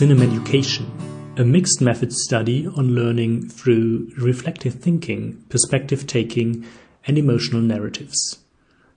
Cinemeducation, 0.00 1.38
a 1.38 1.44
mixed 1.44 1.80
method 1.80 2.12
study 2.12 2.66
on 2.66 2.94
learning 2.94 3.48
through 3.48 4.10
reflective 4.16 4.74
thinking, 4.74 5.44
perspective 5.50 6.06
taking, 6.06 6.66
and 7.06 7.16
emotional 7.16 7.60
narratives. 7.60 8.38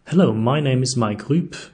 Hello, 0.08 0.34
my 0.34 0.60
name 0.60 0.82
is 0.82 0.98
Mike 0.98 1.24
Rüb, 1.24 1.70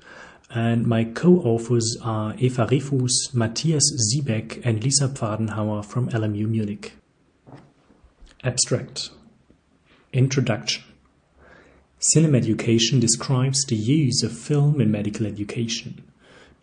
and 0.49 0.85
my 0.85 1.05
co 1.05 1.37
authors 1.37 1.95
are 2.03 2.35
Eva 2.37 2.65
Rehfuess, 2.65 3.33
Matthias 3.33 3.83
Siebeck, 4.09 4.59
and 4.65 4.83
Lisa 4.83 5.07
Pfadenhauer 5.07 5.85
from 5.85 6.09
LMU 6.09 6.49
Munich. 6.49 6.93
Abstract 8.43 9.11
Introduction 10.11 10.83
Cinemeducation 12.13 12.99
describes 12.99 13.63
the 13.65 13.77
use 13.77 14.21
of 14.21 14.37
film 14.37 14.81
in 14.81 14.91
medical 14.91 15.25
education. 15.25 16.03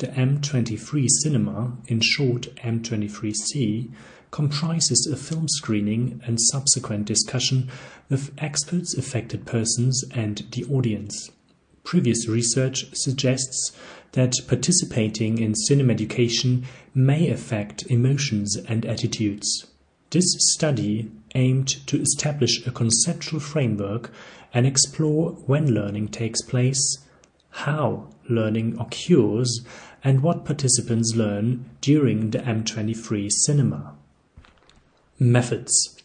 The 0.01 0.07
M23 0.07 1.09
cinema, 1.23 1.77
in 1.87 2.01
short 2.01 2.49
M23C, 2.65 3.91
comprises 4.31 5.07
a 5.07 5.15
film 5.15 5.47
screening 5.47 6.23
and 6.25 6.41
subsequent 6.41 7.05
discussion 7.05 7.71
with 8.09 8.33
experts, 8.39 8.97
affected 8.97 9.45
persons, 9.45 10.03
and 10.15 10.39
the 10.53 10.65
audience. 10.65 11.31
Previous 11.85 12.27
research 12.27 12.87
suggests 12.95 13.73
that 14.13 14.33
participating 14.49 15.37
in 15.37 15.53
cinemeducation 15.53 16.65
may 16.95 17.29
affect 17.29 17.85
emotions 17.91 18.57
and 18.57 18.87
attitudes. 18.87 19.67
This 20.09 20.25
study 20.55 21.13
aimed 21.35 21.69
to 21.89 22.01
establish 22.01 22.67
a 22.67 22.71
conceptual 22.71 23.39
framework 23.39 24.11
and 24.55 24.67
explore 24.67 25.33
when 25.45 25.75
learning 25.75 26.09
takes 26.09 26.41
place, 26.41 26.81
how 27.51 28.09
learning 28.29 28.79
occurs, 28.79 29.61
and 30.03 30.23
what 30.23 30.45
participants 30.45 31.15
learn 31.15 31.65
during 31.81 32.31
the 32.31 32.39
M23 32.39 33.31
cinema. 33.31 33.95
Methods 35.19 35.97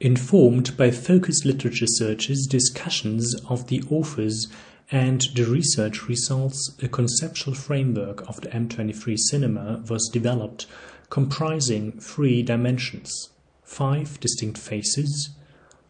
Informed 0.00 0.76
by 0.76 0.90
focused 0.90 1.44
literature 1.46 1.86
searches, 1.86 2.46
discussions 2.46 3.34
of 3.48 3.68
the 3.68 3.82
authors, 3.88 4.46
and 4.90 5.22
the 5.34 5.44
research 5.44 6.06
results, 6.06 6.76
a 6.82 6.88
conceptual 6.88 7.54
framework 7.54 8.28
of 8.28 8.40
the 8.42 8.48
M23 8.48 9.16
cinema 9.18 9.82
was 9.88 10.10
developed 10.12 10.66
comprising 11.08 11.92
three 12.00 12.42
dimensions 12.42 13.30
five 13.62 14.20
distinct 14.20 14.58
phases, 14.58 15.30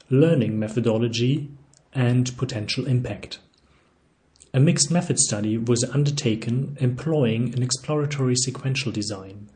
learning 0.09 0.59
methodology, 0.59 1.51
and 1.95 2.37
potential 2.39 2.87
impact. 2.87 3.39
A 4.57 4.59
mixed 4.59 4.91
method 4.91 5.19
study 5.19 5.59
was 5.59 5.85
undertaken 5.85 6.79
employing 6.81 7.53
an 7.53 7.63
exploratory 7.63 8.35
sequential 8.35 8.91
design. 8.91 9.51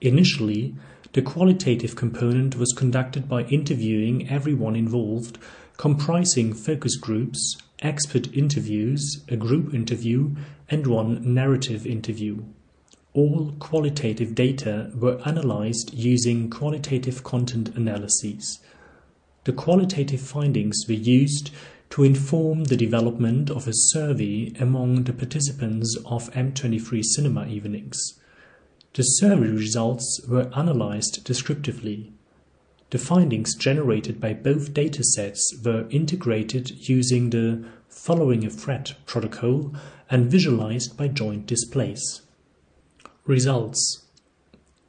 Initially, 0.00 0.74
the 1.12 1.22
qualitative 1.22 1.94
component 1.94 2.56
was 2.56 2.74
conducted 2.76 3.28
by 3.28 3.44
interviewing 3.44 4.28
everyone 4.28 4.74
involved, 4.74 5.38
comprising 5.76 6.52
focus 6.52 6.96
groups, 6.96 7.56
expert 7.78 8.26
interviews, 8.34 9.22
a 9.28 9.36
group 9.36 9.72
interview, 9.72 10.34
and 10.68 10.88
one 10.88 11.32
narrative 11.32 11.86
interview. 11.86 12.42
All 13.12 13.52
qualitative 13.60 14.34
data 14.34 14.90
were 14.96 15.22
analyzed 15.24 15.94
using 15.94 16.50
qualitative 16.50 17.22
content 17.22 17.68
analyses. 17.76 18.58
The 19.44 19.52
qualitative 19.52 20.20
findings 20.20 20.86
were 20.88 20.94
used 20.94 21.52
to 21.90 22.02
inform 22.02 22.64
the 22.64 22.76
development 22.76 23.50
of 23.50 23.68
a 23.68 23.72
survey 23.74 24.52
among 24.58 25.04
the 25.04 25.12
participants 25.12 25.96
of 26.06 26.32
M23 26.32 27.02
cinema 27.04 27.46
evenings. 27.46 28.20
The 28.94 29.02
survey 29.02 29.48
results 29.48 30.20
were 30.28 30.50
analyzed 30.56 31.24
descriptively. 31.24 32.12
The 32.90 32.98
findings 32.98 33.56
generated 33.56 34.20
by 34.20 34.34
both 34.34 34.72
datasets 34.72 35.40
were 35.64 35.88
integrated 35.90 36.88
using 36.88 37.30
the 37.30 37.64
following 37.88 38.44
a 38.44 38.50
thread 38.50 38.92
protocol 39.06 39.74
and 40.10 40.30
visualized 40.30 40.96
by 40.96 41.08
joint 41.08 41.46
displays. 41.46 42.22
Results 43.26 44.04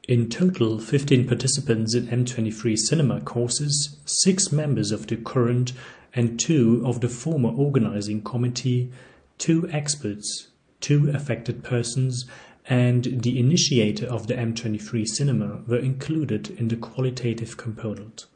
In 0.06 0.28
total, 0.28 0.78
15 0.78 1.26
participants 1.26 1.94
in 1.94 2.06
M23 2.06 2.76
cinema 2.76 3.20
courses, 3.22 3.98
6 4.04 4.52
members 4.52 4.92
of 4.92 5.08
the 5.08 5.16
current 5.16 5.72
and 6.16 6.40
2 6.40 6.82
of 6.84 7.00
the 7.00 7.08
former 7.08 7.50
organizing 7.50 8.22
committee, 8.22 8.90
2 9.38 9.68
experts, 9.70 10.48
2 10.80 11.10
affected 11.10 11.62
persons, 11.62 12.24
and 12.68 13.22
the 13.22 13.38
initiator 13.38 14.06
of 14.06 14.26
the 14.26 14.34
M23 14.34 15.06
cinema 15.06 15.60
were 15.68 15.78
included 15.78 16.50
in 16.58 16.66
the 16.68 16.76
qualitative 16.76 17.56
component. 17.56 18.26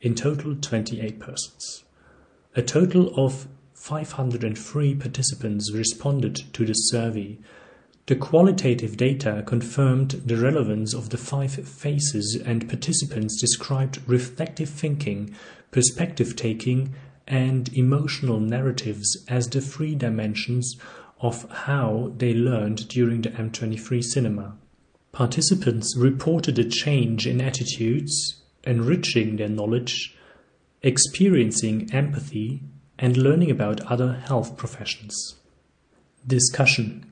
In 0.00 0.14
total, 0.14 0.54
28 0.54 1.18
persons. 1.18 1.82
A 2.54 2.62
total 2.62 3.12
of 3.16 3.48
503 3.74 4.94
participants 4.94 5.72
responded 5.72 6.36
to 6.52 6.64
the 6.64 6.74
survey 6.74 7.38
the 8.06 8.14
qualitative 8.14 8.96
data 8.96 9.42
confirmed 9.44 10.22
the 10.24 10.36
relevance 10.36 10.94
of 10.94 11.10
the 11.10 11.16
five 11.16 11.52
phases 11.52 12.40
and 12.46 12.68
participants 12.68 13.40
described 13.40 14.00
reflective 14.06 14.68
thinking, 14.68 15.34
perspective 15.72 16.36
taking, 16.36 16.94
and 17.26 17.72
emotional 17.74 18.40
narratives 18.40 19.24
as 19.28 19.48
the 19.48 19.60
three 19.60 19.94
dimensions 19.94 20.76
of 21.20 21.50
how 21.50 22.12
they 22.16 22.34
learned 22.34 22.88
during 22.88 23.22
the 23.22 23.30
M23 23.30 24.02
cinema. 24.02 24.56
Participants 25.12 25.96
reported 25.96 26.58
a 26.58 26.64
change 26.68 27.26
in 27.26 27.40
attitudes, 27.40 28.42
enriching 28.64 29.36
their 29.36 29.48
knowledge, 29.48 30.16
experiencing 30.82 31.88
empathy, 31.92 32.62
and 32.98 33.16
learning 33.16 33.50
about 33.50 33.80
other 33.82 34.14
health 34.26 34.56
professions. 34.56 35.36
Discussion 36.26 37.06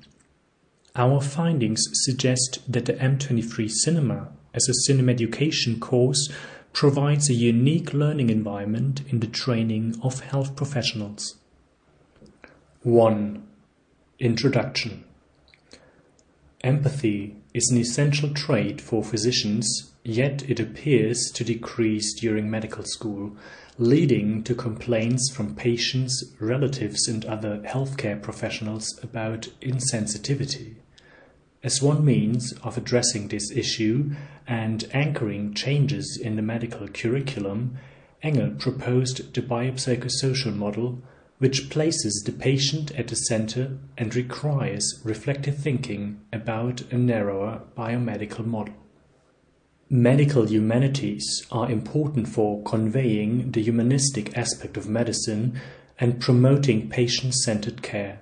our 0.97 1.21
findings 1.21 1.83
suggest 1.93 2.61
that 2.69 2.85
the 2.85 2.93
M23 2.93 3.69
Cinema, 3.69 4.29
as 4.55 4.69
a 4.69 4.93
cinemeducation 4.93 5.81
course, 5.81 6.31
provides 6.75 7.31
a 7.31 7.35
unique 7.35 7.95
learning 7.95 8.29
environment 8.29 9.01
in 9.09 9.21
the 9.21 9.29
training 9.29 9.95
of 10.03 10.19
health 10.19 10.57
professionals. 10.57 11.37
1. 12.83 13.47
Introduction 14.19 15.05
Empathy 16.65 17.37
is 17.55 17.71
an 17.71 17.79
essential 17.79 18.29
trait 18.35 18.81
for 18.81 19.05
physicians, 19.05 19.93
yet 20.03 20.43
it 20.51 20.59
appears 20.59 21.31
to 21.35 21.45
decrease 21.45 22.13
during 22.13 22.51
medical 22.51 22.83
school, 22.83 23.37
leading 23.79 24.43
to 24.43 24.53
complaints 24.53 25.31
from 25.33 25.55
patients, 25.55 26.25
relatives, 26.41 27.07
and 27.07 27.25
other 27.25 27.59
healthcare 27.59 28.21
professionals 28.21 28.99
about 29.01 29.43
insensitivity. 29.61 30.75
As 31.65 31.81
one 31.81 32.05
means 32.05 32.53
of 32.63 32.77
addressing 32.77 33.29
this 33.29 33.51
issue 33.51 34.11
and 34.47 34.85
anchoring 34.93 35.55
changes 35.55 36.21
in 36.23 36.37
the 36.37 36.43
medical 36.43 36.87
curriculum, 36.89 37.79
Engel 38.23 38.51
proposed 38.51 39.33
the 39.33 39.41
biopsychosocial 39.41 40.55
model, 40.55 41.03
which 41.39 41.71
places 41.71 42.23
the 42.27 42.33
patient 42.33 42.91
at 42.91 43.09
the 43.09 43.17
center 43.17 43.79
and 43.97 44.15
requires 44.15 45.01
reflective 45.05 45.57
thinking 45.57 46.21
about 46.35 46.83
a 46.93 46.99
narrower 46.99 47.63
biomedical 47.75 48.45
model. 48.45 48.75
Medical 49.89 50.47
humanities 50.47 51.47
are 51.51 51.71
important 51.71 52.29
for 52.29 52.63
conveying 52.65 53.53
the 53.53 53.63
humanistic 53.63 54.37
aspect 54.37 54.77
of 54.77 54.87
medicine 54.87 55.59
and 55.99 56.21
promoting 56.21 56.91
patient 56.91 57.35
centered 57.35 57.81
care. 57.81 58.21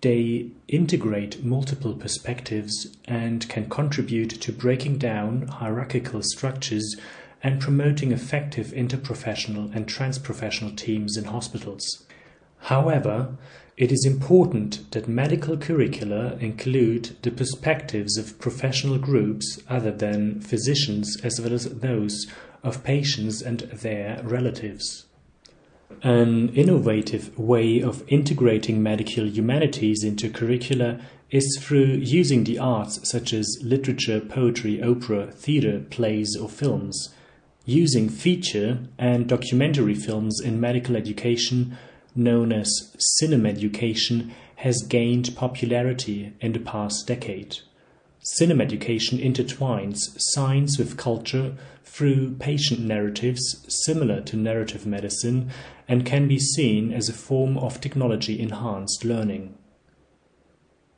They 0.00 0.50
integrate 0.68 1.44
multiple 1.44 1.94
perspectives 1.94 2.96
and 3.06 3.48
can 3.48 3.68
contribute 3.68 4.30
to 4.30 4.52
breaking 4.52 4.98
down 4.98 5.48
hierarchical 5.48 6.22
structures 6.22 6.96
and 7.42 7.60
promoting 7.60 8.12
effective 8.12 8.68
interprofessional 8.68 9.74
and 9.74 9.86
transprofessional 9.86 10.76
teams 10.76 11.16
in 11.16 11.24
hospitals. 11.24 12.04
However, 12.62 13.36
it 13.76 13.90
is 13.90 14.04
important 14.04 14.90
that 14.92 15.08
medical 15.08 15.56
curricula 15.56 16.36
include 16.40 17.16
the 17.22 17.30
perspectives 17.30 18.16
of 18.16 18.38
professional 18.38 18.98
groups 18.98 19.60
other 19.68 19.92
than 19.92 20.40
physicians 20.40 21.16
as 21.22 21.40
well 21.40 21.52
as 21.52 21.64
those 21.64 22.26
of 22.62 22.84
patients 22.84 23.40
and 23.40 23.60
their 23.60 24.20
relatives. 24.24 25.06
An 26.02 26.50
innovative 26.50 27.36
way 27.38 27.80
of 27.80 28.04
integrating 28.08 28.82
medical 28.82 29.26
humanities 29.26 30.04
into 30.04 30.28
curricula 30.28 31.00
is 31.30 31.58
through 31.60 31.98
using 32.02 32.44
the 32.44 32.58
arts 32.58 33.00
such 33.10 33.32
as 33.32 33.58
literature, 33.62 34.20
poetry, 34.20 34.82
opera, 34.82 35.32
theatre, 35.32 35.80
plays, 35.90 36.36
or 36.36 36.48
films. 36.48 37.14
Using 37.64 38.08
feature 38.08 38.80
and 38.98 39.26
documentary 39.28 39.94
films 39.94 40.40
in 40.40 40.60
medical 40.60 40.94
education, 40.94 41.76
known 42.14 42.52
as 42.52 42.94
cinemeducation, 43.20 44.30
has 44.56 44.82
gained 44.82 45.36
popularity 45.36 46.32
in 46.40 46.52
the 46.52 46.60
past 46.60 47.06
decade. 47.06 47.58
Cinemeducation 48.36 49.24
intertwines 49.24 50.00
science 50.18 50.76
with 50.78 50.98
culture 50.98 51.56
through 51.84 52.34
patient 52.34 52.80
narratives 52.80 53.64
similar 53.86 54.20
to 54.20 54.36
narrative 54.36 54.84
medicine 54.84 55.50
and 55.88 56.04
can 56.04 56.28
be 56.28 56.38
seen 56.38 56.92
as 56.92 57.08
a 57.08 57.14
form 57.14 57.56
of 57.56 57.80
technology 57.80 58.38
enhanced 58.38 59.04
learning. 59.04 59.56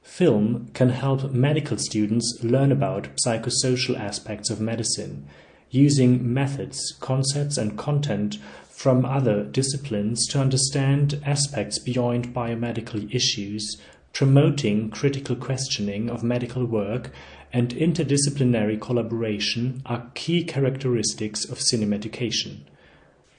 Film 0.03 0.71
can 0.75 0.89
help 0.89 1.31
medical 1.31 1.79
students 1.79 2.39
learn 2.43 2.73
about 2.73 3.09
psychosocial 3.25 3.99
aspects 3.99 4.51
of 4.51 4.61
medicine, 4.61 5.27
using 5.71 6.33
methods, 6.35 6.97
concepts, 7.01 7.57
and 7.57 7.79
content 7.79 8.39
from 8.69 9.05
other 9.05 9.45
disciplines 9.45 10.27
to 10.27 10.41
understand 10.41 11.21
aspects 11.25 11.79
beyond 11.79 12.35
biomedical 12.35 13.15
issues, 13.15 13.81
promoting 14.13 14.91
critical 14.91 15.37
questioning 15.37 16.11
of 16.11 16.23
medical 16.23 16.65
work 16.65 17.11
and 17.53 17.75
interdisciplinary 17.75 18.81
collaboration 18.81 19.83
are 19.87 20.11
key 20.15 20.45
characteristics 20.45 21.45
of 21.45 21.59
cinemeducation. 21.59 22.61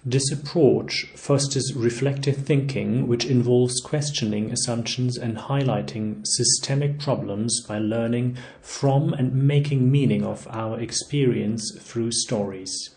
This 0.04 0.32
approach 0.32 1.06
fosters 1.16 1.76
reflective 1.76 2.38
thinking, 2.38 3.08
which 3.08 3.24
involves 3.24 3.80
questioning 3.82 4.52
assumptions 4.52 5.16
and 5.16 5.38
highlighting 5.38 6.26
systemic 6.26 6.98
problems 7.00 7.62
by 7.68 7.78
learning 7.78 8.38
from 8.62 9.14
and 9.14 9.32
making 9.34 9.92
meaning 9.92 10.24
of 10.26 10.48
our 10.50 10.80
experience 10.80 11.78
through 11.80 12.14
stories. 12.14 12.90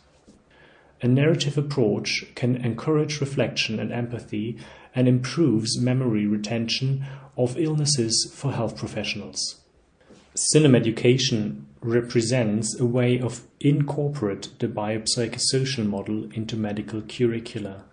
A 1.02 1.06
narrative 1.06 1.58
approach 1.58 2.24
can 2.34 2.56
encourage 2.56 3.20
reflection 3.20 3.78
and 3.78 3.92
empathy 3.92 4.56
and 4.94 5.06
improves 5.06 5.78
memory 5.78 6.26
retention 6.26 7.04
of 7.36 7.58
illnesses 7.58 8.32
for 8.34 8.52
health 8.52 8.76
professionals. 8.76 9.60
Cinemeducation 10.36 11.64
represents 11.80 12.78
a 12.80 12.86
way 12.86 13.20
of 13.20 13.42
incorporate 13.60 14.48
the 14.58 14.66
biopsychosocial 14.66 15.86
model 15.86 16.24
into 16.32 16.56
medical 16.56 17.02
curricula. 17.02 17.84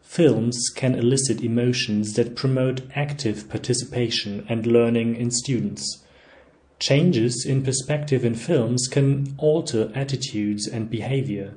Films 0.00 0.68
can 0.74 0.94
elicit 0.94 1.42
emotions 1.42 2.14
that 2.14 2.34
promote 2.34 2.82
active 2.94 3.48
participation 3.48 4.44
and 4.48 4.66
learning 4.66 5.16
in 5.16 5.30
students. 5.30 6.02
Changes 6.78 7.46
in 7.48 7.62
perspective 7.62 8.24
in 8.24 8.34
films 8.34 8.88
can 8.90 9.34
alter 9.38 9.92
attitudes 9.94 10.66
and 10.66 10.90
behavior. 10.90 11.54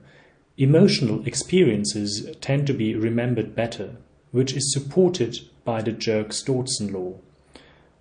Emotional 0.58 1.26
experiences 1.26 2.30
tend 2.42 2.68
to 2.68 2.74
be 2.74 2.96
remembered 2.96 3.56
better, 3.56 3.96
which 4.32 4.54
is 4.54 4.72
supported 4.72 5.40
by 5.66 5.82
the 5.82 5.92
Yerkes-Dodson 5.92 6.94
law. 6.94 7.16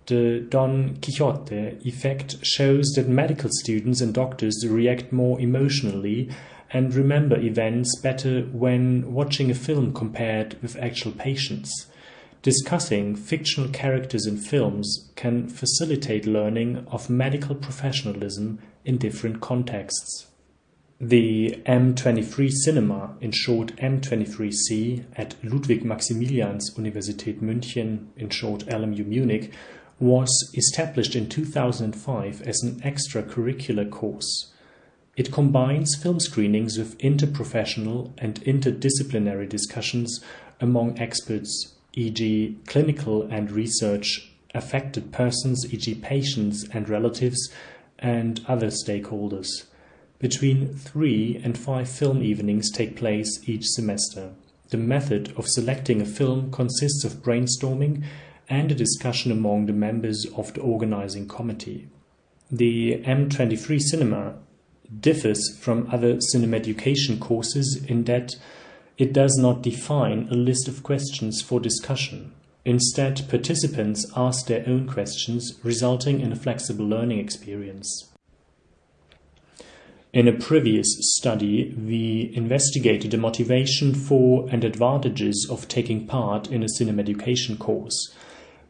The 0.05 0.45
Don 0.47 0.97
Quixote 1.01 1.79
effect 1.83 2.37
shows 2.45 2.85
that 2.95 3.09
medical 3.09 3.49
students 3.51 4.01
and 4.01 4.13
doctors 4.13 4.65
react 4.65 5.11
more 5.11 5.39
emotionally 5.41 6.29
and 6.71 6.93
remember 6.93 7.39
events 7.39 7.99
better 8.01 8.43
when 8.43 9.11
watching 9.11 9.49
a 9.49 9.55
film 9.55 9.93
compared 9.93 10.61
with 10.61 10.77
actual 10.77 11.11
patients. 11.11 11.87
Discussing 12.43 13.15
fictional 13.15 13.69
characters 13.69 14.27
in 14.27 14.37
films 14.37 15.09
can 15.15 15.47
facilitate 15.47 16.27
learning 16.27 16.85
of 16.91 17.09
medical 17.09 17.55
professionalism 17.55 18.59
in 18.83 18.97
different 18.97 19.41
contexts. 19.41 20.27
The 21.01 21.61
M23 21.65 22.49
Cinema, 22.49 23.17
in 23.19 23.31
short 23.31 23.75
M23C, 23.75 25.03
at 25.17 25.35
Ludwig 25.43 25.83
Maximilians 25.83 26.73
Universität 26.77 27.41
München, 27.41 28.07
in 28.15 28.29
short 28.29 28.65
LMU 28.67 29.05
Munich, 29.05 29.51
was 29.99 30.29
established 30.55 31.13
in 31.13 31.27
2005 31.27 32.41
as 32.43 32.63
an 32.63 32.79
extracurricular 32.79 33.91
course. 33.91 34.53
It 35.17 35.33
combines 35.33 35.95
film 36.01 36.21
screenings 36.21 36.77
with 36.77 36.97
interprofessional 36.99 38.11
and 38.17 38.39
interdisciplinary 38.45 39.49
discussions 39.49 40.23
among 40.61 40.97
experts, 40.97 41.73
e.g., 41.91 42.57
clinical 42.67 43.23
and 43.23 43.51
research 43.51 44.31
affected 44.53 45.11
persons, 45.11 45.73
e.g., 45.73 45.93
patients 45.95 46.65
and 46.71 46.87
relatives, 46.87 47.51
and 47.99 48.39
other 48.47 48.67
stakeholders. 48.67 49.65
Between 50.19 50.73
three 50.73 51.41
and 51.43 51.57
five 51.57 51.89
film 51.89 52.23
evenings 52.23 52.71
take 52.71 52.95
place 52.95 53.41
each 53.47 53.65
semester. 53.65 54.31
The 54.69 54.77
method 54.77 55.33
of 55.37 55.47
selecting 55.47 56.01
a 56.01 56.05
film 56.05 56.51
consists 56.51 57.03
of 57.03 57.21
brainstorming 57.21 58.03
and 58.49 58.71
a 58.71 58.75
discussion 58.75 59.31
among 59.31 59.65
the 59.65 59.73
members 59.73 60.25
of 60.35 60.53
the 60.53 60.61
organizing 60.61 61.27
committee. 61.27 61.89
The 62.49 63.01
M23 63.03 63.79
Cinema 63.81 64.35
differs 64.99 65.57
from 65.59 65.89
other 65.91 66.15
cinemeducation 66.33 67.19
courses 67.19 67.83
in 67.87 68.03
that 68.05 68.35
it 68.97 69.11
does 69.13 69.35
not 69.37 69.61
define 69.61 70.27
a 70.31 70.35
list 70.35 70.67
of 70.67 70.83
questions 70.83 71.41
for 71.41 71.59
discussion. 71.59 72.31
Instead, 72.63 73.27
participants 73.29 74.05
ask 74.15 74.47
their 74.47 74.63
own 74.67 74.87
questions, 74.87 75.59
resulting 75.63 76.21
in 76.21 76.31
a 76.31 76.35
flexible 76.35 76.85
learning 76.85 77.19
experience. 77.19 78.11
In 80.15 80.29
a 80.29 80.31
previous 80.31 80.87
study, 81.17 81.75
we 81.77 82.31
investigated 82.33 83.11
the 83.11 83.17
motivation 83.17 83.93
for 83.93 84.47
and 84.49 84.63
advantages 84.63 85.45
of 85.51 85.67
taking 85.67 86.07
part 86.07 86.49
in 86.49 86.63
a 86.63 86.67
cinemeducation 86.67 87.59
course. 87.59 88.15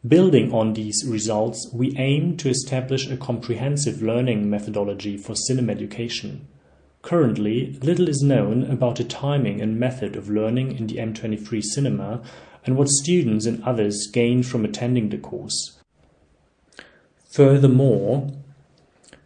Building 0.08 0.52
on 0.52 0.74
these 0.74 1.06
results, 1.08 1.70
we 1.72 1.96
aim 2.00 2.36
to 2.38 2.50
establish 2.50 3.08
a 3.08 3.16
comprehensive 3.16 4.02
learning 4.02 4.50
methodology 4.50 5.18
for 5.18 5.34
cinemeducation. 5.34 6.46
Currently, 7.04 7.78
little 7.84 8.10
is 8.10 8.24
known 8.24 8.64
about 8.64 8.96
the 8.96 9.04
timing 9.04 9.62
and 9.62 9.80
method 9.80 10.16
of 10.16 10.32
learning 10.32 10.76
in 10.76 10.88
the 10.88 10.96
M23 10.96 11.62
cinema 11.62 12.24
and 12.66 12.76
what 12.76 12.90
students 12.90 13.46
and 13.46 13.64
others 13.64 14.08
gain 14.12 14.42
from 14.42 14.66
attending 14.66 15.10
the 15.10 15.20
course. 15.20 15.80
Furthermore, 17.30 18.32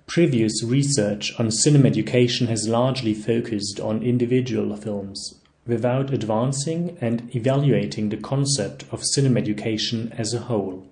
previous 0.10 0.64
research 0.64 1.32
on 1.38 1.50
cinemeducation 1.50 2.48
has 2.48 2.68
largely 2.68 3.14
focused 3.14 3.80
on 3.80 4.02
individual 4.02 4.76
films 4.76 5.40
without 5.68 6.12
advancing 6.12 6.98
and 7.00 7.34
evaluating 7.36 8.10
the 8.10 8.18
concept 8.18 8.84
of 8.92 9.04
cinemeducation 9.16 10.12
as 10.20 10.34
a 10.34 10.40
whole. 10.40 10.84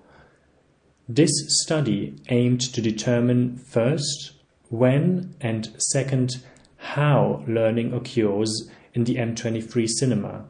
This 1.09 1.31
study 1.63 2.15
aimed 2.29 2.61
to 2.61 2.79
determine 2.79 3.57
first 3.57 4.33
when 4.69 5.33
and 5.41 5.73
second 5.81 6.43
how 6.77 7.43
learning 7.47 7.93
occurs 7.93 8.69
in 8.93 9.05
the 9.05 9.15
M23 9.15 9.87
cinema, 9.89 10.45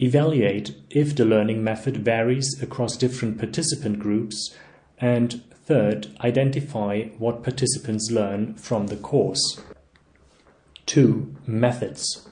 evaluate 0.00 0.76
if 0.90 1.16
the 1.16 1.24
learning 1.24 1.64
method 1.64 1.96
varies 1.96 2.62
across 2.62 2.96
different 2.96 3.38
participant 3.38 3.98
groups, 3.98 4.54
and 4.98 5.42
third, 5.66 6.06
identify 6.20 7.02
what 7.18 7.42
participants 7.42 8.10
learn 8.10 8.54
from 8.54 8.86
the 8.86 8.96
course. 8.96 9.60
2. 10.86 11.34
Methods 11.46 12.28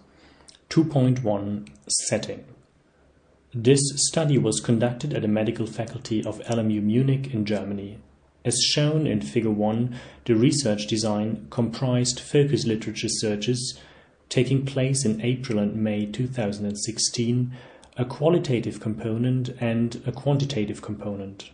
2.1 0.70 1.68
Setting 1.88 2.44
This 3.52 3.80
study 3.96 4.38
was 4.38 4.60
conducted 4.60 5.12
at 5.12 5.22
the 5.22 5.28
medical 5.28 5.66
faculty 5.66 6.24
of 6.24 6.38
LMU 6.42 6.80
Munich 6.80 7.34
in 7.34 7.44
Germany. 7.44 7.98
As 8.44 8.60
shown 8.60 9.06
in 9.06 9.20
Figure 9.20 9.50
1, 9.50 9.98
the 10.26 10.36
research 10.36 10.86
design 10.86 11.48
comprised 11.50 12.20
focus 12.20 12.64
literature 12.64 13.08
searches 13.08 13.80
taking 14.28 14.64
place 14.64 15.04
in 15.04 15.20
April 15.20 15.58
and 15.58 15.74
May 15.74 16.06
2016, 16.06 17.52
a 17.96 18.04
qualitative 18.04 18.80
component 18.80 19.48
and 19.60 20.00
a 20.06 20.12
quantitative 20.12 20.82
component. 20.82 21.50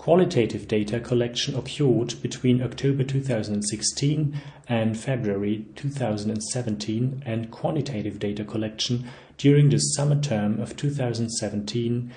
Qualitative 0.00 0.66
data 0.66 0.98
collection 0.98 1.54
occurred 1.54 2.14
between 2.22 2.62
October 2.62 3.04
2016 3.04 4.40
and 4.66 4.98
February 4.98 5.66
2017 5.76 7.22
and 7.26 7.50
quantitative 7.50 8.18
data 8.18 8.42
collection 8.42 9.04
during 9.36 9.68
the 9.68 9.76
summer 9.76 10.18
term 10.18 10.58
of 10.58 10.74
2017 10.74 12.14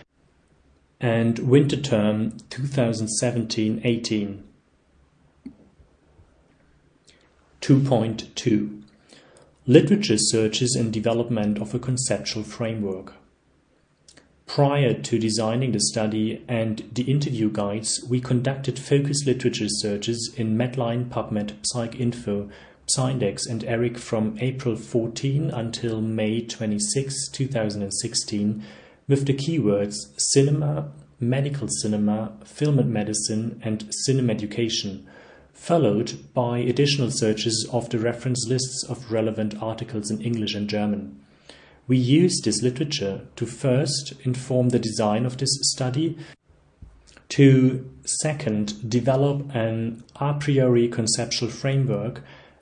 and 1.02 1.40
winter 1.40 1.76
term 1.76 2.32
2017-18. 2.52 4.44
2.2 7.60 8.82
Literature 9.68 10.18
searches 10.18 10.74
and 10.80 10.94
development 10.94 11.60
of 11.60 11.76
a 11.76 11.80
conceptual 11.80 12.44
framework. 12.44 13.16
Prior 14.54 14.94
to 14.94 15.18
designing 15.18 15.72
the 15.72 15.80
study 15.80 16.46
and 16.48 16.88
the 16.94 17.10
interview 17.12 17.50
guides, 17.50 18.06
we 18.08 18.22
conducted 18.22 18.78
focus 18.78 19.26
literature 19.26 19.66
searches 19.68 20.32
in 20.38 20.56
Medline, 20.56 21.10
PubMed, 21.10 21.54
PsycInfo, 21.74 22.52
PsyIndex, 22.86 23.50
and 23.50 23.64
ERIC 23.64 23.98
from 23.98 24.38
April 24.40 24.76
14 24.76 25.50
until 25.50 26.02
May 26.02 26.40
26, 26.40 27.30
2016, 27.30 28.64
with 29.08 29.26
the 29.26 29.34
keywords 29.34 29.96
cinema, 30.18 30.92
medical 31.20 31.68
cinema, 31.68 32.34
film 32.46 32.78
and 32.78 32.94
medicine, 32.94 33.60
and 33.64 33.92
cinema 34.06 34.34
education, 34.34 35.04
followed 35.52 36.32
by 36.36 36.60
additional 36.60 37.10
searches 37.10 37.68
of 37.74 37.90
the 37.90 37.98
reference 37.98 38.46
lists 38.48 38.86
of 38.88 39.12
relevant 39.12 39.60
articles 39.64 40.12
in 40.12 40.22
English 40.22 40.54
and 40.54 40.70
German. 40.70 41.23
We 41.88 41.98
used 41.98 42.46
this 42.46 42.62
literature 42.62 43.22
to 43.36 43.46
first 43.46 44.14
inform 44.24 44.70
the 44.70 44.80
design 44.80 45.26
of 45.26 45.38
this 45.38 45.50
study, 45.74 46.18
to 47.30 47.90
second, 48.06 48.90
develop 48.90 49.54
an 49.56 50.04
a 50.20 50.34
priori 50.34 50.88
conceptual 50.88 51.50
framework, 51.50 52.22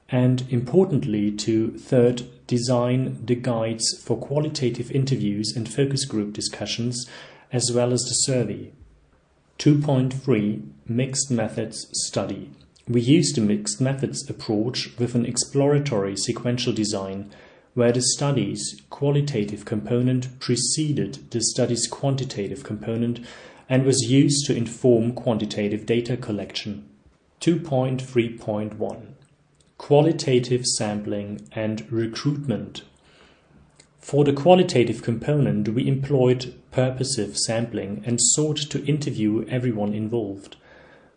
and 0.10 0.46
importantly, 0.50 1.32
to 1.32 1.78
third, 1.78 2.24
design 2.48 3.26
the 3.26 3.36
guides 3.36 4.02
for 4.04 4.18
qualitative 4.18 4.92
interviews 4.92 5.54
and 5.56 5.72
focus 5.72 6.06
group 6.06 6.34
discussions, 6.34 7.06
as 7.52 7.72
well 7.74 7.94
as 7.94 8.02
the 8.02 8.14
survey. 8.14 8.72
2.3 9.60 10.64
Mixed 10.88 11.30
Methods 11.30 11.88
Study 11.94 12.50
we 12.88 13.02
used 13.02 13.38
a 13.38 13.42
mixed 13.42 13.80
methods 13.80 14.30
approach 14.30 14.90
with 14.98 15.16
an 15.16 15.26
exploratory 15.26 16.18
sequential 16.18 16.74
design, 16.74 17.32
where 17.74 17.92
the 17.92 18.02
study's 18.02 18.82
qualitative 18.90 19.66
component 19.66 20.40
preceded 20.40 21.32
the 21.32 21.42
study's 21.42 21.88
quantitative 21.88 22.64
component 22.64 23.20
and 23.70 23.86
was 23.86 24.02
used 24.02 24.46
to 24.46 24.56
inform 24.56 25.14
quantitative 25.14 25.86
data 25.86 26.18
collection. 26.18 26.88
2.3.1 27.40 29.06
Qualitative 29.78 30.66
sampling 30.66 31.48
and 31.54 31.92
recruitment. 31.92 32.84
For 34.00 34.24
the 34.24 34.34
qualitative 34.34 35.02
component, 35.02 35.70
we 35.70 35.88
employed 35.88 36.54
purposive 36.72 37.38
sampling 37.38 38.04
and 38.06 38.20
sought 38.20 38.58
to 38.58 38.86
interview 38.86 39.46
everyone 39.48 39.94
involved. 39.94 40.58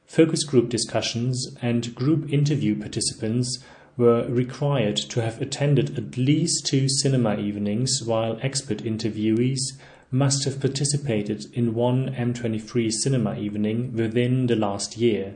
Focus 0.06 0.44
group 0.44 0.68
discussions 0.68 1.56
and 1.60 1.94
group 1.94 2.32
interview 2.32 2.78
participants 2.78 3.58
were 3.96 4.26
required 4.28 4.96
to 4.96 5.22
have 5.22 5.40
attended 5.40 5.96
at 5.96 6.16
least 6.16 6.66
two 6.66 6.88
cinema 6.88 7.36
evenings, 7.36 8.02
while 8.02 8.38
expert 8.42 8.78
interviewees 8.78 9.60
must 10.10 10.44
have 10.44 10.60
participated 10.60 11.46
in 11.52 11.74
one 11.74 12.14
M23 12.14 12.90
cinema 12.90 13.36
evening 13.36 13.92
within 13.94 14.46
the 14.46 14.56
last 14.56 14.96
year. 14.96 15.34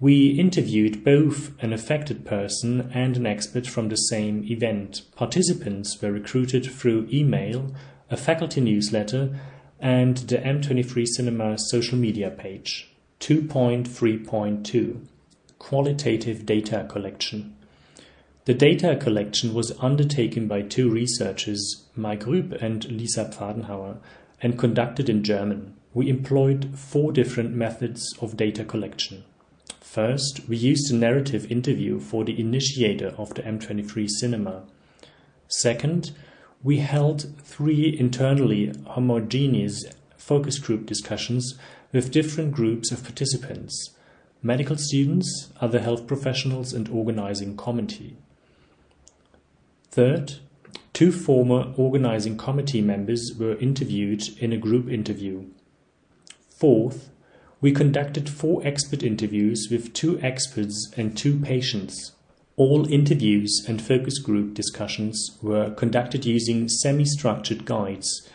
We 0.00 0.30
interviewed 0.30 1.04
both 1.04 1.52
an 1.62 1.72
affected 1.72 2.24
person 2.24 2.90
and 2.94 3.16
an 3.16 3.26
expert 3.26 3.66
from 3.66 3.88
the 3.88 3.96
same 3.96 4.44
event. 4.44 5.02
Participants 5.14 6.00
were 6.00 6.10
recruited 6.10 6.64
through 6.64 7.08
email, 7.12 7.74
a 8.10 8.16
faculty 8.16 8.60
newsletter, 8.60 9.38
and 9.78 10.16
the 10.16 10.38
M23 10.38 11.06
Cinema 11.06 11.58
social 11.58 11.98
media 11.98 12.30
page. 12.30 12.90
2.3.2 13.20 15.06
Qualitative 15.58 16.46
Data 16.46 16.86
Collection 16.88 17.56
The 18.46 18.54
data 18.54 18.96
collection 18.96 19.52
was 19.52 19.76
undertaken 19.80 20.48
by 20.48 20.62
two 20.62 20.88
researchers, 20.88 21.84
Mike 21.94 22.24
Rüb 22.24 22.52
and 22.62 22.82
Lisa 22.90 23.26
Pfadenhauer, 23.26 23.98
and 24.40 24.58
conducted 24.58 25.10
in 25.10 25.22
German. 25.22 25.74
We 25.92 26.08
employed 26.08 26.70
four 26.74 27.12
different 27.12 27.54
methods 27.54 28.14
of 28.22 28.38
data 28.38 28.64
collection. 28.64 29.24
First, 29.80 30.48
we 30.48 30.56
used 30.56 30.90
a 30.90 30.96
narrative 30.96 31.52
interview 31.52 32.00
for 32.00 32.24
the 32.24 32.40
initiator 32.40 33.08
of 33.18 33.34
the 33.34 33.42
M23 33.42 34.08
cinema. 34.08 34.62
Second, 35.46 36.12
we 36.62 36.78
held 36.78 37.34
three 37.42 37.94
internally 37.98 38.72
homogeneous 38.86 39.84
focus 40.16 40.58
group 40.58 40.86
discussions 40.86 41.58
with 41.92 42.10
different 42.10 42.52
groups 42.52 42.90
of 42.90 43.04
participants 43.04 43.94
medical 44.42 44.78
students, 44.78 45.52
other 45.60 45.80
health 45.80 46.06
professionals, 46.06 46.72
and 46.72 46.88
organizing 46.88 47.54
committee. 47.58 48.16
Third, 49.90 50.34
two 50.92 51.12
former 51.12 51.72
organizing 51.76 52.36
committee 52.36 52.80
members 52.80 53.32
were 53.38 53.56
interviewed 53.58 54.22
in 54.38 54.52
a 54.52 54.56
group 54.56 54.88
interview. 54.88 55.46
Fourth, 56.58 57.10
we 57.60 57.72
conducted 57.72 58.28
four 58.28 58.60
expert 58.64 59.02
interviews 59.02 59.68
with 59.70 59.92
two 59.92 60.20
experts 60.20 60.90
and 60.96 61.16
two 61.16 61.38
patients. 61.38 62.12
All 62.56 62.90
interviews 62.92 63.64
and 63.68 63.80
focus 63.80 64.18
group 64.18 64.54
discussions 64.54 65.38
were 65.42 65.70
conducted 65.70 66.24
using 66.24 66.68
semi 66.68 67.04
structured 67.04 67.64
guides 67.64 68.28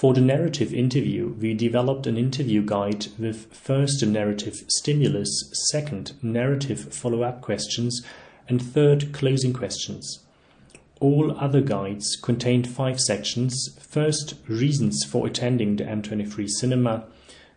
for 0.00 0.14
the 0.14 0.20
narrative 0.22 0.72
interview, 0.72 1.34
we 1.38 1.52
developed 1.52 2.06
an 2.06 2.16
interview 2.16 2.62
guide 2.64 3.08
with 3.18 3.52
first 3.52 4.02
narrative 4.06 4.64
stimulus, 4.68 5.50
second 5.70 6.14
narrative 6.22 6.94
follow-up 6.94 7.42
questions, 7.42 8.00
and 8.48 8.62
third 8.62 9.12
closing 9.12 9.52
questions. 9.52 10.20
All 11.00 11.36
other 11.38 11.60
guides 11.60 12.16
contained 12.22 12.68
five 12.68 13.00
sections. 13.00 13.76
First, 13.80 14.34
reasons 14.46 15.04
for 15.04 15.26
attending 15.26 15.76
the 15.76 15.84
M23 15.84 16.48
cinema. 16.48 17.06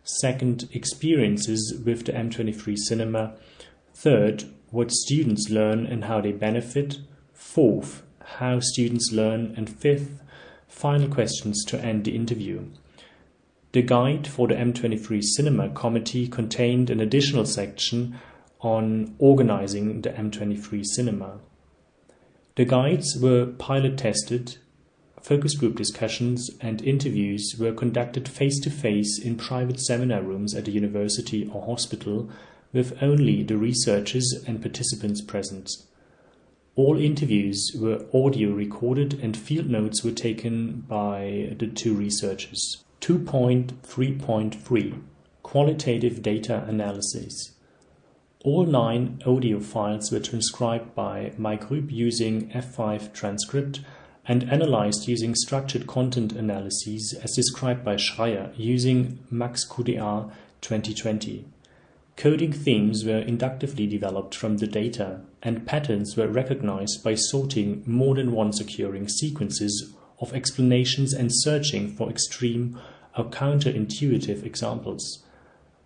Second, 0.03 0.67
experiences 0.73 1.79
with 1.85 2.05
the 2.05 2.13
M23 2.13 2.77
cinema. 2.77 3.35
Third, 3.93 4.45
what 4.71 4.91
students 4.91 5.49
learn 5.49 5.85
and 5.85 6.05
how 6.05 6.21
they 6.21 6.31
benefit. 6.31 6.99
Fourth, 7.33 8.03
how 8.37 8.59
students 8.59 9.11
learn. 9.11 9.53
And 9.55 9.69
fifth, 9.69 10.23
Final 10.73 11.07
questions 11.07 11.63
to 11.65 11.79
end 11.79 12.03
the 12.03 12.15
interview. 12.15 12.65
The 13.73 13.83
guide 13.83 14.27
for 14.27 14.47
the 14.47 14.55
M23 14.55 15.21
Cinema 15.23 15.69
Committee 15.69 16.27
contained 16.27 16.89
an 16.89 16.99
additional 16.99 17.45
section 17.45 18.19
on 18.59 19.15
organizing 19.19 20.01
the 20.01 20.09
M23 20.09 20.83
Cinema. 20.83 21.39
The 22.55 22.65
guides 22.65 23.17
were 23.19 23.47
pilot 23.47 23.97
tested, 23.97 24.57
focus 25.19 25.55
group 25.55 25.75
discussions 25.75 26.51
and 26.61 26.83
interviews 26.83 27.55
were 27.57 27.73
conducted 27.73 28.27
face 28.27 28.59
to 28.59 28.69
face 28.69 29.17
in 29.17 29.37
private 29.37 29.79
seminar 29.79 30.21
rooms 30.21 30.53
at 30.53 30.67
a 30.67 30.71
university 30.71 31.49
or 31.51 31.65
hospital 31.65 32.29
with 32.71 33.01
only 33.01 33.41
the 33.41 33.57
researchers 33.57 34.31
and 34.45 34.61
participants 34.61 35.21
present. 35.21 35.67
All 36.75 36.99
interviews 36.99 37.71
were 37.75 38.05
audio 38.13 38.51
recorded 38.51 39.19
and 39.23 39.35
field 39.35 39.71
notes 39.71 40.03
were 40.03 40.11
taken 40.11 40.81
by 40.81 41.55
the 41.57 41.65
two 41.65 41.95
researchers. 41.95 42.83
2.3.3 43.01 45.01
Qualitative 45.41 46.21
Data 46.21 46.63
Analysis 46.67 47.52
All 48.43 48.65
nine 48.65 49.21
audio 49.25 49.61
files 49.61 50.11
were 50.11 50.19
transcribed 50.19 50.93
by 50.93 51.31
Mike 51.37 51.69
Rüb 51.69 51.89
using 51.89 52.49
F5 52.49 53.13
transcript 53.13 53.79
and 54.27 54.43
analyzed 54.51 55.07
using 55.07 55.33
structured 55.33 55.87
content 55.87 56.33
analyses 56.33 57.17
as 57.23 57.37
described 57.37 57.85
by 57.85 57.95
Schreier 57.95 58.51
using 58.57 59.19
MaxQDA 59.31 60.29
2020. 60.59 61.45
Coding 62.17 62.51
themes 62.51 63.05
were 63.05 63.19
inductively 63.19 63.87
developed 63.87 64.35
from 64.35 64.57
the 64.57 64.67
data, 64.67 65.21
and 65.41 65.65
patterns 65.65 66.17
were 66.17 66.27
recognized 66.27 67.01
by 67.01 67.15
sorting 67.15 67.81
more 67.85 68.15
than 68.15 68.33
once 68.33 68.59
occurring 68.59 69.07
sequences 69.07 69.93
of 70.19 70.33
explanations 70.33 71.13
and 71.13 71.29
searching 71.31 71.87
for 71.87 72.09
extreme 72.09 72.77
or 73.17 73.23
counterintuitive 73.23 74.45
examples. 74.45 75.22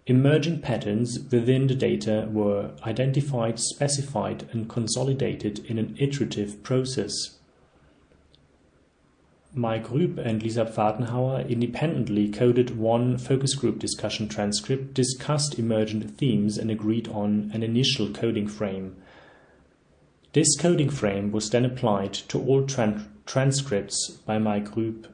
Emerging 0.10 0.62
patterns 0.62 1.20
within 1.32 1.68
the 1.68 1.76
data 1.76 2.30
were 2.32 2.72
identified, 2.84 3.60
specified, 3.60 4.48
and 4.54 4.70
consolidated 4.70 5.60
in 5.66 5.78
an 5.78 5.94
iterative 6.00 6.64
process. 6.64 7.38
Mike 9.54 9.88
Rüb 9.88 10.18
and 10.18 10.42
Lisa 10.42 10.64
Pfadenhauer 10.64 11.50
independently 11.50 12.30
coded 12.30 12.78
one 12.78 13.18
focus 13.18 13.54
group 13.54 13.80
discussion 13.80 14.30
transcript, 14.30 14.94
discussed 14.94 15.60
emergent 15.60 16.18
themes, 16.18 16.58
and 16.58 16.72
agreed 16.72 17.10
on 17.10 17.52
an 17.54 17.62
initial 17.62 18.10
coding 18.14 18.48
frame. 18.48 18.96
This 20.32 20.56
coding 20.58 20.90
frame 20.90 21.34
was 21.34 21.50
then 21.50 21.66
applied 21.66 22.14
to 22.14 22.40
all 22.40 22.64
tran 22.64 23.08
transcripts 23.26 24.12
by 24.26 24.38
Mike 24.38 24.72
Rüb. 24.72 25.08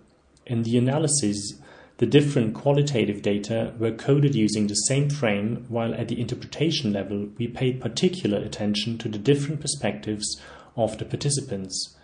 In 0.46 0.62
the 0.62 0.78
analysis, 0.78 1.56
the 1.98 2.06
different 2.08 2.56
qualitative 2.56 3.22
data 3.22 3.74
were 3.78 3.92
coded 3.92 4.34
using 4.34 4.68
the 4.68 4.76
same 4.76 5.10
frame, 5.10 5.66
while 5.70 5.94
at 5.94 6.08
the 6.08 6.20
interpretation 6.20 6.92
level, 6.92 7.30
we 7.38 7.48
paid 7.48 7.80
particular 7.80 8.40
attention 8.40 8.98
to 8.98 9.08
the 9.08 9.20
different 9.20 9.62
perspectives 9.62 10.42
of 10.76 10.98
the 10.98 11.06
participants. 11.06 11.96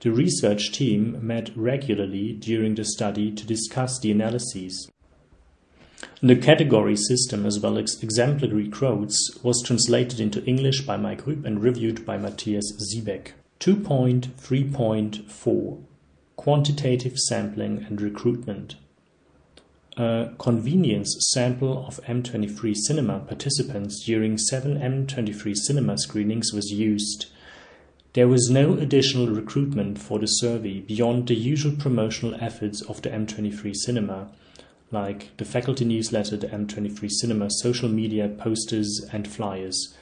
The 0.00 0.12
research 0.12 0.72
team 0.72 1.18
met 1.26 1.50
regularly 1.56 2.34
during 2.34 2.74
the 2.74 2.84
study 2.84 3.32
to 3.32 3.46
discuss 3.46 3.98
the 3.98 4.10
analyses. 4.10 4.90
The 6.22 6.36
category 6.36 6.96
system, 6.96 7.46
as 7.46 7.58
well 7.60 7.78
as 7.78 8.02
exemplary 8.02 8.68
quotes, 8.68 9.38
was 9.42 9.62
translated 9.62 10.20
into 10.20 10.44
English 10.44 10.82
by 10.82 10.98
Mike 10.98 11.24
Rüb 11.24 11.46
and 11.46 11.62
reviewed 11.62 12.04
by 12.04 12.18
Matthias 12.18 12.74
Siebeck. 12.78 13.32
2.3.4 13.60 15.84
Quantitative 16.36 17.18
Sampling 17.18 17.86
and 17.86 18.00
Recruitment 18.00 18.76
A 19.96 20.30
convenience 20.38 21.16
sample 21.32 21.84
of 21.86 22.00
M23 22.04 22.76
cinema 22.76 23.18
participants 23.18 24.04
during 24.04 24.38
seven 24.38 24.78
M23 24.78 25.56
cinema 25.56 25.98
screenings 25.98 26.52
was 26.52 26.70
used. 26.70 27.26
There 28.12 28.28
was 28.28 28.48
no 28.48 28.74
additional 28.74 29.26
recruitment 29.26 29.98
for 29.98 30.20
the 30.20 30.26
survey 30.26 30.78
beyond 30.80 31.26
the 31.26 31.34
usual 31.34 31.74
promotional 31.76 32.36
efforts 32.40 32.82
of 32.82 33.02
the 33.02 33.10
M23 33.10 33.74
cinema, 33.74 34.30
like 34.92 35.36
the 35.38 35.44
faculty 35.44 35.84
newsletter, 35.84 36.36
the 36.36 36.46
M23 36.46 37.10
cinema 37.10 37.48
social 37.50 37.88
media 37.88 38.28
posters 38.28 39.04
and 39.12 39.26
flyers. 39.26 39.94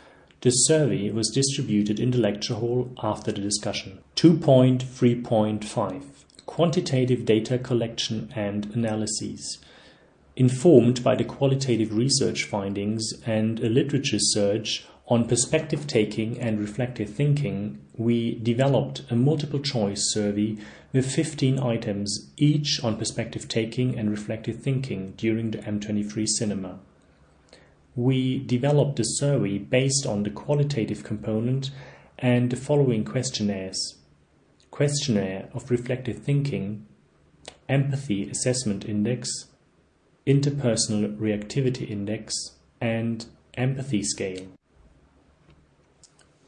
The 0.42 0.50
survey 0.50 1.10
was 1.10 1.30
distributed 1.30 1.98
in 1.98 2.10
the 2.10 2.18
lecture 2.18 2.54
hall 2.54 2.92
after 3.02 3.32
the 3.32 3.40
discussion. 3.40 4.00
2.3.5 4.16 6.02
Quantitative 6.46 7.24
data 7.24 7.58
collection 7.58 8.30
and 8.34 8.66
analyses. 8.74 9.58
Informed 10.38 11.02
by 11.02 11.16
the 11.16 11.24
qualitative 11.24 11.96
research 11.96 12.44
findings 12.44 13.12
and 13.26 13.58
a 13.58 13.68
literature 13.68 14.20
search 14.20 14.86
on 15.08 15.26
perspective 15.26 15.88
taking 15.88 16.38
and 16.38 16.60
reflective 16.60 17.10
thinking, 17.10 17.80
we 17.96 18.38
developed 18.38 19.02
a 19.10 19.16
multiple 19.16 19.58
choice 19.58 20.12
survey 20.12 20.56
with 20.92 21.10
15 21.10 21.58
items, 21.58 22.30
each 22.36 22.78
on 22.84 22.96
perspective 22.96 23.48
taking 23.48 23.98
and 23.98 24.12
reflective 24.12 24.62
thinking 24.62 25.12
during 25.16 25.50
the 25.50 25.58
M23 25.58 26.28
cinema. 26.28 26.78
We 27.96 28.38
developed 28.38 28.94
the 28.94 29.02
survey 29.02 29.58
based 29.58 30.06
on 30.06 30.22
the 30.22 30.30
qualitative 30.30 31.02
component 31.02 31.72
and 32.16 32.50
the 32.50 32.56
following 32.56 33.04
questionnaires 33.04 33.96
Questionnaire 34.70 35.48
of 35.52 35.68
Reflective 35.68 36.18
Thinking, 36.18 36.86
Empathy 37.68 38.30
Assessment 38.30 38.84
Index, 38.84 39.48
Interpersonal 40.28 41.16
Reactivity 41.16 41.88
Index, 41.88 42.34
and 42.82 43.24
Empathy 43.54 44.02
Scale. 44.02 44.46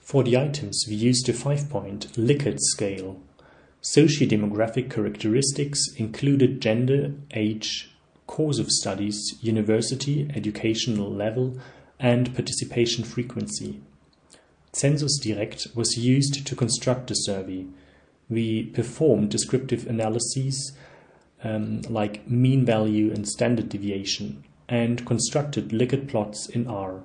For 0.01 0.23
the 0.23 0.37
items, 0.37 0.85
we 0.87 0.97
used 0.97 1.27
a 1.31 1.33
five-point 1.33 2.13
Likert 2.13 2.59
scale. 2.61 3.23
Socio-demographic 3.81 4.91
characteristics 4.91 5.83
included 5.97 6.61
gender, 6.61 7.15
age, 7.33 7.91
course 8.27 8.59
of 8.59 8.71
studies, 8.71 9.39
university, 9.41 10.29
educational 10.35 11.11
level, 11.11 11.59
and 11.99 12.35
participation 12.35 13.03
frequency. 13.03 13.81
Census 14.75 15.19
Direct 15.19 15.69
was 15.75 15.97
used 15.97 16.47
to 16.47 16.55
construct 16.55 17.07
the 17.07 17.15
survey. 17.15 17.65
We 18.29 18.65
performed 18.65 19.31
descriptive 19.31 19.87
analyses 19.87 20.73
um, 21.43 21.81
like 21.83 22.29
mean 22.29 22.65
value 22.65 23.13
and 23.13 23.29
standard 23.29 23.69
deviation 23.69 24.45
and 24.69 25.07
constructed 25.07 25.71
Likert 25.71 26.09
plots 26.09 26.49
in 26.49 26.67
R 26.67 27.03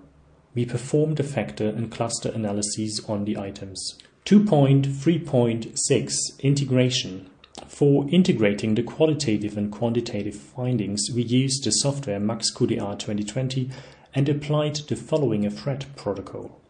we 0.55 0.65
performed 0.65 1.19
a 1.19 1.23
factor 1.23 1.67
and 1.67 1.91
cluster 1.91 2.29
analyses 2.29 3.01
on 3.07 3.25
the 3.25 3.37
items. 3.37 3.99
2.3.6 4.25 6.39
Integration 6.39 7.29
For 7.67 8.09
integrating 8.09 8.75
the 8.75 8.83
qualitative 8.83 9.57
and 9.57 9.69
quantitative 9.71 10.35
findings, 10.35 11.09
we 11.13 11.23
used 11.23 11.65
the 11.65 11.71
software 11.71 12.21
MaxQDA 12.21 12.97
2020 12.97 13.69
and 14.15 14.29
applied 14.29 14.75
the 14.75 14.95
following 14.95 15.45
a 15.45 15.51
thread 15.51 15.85
protocol. 15.97 16.61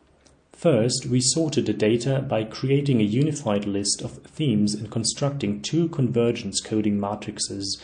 First, 0.56 1.06
we 1.06 1.20
sorted 1.20 1.66
the 1.66 1.74
data 1.74 2.26
by 2.28 2.46
creating 2.46 3.02
a 3.02 3.04
unified 3.04 3.66
list 3.66 4.02
of 4.02 4.24
themes 4.24 4.74
and 4.74 4.90
constructing 4.90 5.62
two 5.62 5.90
convergence 5.90 6.62
coding 6.62 6.98
matrices 6.98 7.80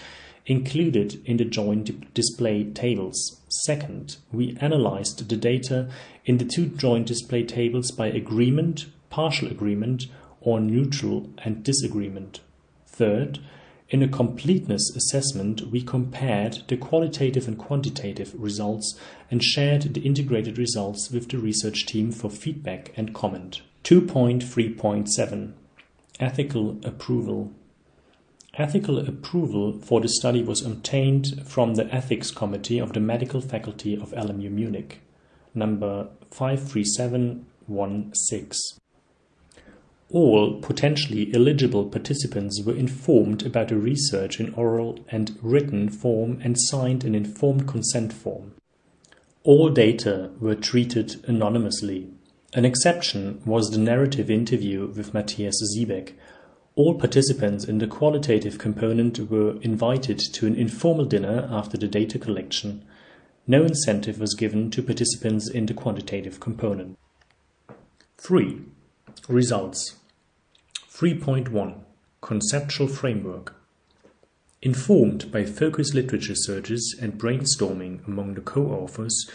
included 0.46 1.22
in 1.26 1.36
the 1.36 1.45
joint 1.45 2.13
display 2.13 2.63
tables. 2.63 3.41
Second, 3.65 4.17
we 4.32 4.58
analyzed 4.62 5.28
the 5.28 5.36
data 5.36 5.89
in 6.26 6.38
the 6.38 6.45
two 6.45 6.67
joint 6.67 7.08
display 7.08 7.43
tables 7.43 7.91
by 7.91 8.08
agreement, 8.08 8.86
partial 9.10 9.50
agreement, 9.50 10.08
or 10.39 10.62
neutral 10.62 11.30
and 11.39 11.63
disagreement. 11.63 12.39
Third, 12.88 13.39
in 13.91 14.01
a 14.01 14.08
completeness 14.08 14.89
assessment, 14.95 15.69
we 15.69 15.82
compared 15.82 16.63
the 16.69 16.77
qualitative 16.77 17.45
and 17.45 17.58
quantitative 17.58 18.34
results 18.38 18.97
and 19.30 19.43
shared 19.43 19.93
the 19.93 19.99
integrated 19.99 20.58
results 20.58 21.12
with 21.12 21.27
the 21.30 21.38
research 21.38 21.86
team 21.86 22.13
for 22.13 22.30
feedback 22.30 22.93
and 22.95 23.13
comment. 23.13 23.62
2.3.7 23.84 25.51
Ethical 26.21 26.80
Approval 26.86 27.51
Ethical 28.54 28.99
approval 28.99 29.77
for 29.80 29.99
the 29.99 30.08
study 30.08 30.41
was 30.41 30.65
obtained 30.65 31.45
from 31.45 31.73
the 31.75 31.93
Ethics 31.93 32.32
Committee 32.32 32.80
of 32.80 32.93
the 32.93 33.01
Medical 33.01 33.41
Faculty 33.41 33.95
of 33.95 34.12
LMU 34.12 34.49
Munich, 34.51 35.01
number 35.54 36.08
53716. 36.32 38.81
All 40.12 40.60
potentially 40.62 41.32
eligible 41.34 41.86
participants 41.86 42.62
were 42.65 42.76
informed 42.76 43.45
about 43.45 43.69
the 43.69 43.78
research 43.78 44.39
in 44.39 44.54
oral 44.56 45.00
and 45.10 45.38
written 45.41 45.89
form 45.89 46.39
and 46.43 46.56
signed 46.60 47.04
an 47.04 47.15
informed 47.15 47.67
consent 47.67 48.12
form. 48.12 48.54
All 49.43 49.69
data 49.69 50.32
were 50.39 50.56
treated 50.56 51.24
anonymously. 51.28 52.10
An 52.54 52.65
exception 52.65 53.41
was 53.45 53.69
the 53.69 53.78
narrative 53.78 54.30
interview 54.30 54.88
with 54.88 55.13
Matthias 55.13 55.56
Siebeck, 55.74 56.13
all 56.76 56.95
participants 56.95 57.65
in 57.65 57.80
the 57.80 57.88
qualitative 57.88 58.58
component 58.58 59.19
were 59.30 59.60
invited 59.62 60.17
to 60.17 60.47
an 60.47 60.56
informal 60.56 61.04
dinner 61.04 61.50
after 61.52 61.78
the 61.78 61.88
data 61.88 62.17
collection. 62.17 62.86
No 63.45 63.63
incentive 63.63 64.19
was 64.19 64.36
given 64.36 64.71
to 64.71 64.82
participants 64.82 65.50
in 65.50 65.65
the 65.65 65.74
quantitative 65.74 66.39
component. 66.39 66.97
3. 68.17 68.62
Results 69.28 69.97
3.1 71.02 71.74
Conceptual 72.22 72.88
Framework 72.88 73.56
Informed 74.62 75.32
by 75.32 75.44
focus 75.44 75.96
literature 75.96 76.36
searches 76.36 76.96
and 77.02 77.20
brainstorming 77.20 78.08
among 78.08 78.36
the 78.36 78.42
co-authors, 78.42 79.28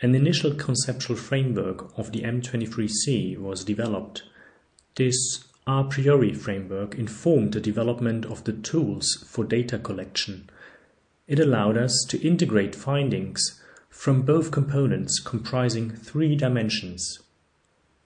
an 0.00 0.14
initial 0.14 0.54
conceptual 0.54 1.16
framework 1.16 1.92
of 1.98 2.12
the 2.12 2.22
M23C 2.22 3.36
was 3.36 3.64
developed. 3.64 4.22
This 4.94 5.44
a 5.66 5.84
priori 5.84 6.32
framework 6.32 6.94
informed 6.94 7.52
the 7.52 7.60
development 7.60 8.24
of 8.24 8.44
the 8.44 8.54
tools 8.54 9.22
for 9.28 9.44
data 9.44 9.78
collection. 9.78 10.48
It 11.28 11.38
allowed 11.38 11.76
us 11.76 12.02
to 12.08 12.26
integrate 12.26 12.74
findings 12.74 13.60
from 13.90 14.22
both 14.22 14.50
components 14.50 15.20
comprising 15.20 15.90
three 15.90 16.34
dimensions. 16.34 17.18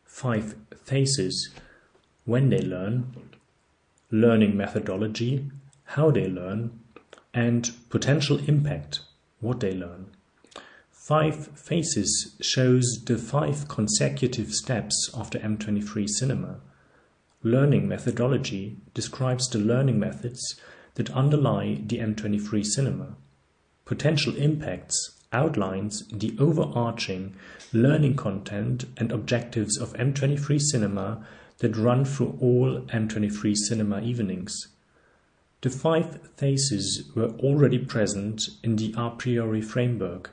Five 0.04 0.56
phases 0.82 1.50
when 2.24 2.48
they 2.48 2.60
learn, 2.60 3.14
learning 4.10 4.56
methodology, 4.56 5.50
how 5.84 6.10
they 6.10 6.26
learn, 6.26 6.78
and 7.32 7.72
potential 7.90 8.38
impact, 8.48 9.00
what 9.40 9.60
they 9.60 9.74
learn. 9.74 10.06
Five 10.90 11.48
Phases 11.58 12.34
shows 12.40 13.02
the 13.04 13.18
five 13.18 13.68
consecutive 13.68 14.52
steps 14.52 15.10
of 15.12 15.30
the 15.30 15.38
M23 15.38 16.08
cinema. 16.08 16.60
Learning 17.42 17.86
methodology 17.86 18.78
describes 18.94 19.48
the 19.48 19.58
learning 19.58 19.98
methods 19.98 20.58
that 20.94 21.10
underlie 21.10 21.78
the 21.84 21.98
M23 21.98 22.64
cinema. 22.64 23.16
Potential 23.84 24.34
impacts 24.36 25.20
outlines 25.30 26.08
the 26.08 26.34
overarching 26.38 27.34
learning 27.72 28.16
content 28.16 28.86
and 28.96 29.12
objectives 29.12 29.76
of 29.76 29.92
M23 29.94 30.58
cinema 30.58 31.26
that 31.58 31.76
run 31.76 32.04
through 32.04 32.38
all 32.40 32.80
M23 32.88 33.56
cinema 33.56 34.00
evenings. 34.00 34.68
The 35.60 35.70
five 35.70 36.18
phases 36.36 37.10
were 37.14 37.30
already 37.38 37.78
present 37.78 38.42
in 38.62 38.76
the 38.76 38.94
a 38.96 39.10
priori 39.10 39.62
framework, 39.62 40.30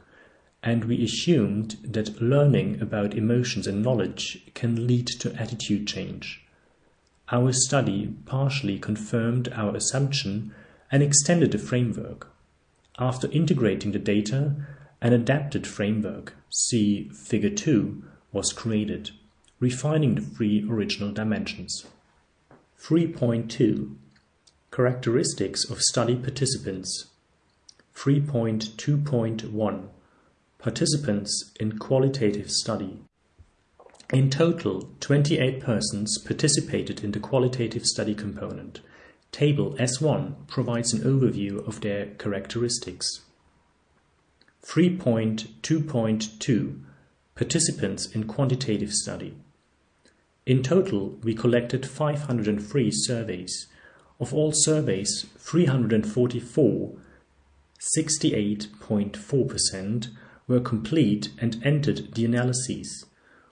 and 0.61 0.85
we 0.85 1.03
assumed 1.03 1.77
that 1.83 2.21
learning 2.21 2.81
about 2.81 3.13
emotions 3.13 3.65
and 3.65 3.81
knowledge 3.81 4.51
can 4.53 4.87
lead 4.87 5.07
to 5.19 5.33
attitude 5.35 5.87
change. 5.87 6.43
Our 7.31 7.53
study 7.53 8.13
partially 8.25 8.77
confirmed 8.77 9.47
our 9.53 9.75
assumption 9.75 10.53
and 10.91 11.01
extended 11.01 11.51
the 11.51 11.57
framework. 11.57 12.27
After 12.99 13.31
integrating 13.31 13.93
the 13.93 13.99
data, 13.99 14.55
an 15.01 15.13
adapted 15.13 15.65
framework, 15.65 16.35
see 16.49 17.09
Figure 17.09 17.49
2, 17.49 18.03
was 18.33 18.51
created, 18.51 19.11
refining 19.61 20.15
the 20.15 20.21
three 20.21 20.67
original 20.69 21.13
dimensions. 21.13 21.85
3.2 22.77 23.95
Characteristics 24.71 25.69
of 25.69 25.81
study 25.81 26.17
participants 26.17 27.05
3.2.1 27.95 29.87
Participants 30.59 31.51
in 31.59 31.79
qualitative 31.79 32.51
study 32.51 32.99
in 34.11 34.29
total, 34.29 34.89
28 34.99 35.61
persons 35.61 36.17
participated 36.17 37.01
in 37.01 37.13
the 37.13 37.19
qualitative 37.19 37.85
study 37.85 38.13
component. 38.13 38.81
Table 39.31 39.73
S1 39.79 40.47
provides 40.47 40.91
an 40.91 40.99
overview 40.99 41.65
of 41.65 41.79
their 41.79 42.07
characteristics. 42.07 43.21
3.2.2 44.65 46.79
Participants 47.35 48.07
in 48.07 48.25
Quantitative 48.25 48.91
Study. 48.91 49.37
In 50.51 50.59
total, 50.63 51.17
we 51.23 51.33
collected 51.33 51.85
503 51.85 52.91
surveys. 52.91 53.67
Of 54.19 54.33
all 54.33 54.51
surveys, 54.53 55.27
344, 55.37 56.91
68.4%, 57.97 60.07
were 60.49 60.59
complete 60.59 61.29
and 61.39 61.65
entered 61.65 62.13
the 62.15 62.25
analyses. 62.25 63.05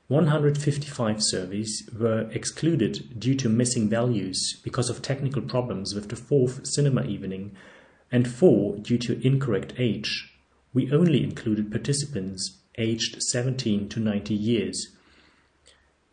155 0.10 1.24
surveys 1.24 1.90
were 1.98 2.30
excluded 2.34 3.18
due 3.18 3.36
to 3.36 3.48
missing 3.48 3.88
values 3.88 4.60
because 4.62 4.90
of 4.90 5.02
technical 5.02 5.42
problems 5.42 5.96
with 5.96 6.10
the 6.10 6.18
fourth 6.18 6.68
cinema 6.68 7.04
evening, 7.04 7.56
and 8.12 8.28
four 8.28 8.76
due 8.76 8.98
to 8.98 9.26
incorrect 9.26 9.72
age. 9.78 10.34
We 10.74 10.92
only 10.92 11.24
included 11.24 11.72
participants 11.72 12.58
aged 12.78 13.24
17 13.24 13.88
to 13.88 14.02
90 14.02 14.34
years. 14.34 14.98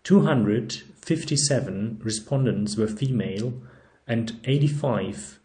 257 0.07 2.01
respondents 2.05 2.77
were 2.77 2.87
female 2.87 3.55
and 4.07 4.39
85, 4.45 5.41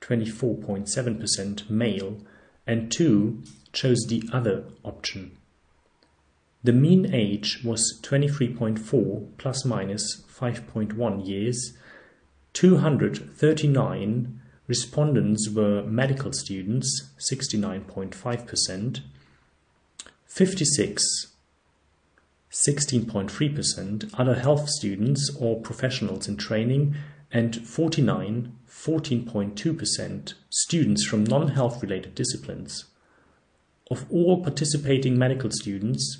24.7% 0.00 1.68
male, 1.68 2.16
and 2.66 2.90
two 2.90 3.42
chose 3.74 4.06
the 4.08 4.26
other 4.32 4.64
option. 4.82 5.36
The 6.64 6.72
mean 6.72 7.14
age 7.14 7.60
was 7.62 8.00
23.4 8.02 9.28
plus 9.36 9.66
minus 9.66 10.22
5.1 10.22 11.28
years. 11.28 11.76
239 12.54 14.40
respondents 14.68 15.50
were 15.50 15.82
medical 15.82 16.32
students, 16.32 17.10
69.5%. 17.18 19.00
56 20.24 21.31
16.3% 22.52 24.10
other 24.18 24.34
health 24.34 24.68
students 24.68 25.34
or 25.40 25.60
professionals 25.60 26.28
in 26.28 26.36
training, 26.36 26.94
and 27.32 27.66
49 27.66 28.56
14.2% 28.68 30.34
students 30.50 31.04
from 31.04 31.24
non 31.24 31.48
health 31.48 31.82
related 31.82 32.14
disciplines. 32.14 32.86
Of 33.90 34.06
all 34.10 34.42
participating 34.42 35.18
medical 35.18 35.50
students, 35.50 36.18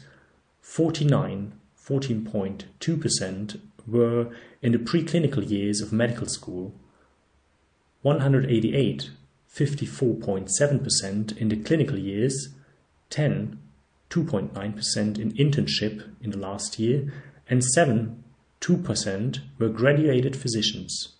49, 0.60 1.54
14.2% 1.76 3.60
were 3.86 4.28
in 4.60 4.72
the 4.72 4.78
preclinical 4.78 5.48
years 5.48 5.80
of 5.80 5.92
medical 5.92 6.26
school, 6.28 6.74
188, 8.02 9.10
54.7% 9.52 11.36
in 11.36 11.48
the 11.48 11.56
clinical 11.56 11.98
years, 11.98 12.50
10, 13.10 13.58
2.9% 14.12 15.18
in 15.18 15.32
internship 15.32 16.04
in 16.20 16.30
the 16.30 16.38
last 16.38 16.78
year, 16.78 17.10
and 17.48 17.64
7, 17.64 18.22
2% 18.60 19.38
were 19.58 19.70
graduated 19.70 20.36
physicians. 20.36 21.14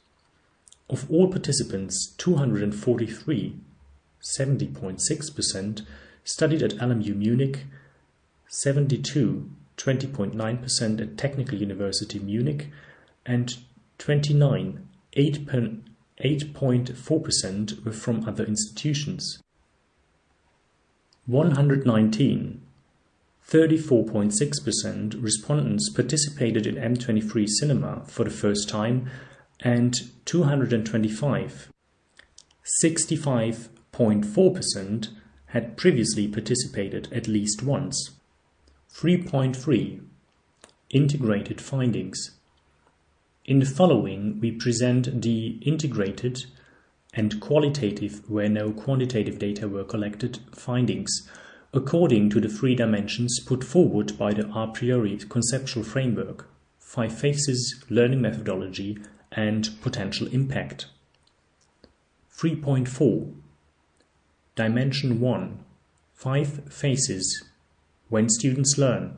Of 0.91 1.11
all 1.11 1.29
participants, 1.29 2.13
243, 2.19 3.57
70.6%, 4.23 5.87
studied 6.25 6.63
at 6.63 6.73
LMU 6.73 7.17
Munich 7.17 7.65
72, 8.55 9.51
20.9% 9.79 11.01
at 11.01 11.17
Technical 11.17 11.57
University 11.57 12.19
Munich, 12.19 12.69
and 13.25 13.57
29, 13.97 14.87
8.4% 15.17 17.85
were 17.85 17.93
from 17.93 18.29
other 18.29 18.45
institutions. 18.45 19.41
119, 21.25 22.62
34.6% 23.49 25.23
respondents 25.23 25.89
participated 25.91 26.67
in 26.67 26.75
M23 26.77 27.47
cinema 27.49 28.03
for 28.07 28.25
the 28.25 28.31
first 28.31 28.69
time, 28.69 29.11
and 29.61 29.95
225, 30.25 31.71
65.4% 32.83 35.09
had 35.47 35.77
previously 35.77 36.29
participated 36.29 37.13
at 37.13 37.27
least 37.29 37.63
once. 37.63 38.13
3.3 38.95 40.01
Integrated 40.91 41.61
Findings 41.61 42.39
In 43.45 43.59
the 43.59 43.67
following, 43.67 44.39
we 44.41 44.53
present 44.53 45.23
the 45.23 45.59
integrated 45.63 46.45
and 47.15 47.41
qualitative, 47.41 48.23
where 48.31 48.49
no 48.49 48.73
quantitative 48.73 49.39
data 49.39 49.69
were 49.69 49.85
collected, 49.85 50.39
findings 50.53 51.29
according 51.75 52.29
to 52.29 52.41
the 52.41 52.49
three 52.49 52.75
dimensions 52.75 53.41
put 53.41 53.65
forward 53.65 54.17
by 54.19 54.33
the 54.33 54.47
a 54.55 54.67
priori 54.67 55.17
conceptual 55.29 55.83
framework 55.83 56.49
five 56.79 57.19
phases, 57.19 57.83
learning 57.89 58.21
methodology, 58.21 58.99
and 59.31 59.71
potential 59.81 60.27
impact. 60.29 60.85
3.4 62.37 63.33
Dimension 64.55 65.19
1 65.19 65.65
Five 66.13 66.71
phases 66.71 67.45
when 68.11 68.29
students 68.29 68.77
learn. 68.77 69.17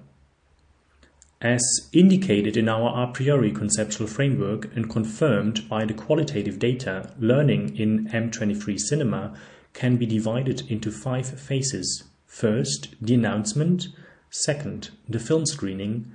As 1.40 1.90
indicated 1.92 2.56
in 2.56 2.68
our 2.68 3.02
a 3.02 3.12
priori 3.12 3.50
conceptual 3.50 4.06
framework 4.06 4.74
and 4.76 4.88
confirmed 4.88 5.68
by 5.68 5.84
the 5.84 5.94
qualitative 5.94 6.60
data, 6.60 7.12
learning 7.18 7.76
in 7.76 8.06
M23 8.06 8.78
Cinema 8.78 9.36
can 9.72 9.96
be 9.96 10.06
divided 10.06 10.62
into 10.70 10.92
five 10.92 11.26
phases. 11.40 12.04
First, 12.34 12.96
the 13.00 13.14
announcement. 13.14 13.86
Second, 14.28 14.90
the 15.08 15.20
film 15.20 15.46
screening. 15.46 16.10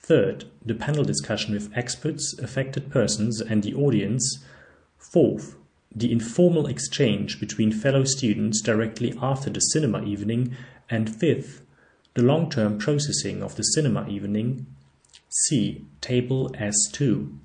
Third, 0.00 0.46
the 0.66 0.74
panel 0.74 1.04
discussion 1.04 1.54
with 1.54 1.70
experts, 1.76 2.36
affected 2.40 2.90
persons, 2.90 3.40
and 3.40 3.62
the 3.62 3.74
audience. 3.74 4.44
Fourth, 4.98 5.54
the 5.94 6.10
informal 6.10 6.66
exchange 6.66 7.38
between 7.38 7.70
fellow 7.70 8.02
students 8.02 8.60
directly 8.60 9.16
after 9.22 9.48
the 9.48 9.60
cinema 9.60 10.02
evening. 10.02 10.56
And 10.90 11.08
fifth, 11.08 11.62
the 12.14 12.24
long-term 12.24 12.78
processing 12.78 13.40
of 13.40 13.54
the 13.54 13.62
cinema 13.62 14.08
evening, 14.08 14.66
see 15.28 15.84
Table 16.00 16.50
S2. 16.58 17.38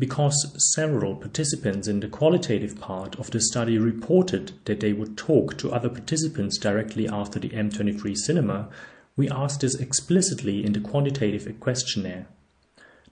Because 0.00 0.56
several 0.74 1.14
participants 1.14 1.86
in 1.86 2.00
the 2.00 2.08
qualitative 2.08 2.80
part 2.80 3.16
of 3.20 3.30
the 3.30 3.40
study 3.40 3.76
reported 3.76 4.52
that 4.64 4.80
they 4.80 4.94
would 4.94 5.18
talk 5.18 5.58
to 5.58 5.70
other 5.70 5.90
participants 5.90 6.56
directly 6.56 7.06
after 7.06 7.38
the 7.38 7.50
M23 7.50 8.16
cinema, 8.16 8.70
we 9.14 9.28
asked 9.28 9.60
this 9.60 9.74
explicitly 9.74 10.64
in 10.64 10.72
the 10.72 10.80
quantitative 10.80 11.60
questionnaire. 11.60 12.26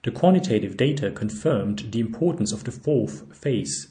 The 0.02 0.10
quantitative 0.12 0.78
data 0.78 1.10
confirmed 1.10 1.92
the 1.92 2.00
importance 2.00 2.52
of 2.52 2.64
the 2.64 2.72
fourth 2.72 3.36
phase. 3.36 3.88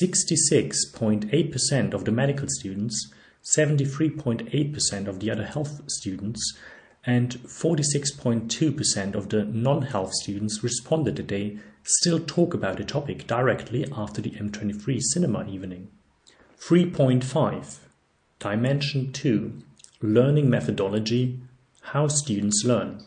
66.8% 0.00 1.92
of 1.92 2.06
the 2.06 2.12
medical 2.12 2.48
students 2.48 3.12
73.8% 3.44 5.06
of 5.06 5.20
the 5.20 5.30
other 5.30 5.44
health 5.44 5.82
students 5.86 6.56
and 7.06 7.36
46.2% 7.42 9.14
of 9.14 9.28
the 9.28 9.44
non 9.44 9.82
health 9.82 10.12
students 10.14 10.62
responded 10.62 11.16
that 11.16 11.28
they 11.28 11.58
still 11.82 12.18
talk 12.18 12.54
about 12.54 12.78
the 12.78 12.84
topic 12.84 13.26
directly 13.26 13.86
after 13.94 14.22
the 14.22 14.30
M23 14.30 15.00
cinema 15.00 15.46
evening. 15.46 15.88
3.5 16.58 17.78
Dimension 18.38 19.12
2 19.12 19.52
Learning 20.00 20.48
Methodology 20.48 21.40
How 21.82 22.08
Students 22.08 22.64
Learn. 22.64 23.04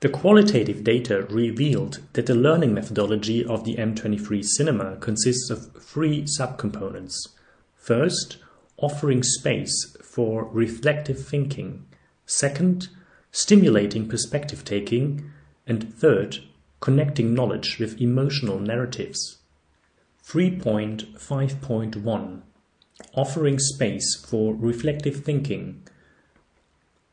The 0.00 0.08
qualitative 0.08 0.82
data 0.82 1.22
revealed 1.30 2.00
that 2.14 2.26
the 2.26 2.34
learning 2.34 2.74
methodology 2.74 3.44
of 3.44 3.64
the 3.64 3.76
M23 3.76 4.42
cinema 4.44 4.96
consists 4.96 5.48
of 5.48 5.72
three 5.80 6.24
subcomponents. 6.24 7.14
First, 7.76 8.38
offering 8.78 9.22
space 9.22 9.96
for 10.02 10.44
reflective 10.44 11.24
thinking, 11.24 11.86
second, 12.26 12.88
stimulating 13.30 14.08
perspective 14.08 14.64
taking, 14.64 15.30
and 15.66 15.94
third, 15.94 16.38
connecting 16.80 17.34
knowledge 17.34 17.78
with 17.78 18.00
emotional 18.00 18.58
narratives. 18.58 19.38
3.5.1 20.26 22.42
Offering 23.14 23.58
space 23.58 24.24
for 24.24 24.54
reflective 24.54 25.24
thinking. 25.24 25.82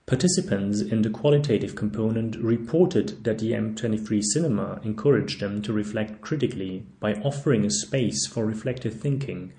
Participants 0.05 0.81
in 0.81 1.01
the 1.03 1.09
qualitative 1.09 1.75
component 1.75 2.35
reported 2.37 3.23
that 3.23 3.39
the 3.39 3.51
M23 3.51 4.21
cinema 4.23 4.81
encouraged 4.83 5.39
them 5.39 5.61
to 5.61 5.71
reflect 5.71 6.19
critically 6.21 6.85
by 6.99 7.13
offering 7.15 7.65
a 7.65 7.69
space 7.69 8.25
for 8.25 8.45
reflective 8.45 8.99
thinking 8.99 9.53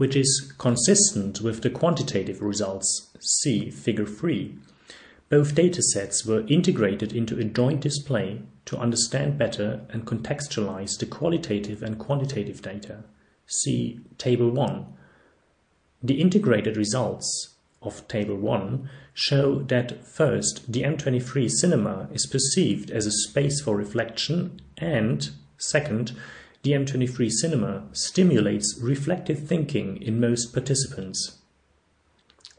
which 0.00 0.16
is 0.16 0.50
consistent 0.56 1.42
with 1.42 1.60
the 1.60 1.68
quantitative 1.68 2.40
results, 2.40 3.10
see 3.20 3.68
Figure 3.68 4.06
3. 4.06 4.56
Both 5.28 5.54
datasets 5.54 6.26
were 6.26 6.46
integrated 6.46 7.12
into 7.12 7.38
a 7.38 7.44
joint 7.44 7.82
display 7.82 8.40
to 8.64 8.78
understand 8.78 9.36
better 9.36 9.82
and 9.90 10.06
contextualize 10.06 10.98
the 10.98 11.04
qualitative 11.04 11.82
and 11.82 11.98
quantitative 11.98 12.62
data, 12.62 13.04
see 13.44 14.00
Table 14.16 14.48
1. 14.48 14.86
The 16.02 16.18
integrated 16.18 16.78
results 16.78 17.56
of 17.82 18.08
Table 18.08 18.36
1 18.36 18.88
show 19.12 19.56
that 19.64 20.06
first, 20.06 20.72
the 20.72 20.80
M23 20.80 21.50
cinema 21.50 22.08
is 22.10 22.24
perceived 22.24 22.90
as 22.90 23.04
a 23.04 23.12
space 23.28 23.60
for 23.60 23.76
reflection 23.76 24.62
and, 24.78 25.28
second, 25.58 26.12
the 26.62 26.72
M23 26.72 27.30
cinema 27.30 27.84
stimulates 27.92 28.78
reflective 28.82 29.46
thinking 29.46 30.00
in 30.02 30.20
most 30.20 30.52
participants. 30.52 31.38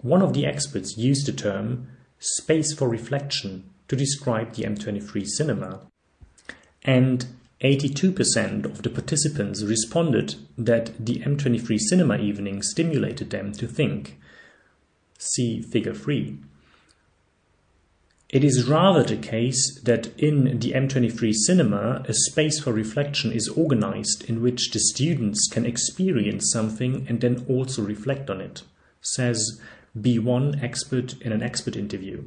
One 0.01 0.21
of 0.21 0.33
the 0.33 0.45
experts 0.45 0.97
used 0.97 1.27
the 1.27 1.31
term 1.31 1.87
space 2.17 2.73
for 2.73 2.89
reflection 2.89 3.69
to 3.87 3.95
describe 3.95 4.53
the 4.53 4.63
M23 4.63 5.25
cinema, 5.27 5.81
and 6.83 7.25
82% 7.61 8.65
of 8.65 8.81
the 8.81 8.89
participants 8.89 9.61
responded 9.61 10.35
that 10.57 10.93
the 11.03 11.19
M23 11.19 11.77
cinema 11.77 12.17
evening 12.17 12.63
stimulated 12.63 13.29
them 13.29 13.51
to 13.53 13.67
think. 13.67 14.19
See 15.19 15.61
figure 15.61 15.93
3. 15.93 16.39
It 18.31 18.45
is 18.45 18.65
rather 18.65 19.03
the 19.03 19.17
case 19.17 19.77
that 19.83 20.17
in 20.17 20.59
the 20.59 20.71
M23 20.71 21.33
cinema, 21.33 22.01
a 22.07 22.13
space 22.13 22.61
for 22.61 22.71
reflection 22.71 23.33
is 23.33 23.49
organized 23.49 24.23
in 24.29 24.41
which 24.41 24.71
the 24.71 24.79
students 24.79 25.49
can 25.51 25.65
experience 25.65 26.49
something 26.49 27.05
and 27.09 27.19
then 27.19 27.45
also 27.49 27.81
reflect 27.81 28.29
on 28.29 28.39
it, 28.39 28.63
says 29.01 29.59
B1 29.99 30.63
expert 30.63 31.21
in 31.21 31.33
an 31.33 31.43
expert 31.43 31.75
interview. 31.75 32.23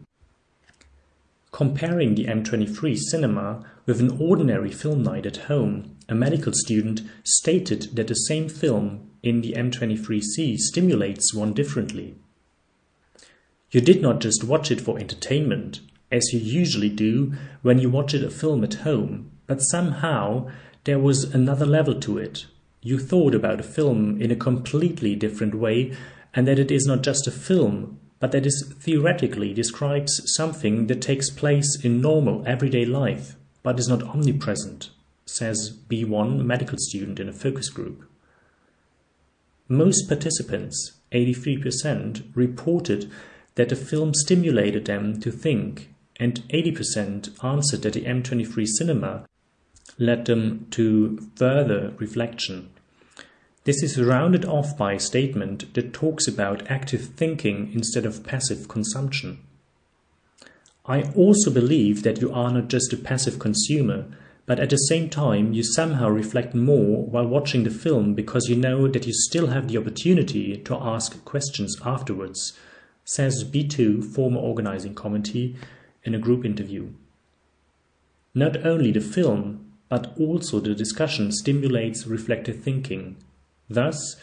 Comparing 1.52 2.16
the 2.16 2.26
M23 2.26 2.98
cinema 2.98 3.64
with 3.86 3.98
an 3.98 4.20
ordinary 4.20 4.72
film 4.72 5.02
night 5.02 5.24
at 5.24 5.48
home, 5.48 5.96
a 6.06 6.14
medical 6.14 6.52
student 6.52 7.00
stated 7.22 7.96
that 7.96 8.08
the 8.08 8.14
same 8.14 8.50
film 8.50 9.08
in 9.22 9.40
the 9.40 9.54
M23C 9.54 10.58
stimulates 10.58 11.32
one 11.32 11.54
differently. 11.54 12.14
You 13.70 13.80
did 13.80 14.02
not 14.02 14.20
just 14.20 14.44
watch 14.44 14.70
it 14.70 14.82
for 14.82 14.98
entertainment, 14.98 15.80
as 16.14 16.32
you 16.32 16.38
usually 16.38 16.88
do 16.88 17.34
when 17.62 17.78
you 17.78 17.90
watch 17.90 18.14
a 18.14 18.30
film 18.30 18.62
at 18.62 18.74
home, 18.74 19.30
but 19.46 19.58
somehow 19.58 20.48
there 20.84 20.98
was 20.98 21.24
another 21.34 21.66
level 21.66 21.98
to 22.00 22.18
it. 22.18 22.46
You 22.82 22.98
thought 22.98 23.34
about 23.34 23.60
a 23.60 23.64
film 23.64 24.20
in 24.20 24.30
a 24.30 24.36
completely 24.36 25.16
different 25.16 25.54
way 25.54 25.96
and 26.34 26.46
that 26.46 26.58
it 26.58 26.70
is 26.70 26.86
not 26.86 27.02
just 27.02 27.26
a 27.26 27.32
film, 27.32 27.98
but 28.20 28.32
that 28.32 28.46
it 28.46 28.54
theoretically 28.80 29.52
describes 29.52 30.22
something 30.36 30.86
that 30.86 31.02
takes 31.02 31.30
place 31.30 31.78
in 31.82 32.00
normal 32.00 32.44
everyday 32.46 32.84
life, 32.84 33.36
but 33.62 33.78
is 33.78 33.88
not 33.88 34.02
omnipresent, 34.02 34.90
says 35.26 35.76
B1 35.88 36.44
medical 36.44 36.78
student 36.78 37.18
in 37.18 37.28
a 37.28 37.32
focus 37.32 37.70
group. 37.70 38.08
Most 39.68 40.08
participants, 40.08 40.92
83%, 41.12 42.24
reported 42.34 43.10
that 43.54 43.70
the 43.70 43.76
film 43.76 44.12
stimulated 44.14 44.84
them 44.84 45.20
to 45.20 45.30
think, 45.30 45.93
and 46.20 46.42
80% 46.48 47.44
answered 47.44 47.82
that 47.82 47.94
the 47.94 48.04
M23 48.04 48.66
cinema 48.66 49.26
led 49.98 50.26
them 50.26 50.66
to 50.70 51.30
further 51.36 51.92
reflection. 51.98 52.70
This 53.64 53.82
is 53.82 54.00
rounded 54.00 54.44
off 54.44 54.76
by 54.76 54.92
a 54.92 55.00
statement 55.00 55.72
that 55.74 55.94
talks 55.94 56.28
about 56.28 56.70
active 56.70 57.06
thinking 57.16 57.70
instead 57.72 58.04
of 58.04 58.24
passive 58.24 58.68
consumption. 58.68 59.38
I 60.86 61.04
also 61.14 61.50
believe 61.50 62.02
that 62.02 62.20
you 62.20 62.30
are 62.30 62.52
not 62.52 62.68
just 62.68 62.92
a 62.92 62.98
passive 62.98 63.38
consumer, 63.38 64.04
but 64.44 64.60
at 64.60 64.68
the 64.68 64.76
same 64.76 65.08
time 65.08 65.54
you 65.54 65.62
somehow 65.62 66.10
reflect 66.10 66.54
more 66.54 67.06
while 67.06 67.26
watching 67.26 67.64
the 67.64 67.70
film 67.70 68.12
because 68.12 68.50
you 68.50 68.56
know 68.56 68.86
that 68.88 69.06
you 69.06 69.12
still 69.14 69.46
have 69.46 69.68
the 69.68 69.78
opportunity 69.78 70.58
to 70.58 70.76
ask 70.76 71.24
questions 71.24 71.74
afterwards, 71.86 72.52
says 73.04 73.50
B2 73.50 74.14
former 74.14 74.40
organizing 74.40 74.94
committee 74.94 75.56
in 76.04 76.14
a 76.14 76.18
group 76.18 76.44
interview. 76.44 76.90
Not 78.34 78.66
only 78.66 78.90
the 78.90 79.00
film, 79.00 79.72
but 79.88 80.12
also 80.18 80.60
the 80.60 80.74
discussion 80.74 81.32
stimulates 81.32 82.06
reflective 82.06 82.62
thinking. 82.62 83.16
Thus, 83.68 84.16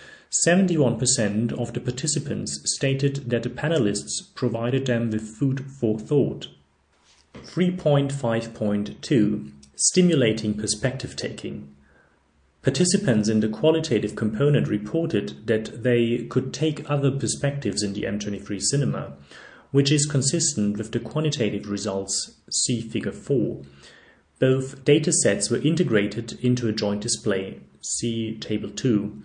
71% 0.46 1.52
of 1.54 1.74
the 1.74 1.80
participants 1.80 2.62
stated 2.76 3.30
that 3.30 3.44
the 3.44 3.50
panelists 3.50 4.34
provided 4.34 4.86
them 4.86 5.10
with 5.10 5.38
food 5.38 5.66
for 5.80 6.00
thought. 6.00 6.48
3.5.2 7.36 9.52
Stimulating 9.76 10.54
perspective 10.54 11.16
taking. 11.16 11.74
Participants 12.62 13.28
in 13.28 13.40
the 13.40 13.50
qualitative 13.50 14.16
component 14.16 14.68
reported 14.68 15.48
that 15.48 15.84
they 15.84 16.28
could 16.30 16.54
take 16.54 16.90
other 16.90 17.10
perspectives 17.10 17.82
in 17.82 17.94
the 17.94 18.04
M23 18.04 18.62
cinema, 18.62 19.14
which 19.72 19.92
is 19.92 20.06
consistent 20.06 20.78
with 20.78 20.92
the 20.92 21.00
quantitative 21.00 21.70
results, 21.70 22.36
see 22.52 22.82
figure 22.82 23.12
4. 23.12 23.62
Both 24.40 24.84
datasets 24.86 25.50
were 25.50 25.62
integrated 25.62 26.34
into 26.42 26.68
a 26.68 26.74
joint 26.74 27.02
display, 27.02 27.62
see 27.82 28.38
table 28.38 28.70
2. 28.70 29.22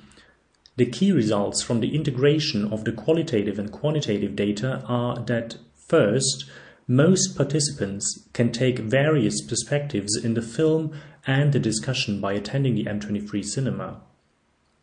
The 0.77 0.87
key 0.87 1.11
results 1.11 1.63
from 1.63 1.81
the 1.81 1.95
integration 1.95 2.71
of 2.73 2.85
the 2.85 2.93
qualitative 2.93 3.59
and 3.59 3.73
quantitative 3.73 4.37
data 4.37 4.83
are 4.87 5.19
that 5.21 5.57
first, 5.89 6.45
most 6.87 7.37
participants 7.37 8.29
can 8.33 8.53
take 8.53 8.79
various 8.79 9.41
perspectives 9.41 10.17
in 10.23 10.35
the 10.35 10.43
film 10.43 10.93
and 11.27 11.53
the 11.53 11.59
discussion 11.59 12.21
by 12.21 12.35
attending 12.35 12.75
the 12.75 12.85
M23 12.85 13.45
cinema. 13.45 14.03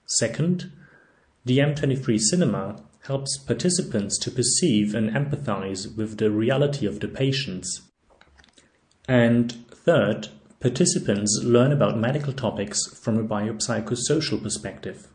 Second, 0.05 0.71
the 1.45 1.59
M23 1.59 2.19
cinema 2.19 2.81
helps 3.07 3.37
participants 3.37 4.17
to 4.17 4.31
perceive 4.31 4.95
and 4.95 5.09
empathize 5.11 5.95
with 5.97 6.17
the 6.17 6.31
reality 6.31 6.85
of 6.85 7.01
the 7.01 7.07
patients. 7.07 7.81
And 9.07 9.51
third, 9.69 10.29
participants 10.61 11.41
learn 11.43 11.73
about 11.73 11.97
medical 11.97 12.31
topics 12.31 12.79
from 12.97 13.17
a 13.17 13.23
biopsychosocial 13.23 14.41
perspective. 14.41 15.09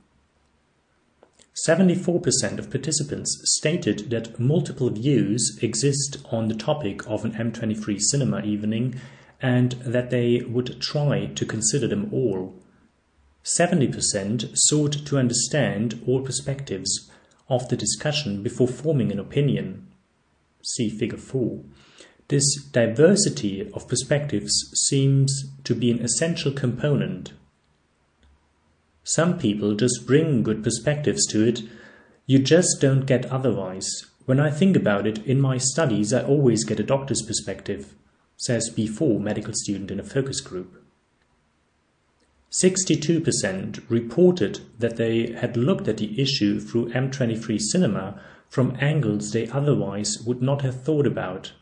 74% 1.66 2.59
of 2.59 2.70
participants 2.70 3.40
stated 3.57 4.11
that 4.11 4.38
multiple 4.38 4.90
views 4.90 5.59
exist 5.62 6.18
on 6.31 6.48
the 6.48 6.55
topic 6.55 7.09
of 7.09 7.24
an 7.24 7.33
M23 7.33 7.98
cinema 7.98 8.42
evening 8.42 9.01
and 9.40 9.72
that 9.72 10.11
they 10.11 10.42
would 10.42 10.81
try 10.81 11.27
to 11.27 11.46
consider 11.46 11.88
them 11.88 12.11
all. 12.12 12.55
70% 13.44 14.51
sought 14.55 15.07
to 15.07 15.18
understand 15.18 16.03
all 16.07 16.20
perspectives 16.20 17.11
of 17.48 17.68
the 17.68 17.76
discussion 17.76 18.42
before 18.42 18.68
forming 18.68 19.12
an 19.12 19.18
opinion. 19.18 19.87
See 20.62 20.90
figure 20.90 21.18
4. 21.18 21.61
This 22.28 22.62
diversity 22.72 23.70
of 23.72 23.88
perspectives 23.88 24.52
seems 24.88 25.50
to 25.64 25.74
be 25.74 25.90
an 25.90 26.00
essential 26.00 26.52
component 26.52 27.32
some 29.08 29.38
people 29.38 29.74
just 29.74 30.06
bring 30.06 30.42
good 30.42 30.62
perspectives 30.62 31.26
to 31.28 31.42
it. 31.42 31.62
You 32.26 32.38
just 32.38 32.78
don't 32.78 33.06
get 33.06 33.24
otherwise. 33.32 33.90
When 34.26 34.38
I 34.38 34.50
think 34.50 34.76
about 34.76 35.06
it, 35.06 35.24
in 35.24 35.40
my 35.40 35.56
studies, 35.56 36.12
I 36.12 36.22
always 36.22 36.62
get 36.62 36.78
a 36.78 36.82
doctor's 36.82 37.22
perspective, 37.22 37.94
says 38.37 38.70
B4 38.76 39.18
medical 39.18 39.54
student 39.54 39.90
in 39.90 39.98
a 39.98 40.04
focus 40.04 40.42
group. 40.42 40.77
62% 42.50 43.82
reported 43.90 44.61
that 44.78 44.96
they 44.96 45.32
had 45.32 45.56
looked 45.56 45.87
at 45.87 45.98
the 45.98 46.20
issue 46.20 46.58
through 46.58 46.88
M23 46.90 47.61
cinema 47.61 48.20
from 48.48 48.76
angles 48.80 49.32
they 49.32 49.48
otherwise 49.48 50.18
would 50.26 50.40
not 50.40 50.62
have 50.62 50.82
thought 50.82 51.06
about. 51.06 51.52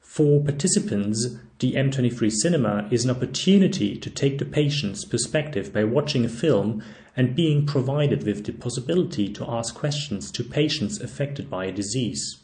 For 0.00 0.42
participants, 0.42 1.36
the 1.58 1.74
M23 1.74 2.32
cinema 2.32 2.88
is 2.90 3.04
an 3.04 3.10
opportunity 3.10 3.96
to 3.96 4.08
take 4.08 4.38
the 4.38 4.46
patient's 4.46 5.04
perspective 5.04 5.72
by 5.74 5.84
watching 5.84 6.24
a 6.24 6.28
film 6.28 6.82
and 7.14 7.36
being 7.36 7.66
provided 7.66 8.24
with 8.24 8.46
the 8.46 8.52
possibility 8.52 9.28
to 9.34 9.48
ask 9.48 9.74
questions 9.74 10.30
to 10.32 10.42
patients 10.42 11.00
affected 11.00 11.50
by 11.50 11.66
a 11.66 11.72
disease. 11.72 12.38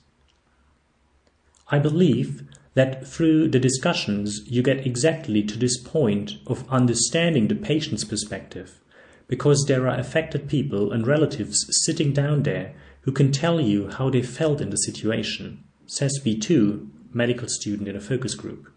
I 1.69 1.79
believe 1.79 2.47
that 2.77 3.09
through 3.09 3.49
the 3.49 3.59
discussions 3.59 4.43
you 4.47 4.63
get 4.63 4.87
exactly 4.87 5.43
to 5.43 5.59
this 5.59 5.79
point 5.79 6.35
of 6.47 6.71
understanding 6.71 7.49
the 7.49 7.55
patient's 7.55 8.05
perspective, 8.05 8.81
because 9.29 9.65
there 9.65 9.89
are 9.89 9.99
affected 9.99 10.47
people 10.47 10.93
and 10.93 11.07
relatives 11.07 11.67
sitting 11.85 12.13
down 12.13 12.43
there 12.43 12.75
who 13.01 13.13
can 13.13 13.33
tell 13.33 13.61
you 13.61 13.89
how 13.89 14.11
they 14.11 14.21
felt 14.21 14.61
in 14.61 14.69
the 14.69 14.77
situation, 14.77 15.65
says 15.87 16.21
B2 16.23 16.87
medical 17.15 17.49
student 17.49 17.89
in 17.89 17.97
a 17.97 18.01
focus 18.01 18.35
group. 18.35 18.71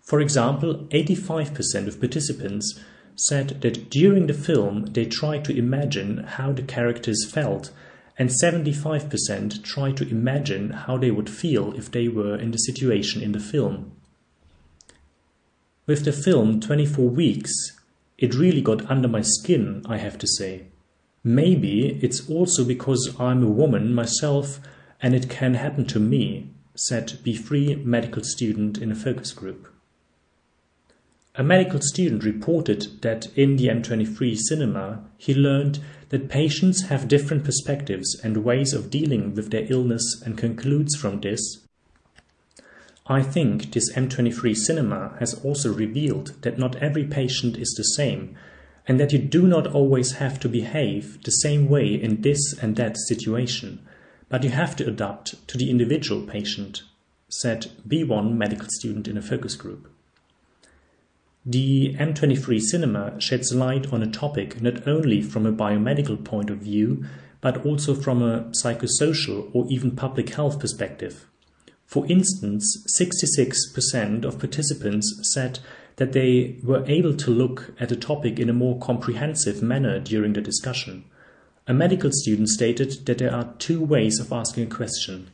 For 0.00 0.18
example, 0.18 0.86
85% 0.90 1.86
of 1.86 2.00
participants 2.00 2.80
said 3.14 3.60
that 3.60 3.90
during 3.90 4.26
the 4.26 4.32
film 4.32 4.86
they 4.86 5.04
tried 5.04 5.44
to 5.44 5.56
imagine 5.56 6.24
how 6.24 6.52
the 6.52 6.62
characters 6.62 7.30
felt, 7.30 7.72
and 8.18 8.28
75% 8.28 9.62
try 9.64 9.92
to 9.92 10.08
imagine 10.08 10.70
how 10.70 10.96
they 10.96 11.10
would 11.10 11.30
feel 11.30 11.72
if 11.74 11.90
they 11.90 12.08
were 12.08 12.36
in 12.36 12.50
the 12.50 12.58
situation 12.58 13.22
in 13.22 13.32
the 13.32 13.40
film. 13.40 13.92
With 15.86 16.04
the 16.04 16.12
film 16.12 16.60
24 16.60 17.08
Weeks, 17.08 17.52
it 18.18 18.34
really 18.34 18.60
got 18.60 18.88
under 18.90 19.08
my 19.08 19.22
skin, 19.22 19.82
I 19.88 19.96
have 19.98 20.18
to 20.18 20.26
say. 20.26 20.66
Maybe 21.24 21.98
it's 22.02 22.28
also 22.28 22.64
because 22.64 23.16
I'm 23.18 23.42
a 23.42 23.50
woman 23.50 23.94
myself 23.94 24.60
and 25.00 25.14
it 25.14 25.28
can 25.28 25.54
happen 25.54 25.86
to 25.86 25.98
me, 25.98 26.50
said 26.76 27.18
B3 27.24 27.84
medical 27.84 28.22
student 28.22 28.78
in 28.78 28.92
a 28.92 28.94
focus 28.94 29.32
group. 29.32 29.68
A 31.34 31.42
medical 31.42 31.80
student 31.80 32.24
reported 32.24 33.00
that 33.02 33.26
in 33.36 33.56
the 33.56 33.68
M23 33.68 34.36
cinema 34.36 35.02
he 35.16 35.34
learned 35.34 35.80
that 36.12 36.28
patients 36.28 36.82
have 36.88 37.08
different 37.08 37.42
perspectives 37.42 38.20
and 38.22 38.44
ways 38.44 38.74
of 38.74 38.90
dealing 38.90 39.34
with 39.34 39.50
their 39.50 39.66
illness 39.72 40.22
and 40.24 40.36
concludes 40.36 40.94
from 40.94 41.20
this 41.20 41.62
I 43.06 43.22
think 43.22 43.72
this 43.72 43.92
M23 43.94 44.54
cinema 44.54 45.16
has 45.18 45.34
also 45.42 45.72
revealed 45.72 46.40
that 46.42 46.58
not 46.58 46.76
every 46.76 47.04
patient 47.04 47.56
is 47.56 47.74
the 47.76 47.82
same 47.82 48.36
and 48.86 49.00
that 49.00 49.12
you 49.12 49.18
do 49.18 49.46
not 49.46 49.66
always 49.66 50.12
have 50.12 50.38
to 50.40 50.48
behave 50.48 51.22
the 51.24 51.30
same 51.30 51.68
way 51.68 51.94
in 51.94 52.20
this 52.20 52.54
and 52.60 52.76
that 52.76 52.96
situation, 52.96 53.84
but 54.28 54.44
you 54.44 54.50
have 54.50 54.76
to 54.76 54.86
adapt 54.86 55.46
to 55.48 55.58
the 55.58 55.70
individual 55.70 56.22
patient, 56.26 56.82
said 57.28 57.72
B1 57.88 58.34
medical 58.34 58.68
student 58.70 59.08
in 59.08 59.16
a 59.16 59.22
focus 59.22 59.56
group. 59.56 59.91
The 61.44 61.96
M23 61.98 62.60
cinema 62.60 63.20
sheds 63.20 63.52
light 63.52 63.92
on 63.92 64.00
a 64.00 64.10
topic 64.10 64.62
not 64.62 64.86
only 64.86 65.22
from 65.22 65.44
a 65.44 65.52
biomedical 65.52 66.22
point 66.24 66.50
of 66.50 66.58
view, 66.58 67.04
but 67.40 67.66
also 67.66 67.94
from 67.94 68.22
a 68.22 68.44
psychosocial 68.50 69.50
or 69.52 69.66
even 69.68 69.96
public 69.96 70.30
health 70.30 70.60
perspective. 70.60 71.26
For 71.84 72.06
instance, 72.06 72.86
66% 72.98 74.24
of 74.24 74.38
participants 74.38 75.18
said 75.34 75.58
that 75.96 76.12
they 76.12 76.58
were 76.62 76.86
able 76.86 77.14
to 77.16 77.30
look 77.30 77.74
at 77.78 77.92
a 77.92 77.96
topic 77.96 78.38
in 78.38 78.48
a 78.48 78.54
more 78.54 78.78
comprehensive 78.78 79.62
manner 79.62 79.98
during 79.98 80.32
the 80.34 80.40
discussion. 80.40 81.04
A 81.66 81.74
medical 81.74 82.10
student 82.12 82.48
stated 82.48 83.04
that 83.06 83.18
there 83.18 83.34
are 83.34 83.52
two 83.58 83.84
ways 83.84 84.20
of 84.20 84.32
asking 84.32 84.64
a 84.64 84.74
question 84.74 85.30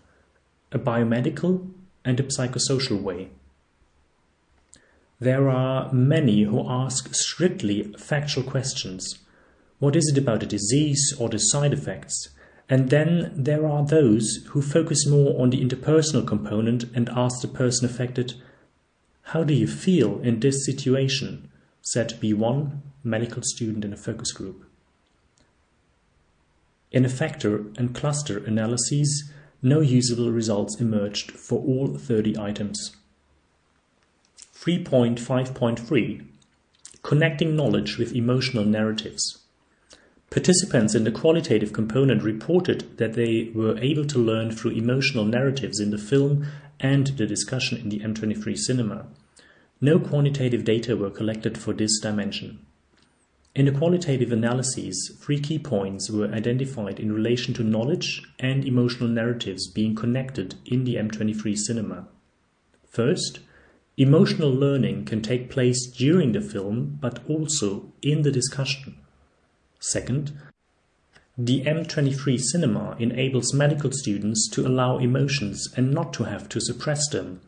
a 0.72 0.78
biomedical 0.78 1.70
and 2.04 2.18
a 2.18 2.24
psychosocial 2.24 3.00
way. 3.00 3.28
There 5.20 5.48
are 5.48 5.92
many 5.92 6.44
who 6.44 6.68
ask 6.68 7.12
strictly 7.12 7.92
factual 7.98 8.44
questions. 8.44 9.18
What 9.80 9.96
is 9.96 10.12
it 10.12 10.18
about 10.18 10.40
the 10.40 10.46
disease 10.46 11.12
or 11.18 11.28
the 11.28 11.38
side 11.38 11.72
effects? 11.72 12.28
And 12.68 12.90
then 12.90 13.32
there 13.34 13.66
are 13.66 13.84
those 13.84 14.44
who 14.50 14.62
focus 14.62 15.08
more 15.08 15.40
on 15.40 15.50
the 15.50 15.60
interpersonal 15.60 16.24
component 16.24 16.84
and 16.94 17.08
ask 17.08 17.40
the 17.40 17.48
person 17.48 17.86
affected, 17.86 18.34
How 19.22 19.42
do 19.42 19.54
you 19.54 19.66
feel 19.66 20.20
in 20.20 20.38
this 20.38 20.64
situation? 20.64 21.50
said 21.80 22.20
B1, 22.20 22.78
medical 23.02 23.42
student 23.42 23.84
in 23.84 23.92
a 23.92 23.96
focus 23.96 24.30
group. 24.30 24.66
In 26.92 27.04
a 27.04 27.08
factor 27.08 27.64
and 27.76 27.94
cluster 27.94 28.38
analyses, 28.44 29.32
no 29.62 29.80
usable 29.80 30.30
results 30.30 30.80
emerged 30.80 31.32
for 31.32 31.58
all 31.58 31.98
30 31.98 32.38
items. 32.38 32.97
3.5.3 34.60 36.26
Connecting 37.02 37.54
Knowledge 37.54 37.96
with 37.96 38.12
Emotional 38.12 38.64
Narratives. 38.64 39.38
Participants 40.30 40.96
in 40.96 41.04
the 41.04 41.12
qualitative 41.12 41.72
component 41.72 42.24
reported 42.24 42.98
that 42.98 43.12
they 43.12 43.52
were 43.54 43.78
able 43.78 44.04
to 44.06 44.18
learn 44.18 44.50
through 44.50 44.72
emotional 44.72 45.24
narratives 45.24 45.78
in 45.78 45.90
the 45.90 45.96
film 45.96 46.44
and 46.80 47.06
the 47.06 47.24
discussion 47.24 47.78
in 47.78 47.88
the 47.88 48.00
M23 48.00 48.58
cinema. 48.58 49.06
No 49.80 50.00
quantitative 50.00 50.64
data 50.64 50.96
were 50.96 51.10
collected 51.10 51.56
for 51.56 51.72
this 51.72 52.00
dimension. 52.00 52.58
In 53.54 53.66
the 53.66 53.78
qualitative 53.78 54.32
analyses, 54.32 55.16
three 55.20 55.38
key 55.38 55.60
points 55.60 56.10
were 56.10 56.34
identified 56.34 56.98
in 56.98 57.12
relation 57.12 57.54
to 57.54 57.62
knowledge 57.62 58.24
and 58.40 58.64
emotional 58.64 59.08
narratives 59.08 59.68
being 59.68 59.94
connected 59.94 60.56
in 60.66 60.82
the 60.82 60.96
M23 60.96 61.56
cinema. 61.56 62.08
First, 62.90 63.38
Emotional 64.00 64.54
learning 64.54 65.04
can 65.04 65.20
take 65.20 65.50
place 65.50 65.84
during 65.88 66.30
the 66.30 66.40
film, 66.40 66.96
but 67.00 67.18
also 67.28 67.92
in 68.00 68.22
the 68.22 68.30
discussion. 68.30 68.96
Second, 69.80 70.30
the 71.36 71.64
M23 71.64 72.38
cinema 72.38 72.94
enables 73.00 73.52
medical 73.52 73.90
students 73.90 74.48
to 74.52 74.64
allow 74.64 74.98
emotions 74.98 75.68
and 75.76 75.92
not 75.92 76.12
to 76.12 76.24
have 76.24 76.48
to 76.50 76.60
suppress 76.60 77.08
them. 77.08 77.40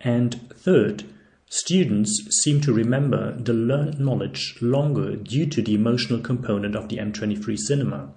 And 0.00 0.48
third, 0.54 1.02
students 1.50 2.12
seem 2.44 2.60
to 2.60 2.72
remember 2.72 3.36
the 3.36 3.52
learned 3.52 3.98
knowledge 3.98 4.56
longer 4.60 5.16
due 5.16 5.46
to 5.46 5.60
the 5.60 5.74
emotional 5.74 6.20
component 6.20 6.76
of 6.76 6.88
the 6.88 6.98
M23 6.98 7.58
cinema. 7.58 8.12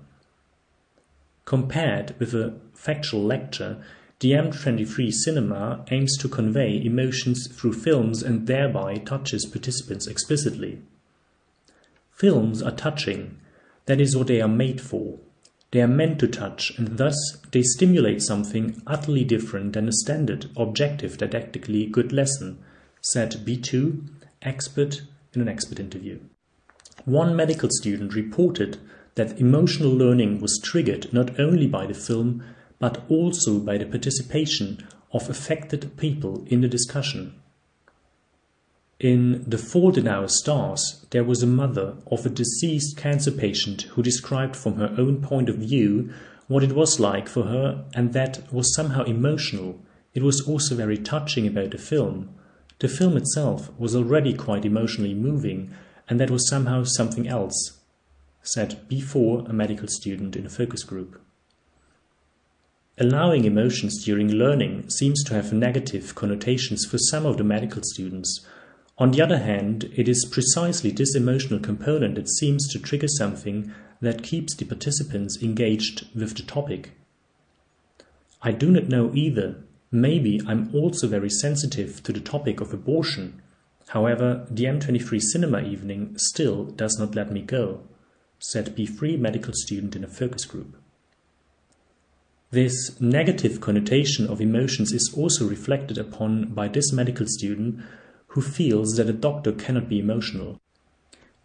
Compared 1.45 2.13
with 2.19 2.35
a 2.35 2.59
factual 2.75 3.23
lecture, 3.23 3.83
the 4.21 4.33
M23 4.33 5.11
cinema 5.11 5.83
aims 5.89 6.15
to 6.17 6.29
convey 6.29 6.79
emotions 6.83 7.47
through 7.51 7.73
films 7.73 8.21
and 8.21 8.45
thereby 8.45 8.97
touches 8.97 9.47
participants 9.47 10.05
explicitly. 10.05 10.79
Films 12.11 12.61
are 12.61 12.71
touching, 12.71 13.39
that 13.87 13.99
is 13.99 14.15
what 14.15 14.27
they 14.27 14.39
are 14.39 14.47
made 14.47 14.79
for. 14.79 15.17
They 15.71 15.81
are 15.81 15.87
meant 15.87 16.19
to 16.19 16.27
touch, 16.27 16.71
and 16.77 16.99
thus 16.99 17.15
they 17.51 17.63
stimulate 17.63 18.21
something 18.21 18.79
utterly 18.85 19.23
different 19.23 19.73
than 19.73 19.87
a 19.87 19.91
standard, 19.91 20.51
objective, 20.55 21.17
didactically 21.17 21.89
good 21.91 22.11
lesson, 22.11 22.59
said 23.01 23.31
B2, 23.43 24.07
expert, 24.43 25.01
in 25.33 25.41
an 25.41 25.47
expert 25.47 25.79
interview. 25.79 26.19
One 27.05 27.35
medical 27.35 27.69
student 27.71 28.13
reported 28.13 28.77
that 29.15 29.39
emotional 29.39 29.91
learning 29.91 30.41
was 30.41 30.61
triggered 30.63 31.11
not 31.11 31.39
only 31.39 31.65
by 31.65 31.87
the 31.87 31.95
film, 31.95 32.43
but 32.81 33.05
also 33.09 33.59
by 33.59 33.77
the 33.77 33.85
participation 33.85 34.85
of 35.13 35.29
affected 35.29 35.95
people 35.97 36.43
in 36.47 36.61
the 36.61 36.67
discussion. 36.67 37.31
In 38.99 39.43
The 39.47 39.59
Fault 39.59 39.97
in 39.97 40.07
Our 40.07 40.27
Stars, 40.27 41.05
there 41.11 41.23
was 41.23 41.43
a 41.43 41.47
mother 41.47 41.95
of 42.07 42.25
a 42.25 42.29
deceased 42.29 42.97
cancer 42.97 43.31
patient 43.31 43.83
who 43.93 44.01
described 44.01 44.55
from 44.55 44.75
her 44.75 44.95
own 44.97 45.21
point 45.21 45.47
of 45.47 45.57
view 45.57 46.11
what 46.47 46.63
it 46.63 46.73
was 46.73 46.99
like 46.99 47.29
for 47.29 47.43
her, 47.43 47.85
and 47.93 48.13
that 48.13 48.51
was 48.51 48.75
somehow 48.75 49.03
emotional. 49.03 49.79
It 50.15 50.23
was 50.23 50.41
also 50.47 50.73
very 50.75 50.97
touching 50.97 51.45
about 51.45 51.71
the 51.71 51.77
film. 51.77 52.33
The 52.79 52.87
film 52.87 53.15
itself 53.15 53.69
was 53.77 53.95
already 53.95 54.33
quite 54.33 54.65
emotionally 54.65 55.13
moving, 55.13 55.71
and 56.09 56.19
that 56.19 56.31
was 56.31 56.49
somehow 56.49 56.83
something 56.83 57.27
else, 57.27 57.79
said 58.41 58.81
B4 58.89 59.47
a 59.47 59.53
medical 59.53 59.87
student 59.87 60.35
in 60.35 60.47
a 60.47 60.49
focus 60.49 60.83
group. 60.83 61.20
Allowing 63.01 63.45
emotions 63.45 64.03
during 64.05 64.31
learning 64.31 64.87
seems 64.91 65.23
to 65.23 65.33
have 65.33 65.51
negative 65.51 66.13
connotations 66.13 66.85
for 66.85 66.99
some 66.99 67.25
of 67.25 67.37
the 67.37 67.43
medical 67.43 67.81
students. 67.81 68.45
On 68.99 69.09
the 69.09 69.23
other 69.23 69.39
hand, 69.39 69.91
it 69.95 70.07
is 70.07 70.29
precisely 70.29 70.91
this 70.91 71.15
emotional 71.15 71.59
component 71.59 72.13
that 72.13 72.29
seems 72.29 72.67
to 72.67 72.77
trigger 72.77 73.07
something 73.07 73.73
that 74.01 74.21
keeps 74.21 74.55
the 74.55 74.65
participants 74.65 75.41
engaged 75.41 76.09
with 76.13 76.37
the 76.37 76.43
topic. 76.43 76.91
I 78.43 78.51
do 78.51 78.69
not 78.69 78.89
know 78.89 79.09
either. 79.15 79.55
Maybe 79.89 80.39
I'm 80.47 80.69
also 80.71 81.07
very 81.07 81.31
sensitive 81.31 82.03
to 82.03 82.13
the 82.13 82.19
topic 82.19 82.61
of 82.61 82.71
abortion. 82.71 83.41
However, 83.87 84.45
the 84.51 84.65
M23 84.65 85.19
cinema 85.19 85.63
evening 85.63 86.19
still 86.19 86.65
does 86.65 86.99
not 86.99 87.15
let 87.15 87.31
me 87.31 87.41
go, 87.41 87.81
said 88.37 88.75
B3 88.75 89.17
medical 89.17 89.53
student 89.55 89.95
in 89.95 90.03
a 90.03 90.07
focus 90.07 90.45
group. 90.45 90.77
This 92.51 92.99
negative 92.99 93.61
connotation 93.61 94.27
of 94.27 94.41
emotions 94.41 94.91
is 94.91 95.13
also 95.15 95.47
reflected 95.47 95.97
upon 95.97 96.53
by 96.53 96.67
this 96.67 96.91
medical 96.91 97.25
student 97.25 97.81
who 98.27 98.41
feels 98.41 98.97
that 98.97 99.07
a 99.07 99.13
doctor 99.13 99.53
cannot 99.53 99.87
be 99.87 99.99
emotional. 99.99 100.59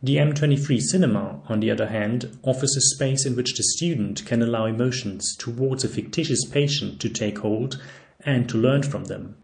The 0.02 0.16
M23 0.16 0.80
cinema, 0.80 1.42
on 1.48 1.60
the 1.60 1.70
other 1.70 1.86
hand, 1.86 2.36
offers 2.42 2.76
a 2.76 2.80
space 2.80 3.24
in 3.24 3.36
which 3.36 3.56
the 3.56 3.62
student 3.62 4.26
can 4.26 4.42
allow 4.42 4.66
emotions 4.66 5.36
towards 5.36 5.84
a 5.84 5.88
fictitious 5.88 6.44
patient 6.44 7.00
to 7.02 7.08
take 7.08 7.38
hold 7.38 7.80
and 8.24 8.48
to 8.48 8.58
learn 8.58 8.82
from 8.82 9.04
them. 9.04 9.36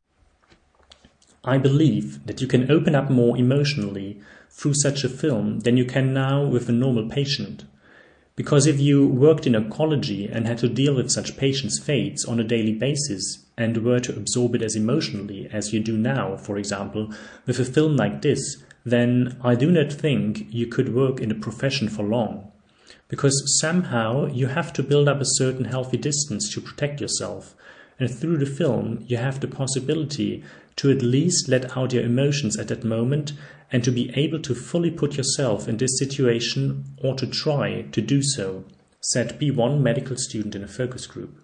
I 1.44 1.58
believe 1.58 2.26
that 2.26 2.40
you 2.40 2.48
can 2.48 2.72
open 2.72 2.96
up 2.96 3.08
more 3.08 3.36
emotionally 3.38 4.20
through 4.50 4.74
such 4.74 5.04
a 5.04 5.08
film 5.08 5.60
than 5.60 5.76
you 5.76 5.84
can 5.84 6.12
now 6.12 6.44
with 6.44 6.68
a 6.68 6.72
normal 6.72 7.08
patient. 7.08 7.66
Because 8.34 8.66
if 8.66 8.80
you 8.80 9.06
worked 9.06 9.46
in 9.46 9.52
oncology 9.52 10.30
and 10.34 10.46
had 10.46 10.58
to 10.58 10.68
deal 10.68 10.94
with 10.94 11.10
such 11.10 11.36
patients' 11.36 11.78
fates 11.78 12.24
on 12.24 12.40
a 12.40 12.44
daily 12.44 12.72
basis 12.72 13.44
and 13.58 13.84
were 13.84 14.00
to 14.00 14.16
absorb 14.16 14.54
it 14.54 14.62
as 14.62 14.74
emotionally 14.74 15.48
as 15.52 15.72
you 15.72 15.80
do 15.80 15.96
now, 15.96 16.36
for 16.36 16.56
example, 16.56 17.12
with 17.46 17.58
a 17.58 17.64
film 17.64 17.96
like 17.96 18.22
this, 18.22 18.62
then 18.84 19.38
I 19.42 19.54
do 19.54 19.70
not 19.70 19.92
think 19.92 20.46
you 20.50 20.66
could 20.66 20.94
work 20.94 21.20
in 21.20 21.30
a 21.30 21.36
profession 21.36 21.88
for 21.88 22.04
long. 22.04 22.50
Because 23.08 23.58
somehow 23.60 24.26
you 24.26 24.46
have 24.46 24.72
to 24.72 24.82
build 24.82 25.08
up 25.08 25.20
a 25.20 25.26
certain 25.26 25.66
healthy 25.66 25.98
distance 25.98 26.52
to 26.54 26.62
protect 26.62 27.02
yourself. 27.02 27.54
And 27.98 28.10
through 28.10 28.38
the 28.38 28.46
film, 28.46 29.04
you 29.06 29.18
have 29.18 29.40
the 29.40 29.46
possibility 29.46 30.42
to 30.76 30.90
at 30.90 31.02
least 31.02 31.48
let 31.48 31.76
out 31.76 31.92
your 31.92 32.02
emotions 32.02 32.58
at 32.58 32.68
that 32.68 32.84
moment 32.84 33.34
and 33.72 33.82
to 33.82 33.90
be 33.90 34.12
able 34.14 34.38
to 34.40 34.54
fully 34.54 34.90
put 34.90 35.16
yourself 35.16 35.66
in 35.66 35.78
this 35.78 35.98
situation 35.98 36.84
or 37.02 37.14
to 37.14 37.26
try 37.26 37.82
to 37.90 38.02
do 38.02 38.22
so, 38.22 38.64
said 39.00 39.40
B1 39.40 39.80
medical 39.80 40.16
student 40.16 40.54
in 40.54 40.62
a 40.62 40.68
focus 40.68 41.06
group. 41.06 41.40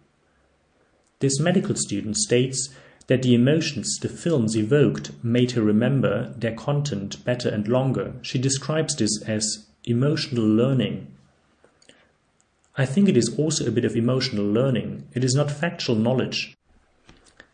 This 1.20 1.40
medical 1.40 1.74
student 1.74 2.16
states 2.16 2.68
that 3.08 3.22
the 3.22 3.34
emotions 3.34 3.98
the 3.98 4.08
films 4.08 4.54
evoked 4.54 5.10
made 5.24 5.52
her 5.52 5.62
remember 5.62 6.34
their 6.36 6.54
content 6.54 7.24
better 7.24 7.48
and 7.48 7.66
longer. 7.66 8.12
She 8.22 8.38
describes 8.38 8.94
this 8.94 9.22
as 9.22 9.66
emotional 9.84 10.44
learning. 10.44 11.10
I 12.76 12.84
think 12.84 13.08
it 13.08 13.16
is 13.16 13.36
also 13.38 13.66
a 13.66 13.72
bit 13.72 13.86
of 13.86 13.96
emotional 13.96 14.44
learning. 14.44 15.08
It 15.14 15.24
is 15.24 15.34
not 15.34 15.50
factual 15.50 15.96
knowledge. 15.96 16.54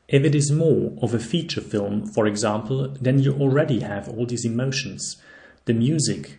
If 0.09 0.25
it 0.25 0.35
is 0.35 0.53
more 0.53 0.93
of 1.01 1.15
a 1.15 1.19
feature 1.19 1.63
film, 1.63 2.07
for 2.07 2.27
example, 2.27 2.95
then 3.01 3.21
you 3.21 3.33
already 3.35 3.81
have 3.81 4.09
all 4.09 4.27
these 4.27 4.45
emotions. 4.45 5.17
The 5.65 5.73
music. 5.73 6.39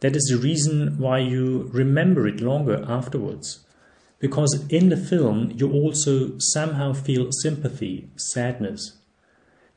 That 0.00 0.14
is 0.14 0.24
the 0.30 0.36
reason 0.36 0.98
why 0.98 1.20
you 1.20 1.70
remember 1.72 2.28
it 2.28 2.40
longer 2.40 2.84
afterwards. 2.86 3.60
Because 4.18 4.66
in 4.68 4.90
the 4.90 4.96
film, 4.96 5.52
you 5.54 5.72
also 5.72 6.32
somehow 6.38 6.92
feel 6.92 7.30
sympathy, 7.42 8.10
sadness. 8.16 8.98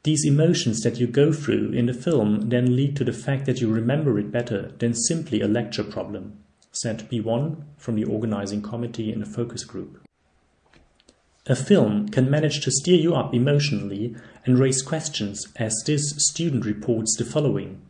These 0.03 0.25
emotions 0.25 0.81
that 0.81 0.99
you 0.99 1.07
go 1.07 1.31
through 1.31 1.71
in 1.71 1.85
the 1.85 1.93
film 1.93 2.49
then 2.49 2.75
lead 2.75 2.95
to 2.97 3.03
the 3.03 3.13
fact 3.13 3.45
that 3.45 3.61
you 3.61 3.71
remember 3.71 4.19
it 4.19 4.31
better 4.31 4.73
than 4.79 4.93
simply 4.93 5.41
a 5.41 5.47
lecture 5.47 5.83
problem, 5.83 6.39
said 6.71 7.07
B1 7.09 7.63
from 7.77 7.95
the 7.95 8.05
organizing 8.05 8.61
committee 8.61 9.13
in 9.13 9.21
a 9.21 9.27
focus 9.27 9.63
group. 9.63 10.01
A 11.47 11.55
film 11.55 12.09
can 12.09 12.29
manage 12.29 12.61
to 12.61 12.71
steer 12.71 12.99
you 12.99 13.15
up 13.15 13.33
emotionally 13.33 14.15
and 14.45 14.59
raise 14.59 14.83
questions 14.83 15.47
as 15.55 15.75
this 15.87 16.13
student 16.17 16.65
reports 16.65 17.15
the 17.17 17.25
following. 17.25 17.81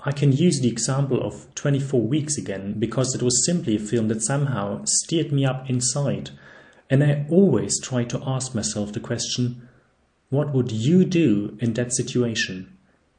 I 0.00 0.12
can 0.12 0.32
use 0.32 0.60
the 0.60 0.70
example 0.70 1.22
of 1.22 1.54
24 1.56 2.00
Weeks 2.00 2.38
again 2.38 2.76
because 2.78 3.14
it 3.14 3.22
was 3.22 3.44
simply 3.44 3.76
a 3.76 3.78
film 3.78 4.08
that 4.08 4.22
somehow 4.22 4.82
steered 4.86 5.30
me 5.30 5.44
up 5.44 5.68
inside. 5.68 6.30
And 6.88 7.04
I 7.04 7.26
always 7.28 7.78
try 7.82 8.04
to 8.04 8.22
ask 8.26 8.54
myself 8.54 8.92
the 8.94 9.00
question 9.00 9.68
what 10.30 10.54
would 10.54 10.72
you 10.72 11.04
do 11.04 11.58
in 11.60 11.74
that 11.74 11.92
situation? 11.92 12.72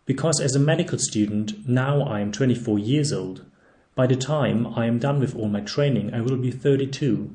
Because 0.08 0.40
as 0.40 0.56
a 0.56 0.60
medical 0.60 0.98
student, 0.98 1.70
now 1.70 2.02
I 2.02 2.22
am 2.22 2.32
24 2.32 2.80
years 2.80 3.14
old. 3.14 3.46
By 3.94 4.08
the 4.08 4.16
time 4.16 4.66
I 4.76 4.88
am 4.88 4.98
done 4.98 5.20
with 5.20 5.36
all 5.36 5.50
my 5.50 5.62
training, 5.62 6.16
I 6.16 6.22
will 6.22 6.38
be 6.38 6.50
32. 6.50 7.30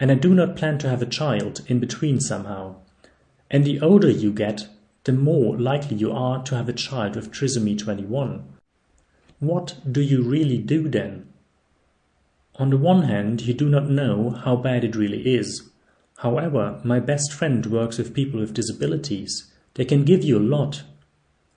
And 0.00 0.10
I 0.10 0.14
do 0.14 0.34
not 0.34 0.56
plan 0.56 0.78
to 0.78 0.88
have 0.88 1.02
a 1.02 1.06
child 1.06 1.62
in 1.66 1.80
between 1.80 2.20
somehow. 2.20 2.76
And 3.50 3.64
the 3.64 3.80
older 3.80 4.10
you 4.10 4.32
get, 4.32 4.68
the 5.04 5.12
more 5.12 5.58
likely 5.58 5.96
you 5.96 6.12
are 6.12 6.42
to 6.44 6.56
have 6.56 6.68
a 6.68 6.72
child 6.72 7.16
with 7.16 7.32
trisomy 7.32 7.78
21. 7.78 8.44
What 9.40 9.76
do 9.90 10.00
you 10.00 10.22
really 10.22 10.58
do 10.58 10.88
then? 10.88 11.28
On 12.56 12.70
the 12.70 12.76
one 12.76 13.02
hand, 13.02 13.42
you 13.42 13.54
do 13.54 13.68
not 13.68 13.88
know 13.88 14.30
how 14.30 14.56
bad 14.56 14.84
it 14.84 14.96
really 14.96 15.34
is. 15.34 15.70
However, 16.18 16.80
my 16.82 16.98
best 16.98 17.32
friend 17.32 17.64
works 17.66 17.98
with 17.98 18.14
people 18.14 18.40
with 18.40 18.52
disabilities. 18.52 19.52
They 19.74 19.84
can 19.84 20.04
give 20.04 20.24
you 20.24 20.38
a 20.38 20.40
lot. 20.40 20.82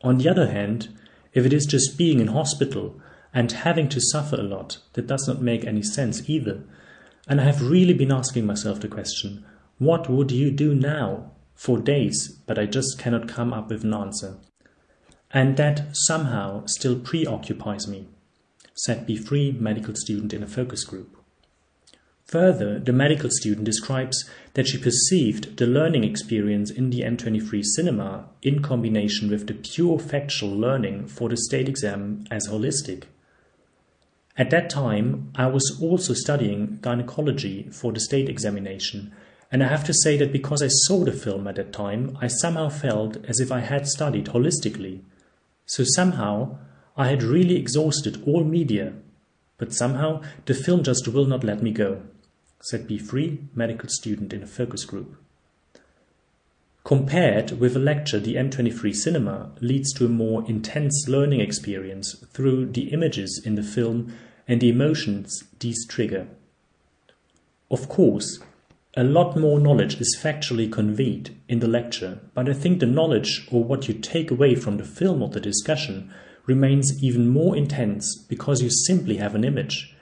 On 0.03 0.19
the 0.19 0.29
other 0.29 0.51
hand, 0.51 0.89
if 1.33 1.45
it 1.45 1.53
is 1.53 1.65
just 1.65 1.97
being 1.97 2.19
in 2.19 2.27
hospital 2.27 3.01
and 3.33 3.51
having 3.51 3.89
to 3.89 3.99
suffer 3.99 4.35
a 4.35 4.43
lot, 4.43 4.77
that 4.93 5.07
does 5.07 5.27
not 5.27 5.41
make 5.41 5.65
any 5.65 5.81
sense 5.81 6.29
either. 6.29 6.63
And 7.27 7.39
I 7.39 7.45
have 7.45 7.69
really 7.69 7.93
been 7.93 8.11
asking 8.11 8.45
myself 8.45 8.79
the 8.79 8.87
question, 8.87 9.45
what 9.77 10.09
would 10.09 10.31
you 10.31 10.51
do 10.51 10.75
now? 10.75 11.31
For 11.55 11.77
days, 11.77 12.39
but 12.47 12.57
I 12.57 12.65
just 12.65 12.97
cannot 12.97 13.27
come 13.27 13.53
up 13.53 13.69
with 13.69 13.83
an 13.83 13.93
answer 13.93 14.37
and 15.33 15.57
that 15.57 15.83
somehow 15.93 16.65
still 16.65 16.99
preoccupies 16.99 17.87
me, 17.87 18.07
said 18.75 19.07
B3 19.07 19.59
medical 19.59 19.95
student 19.95 20.33
in 20.33 20.43
a 20.43 20.47
focus 20.47 20.83
group. 20.83 21.17
Further, 22.25 22.79
the 22.79 22.93
medical 22.93 23.29
student 23.29 23.65
describes 23.65 24.29
that 24.53 24.67
she 24.67 24.77
perceived 24.77 25.57
the 25.57 25.67
learning 25.67 26.03
experience 26.03 26.71
in 26.71 26.89
the 26.89 27.01
M23 27.01 27.61
cinema 27.75 28.29
in 28.41 28.61
combination 28.61 29.29
with 29.29 29.47
the 29.47 29.53
pure 29.53 29.99
factual 29.99 30.51
learning 30.51 31.07
for 31.07 31.27
the 31.27 31.35
state 31.35 31.67
exam 31.67 32.25
as 32.31 32.47
holistic. 32.47 33.03
At 34.37 34.49
that 34.51 34.69
time, 34.69 35.31
I 35.35 35.47
was 35.47 35.77
also 35.81 36.13
studying 36.13 36.79
gynecology 36.81 37.69
for 37.71 37.91
the 37.91 37.99
state 37.99 38.29
examination, 38.29 39.13
and 39.51 39.61
I 39.61 39.67
have 39.67 39.83
to 39.85 39.93
say 39.93 40.17
that 40.17 40.31
because 40.31 40.63
I 40.63 40.69
saw 40.69 41.03
the 41.03 41.11
film 41.11 41.47
at 41.47 41.55
that 41.55 41.73
time, 41.73 42.17
I 42.21 42.27
somehow 42.27 42.69
felt 42.69 43.17
as 43.25 43.39
if 43.39 43.51
I 43.51 43.59
had 43.59 43.87
studied 43.87 44.27
holistically. 44.27 45.01
So 45.65 45.83
somehow 45.85 46.57
I 46.95 47.09
had 47.09 47.23
really 47.23 47.57
exhausted 47.57 48.23
all 48.25 48.45
media, 48.45 48.93
but 49.57 49.73
somehow 49.73 50.21
the 50.45 50.53
film 50.53 50.83
just 50.83 51.07
will 51.07 51.25
not 51.25 51.43
let 51.43 51.61
me 51.61 51.71
go, 51.71 52.01
said 52.61 52.87
B3, 52.87 53.47
medical 53.53 53.89
student 53.89 54.31
in 54.31 54.43
a 54.43 54.47
focus 54.47 54.85
group. 54.85 55.17
Compared 56.83 57.59
with 57.59 57.75
a 57.75 57.79
lecture, 57.79 58.19
the 58.19 58.35
M23 58.35 58.95
cinema 58.95 59.51
leads 59.61 59.93
to 59.93 60.05
a 60.05 60.09
more 60.09 60.43
intense 60.47 61.07
learning 61.07 61.39
experience 61.39 62.15
through 62.33 62.65
the 62.65 62.91
images 62.91 63.41
in 63.45 63.55
the 63.55 63.63
film 63.63 64.13
and 64.47 64.59
the 64.59 64.69
emotions 64.69 65.43
these 65.59 65.85
trigger. 65.87 66.27
Of 67.69 67.87
course, 67.87 68.39
a 68.97 69.03
lot 69.03 69.37
more 69.37 69.59
knowledge 69.59 70.01
is 70.01 70.17
factually 70.21 70.69
conveyed 70.69 71.37
in 71.47 71.59
the 71.59 71.67
lecture, 71.67 72.19
but 72.33 72.49
I 72.49 72.53
think 72.53 72.79
the 72.79 72.85
knowledge 72.87 73.47
or 73.51 73.63
what 73.63 73.87
you 73.87 73.93
take 73.93 74.31
away 74.31 74.55
from 74.55 74.77
the 74.77 74.83
film 74.83 75.21
or 75.21 75.29
the 75.29 75.39
discussion 75.39 76.11
remains 76.45 77.01
even 77.01 77.29
more 77.29 77.55
intense 77.55 78.17
because 78.27 78.61
you 78.61 78.69
simply 78.69 79.17
have 79.17 79.35
an 79.35 79.43
image. 79.43 79.95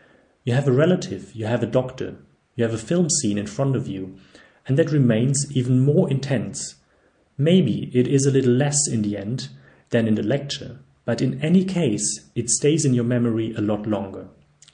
You 0.44 0.54
have 0.54 0.68
a 0.68 0.72
relative, 0.72 1.34
you 1.36 1.46
have 1.46 1.62
a 1.62 1.68
doctor, 1.68 2.16
you 2.56 2.64
have 2.64 2.74
a 2.74 2.80
film 2.80 3.10
scene 3.10 3.38
in 3.38 3.46
front 3.46 3.76
of 3.76 3.88
you, 3.88 4.18
and 4.70 4.78
that 4.78 4.91
remains 4.91 5.47
even 5.51 5.80
more 5.80 6.07
intense. 6.09 6.76
Maybe 7.38 7.89
it 7.91 8.07
is 8.07 8.26
a 8.26 8.32
little 8.32 8.53
less 8.53 8.88
in 8.88 9.01
the 9.01 9.17
end 9.17 9.49
than 9.89 10.07
in 10.07 10.13
the 10.13 10.22
lecture, 10.24 10.80
but 11.05 11.22
in 11.24 11.41
any 11.41 11.65
case, 11.65 12.30
it 12.36 12.51
stays 12.51 12.86
in 12.86 12.93
your 12.93 13.03
memory 13.03 13.51
a 13.57 13.61
lot 13.61 13.88
longer, 13.88 14.28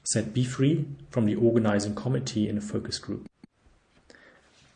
said 0.03 0.33
B3 0.33 0.85
from 1.09 1.25
the 1.25 1.35
organizing 1.35 1.95
committee 1.95 2.49
in 2.49 2.57
a 2.57 2.61
focus 2.61 2.99
group. 2.99 3.25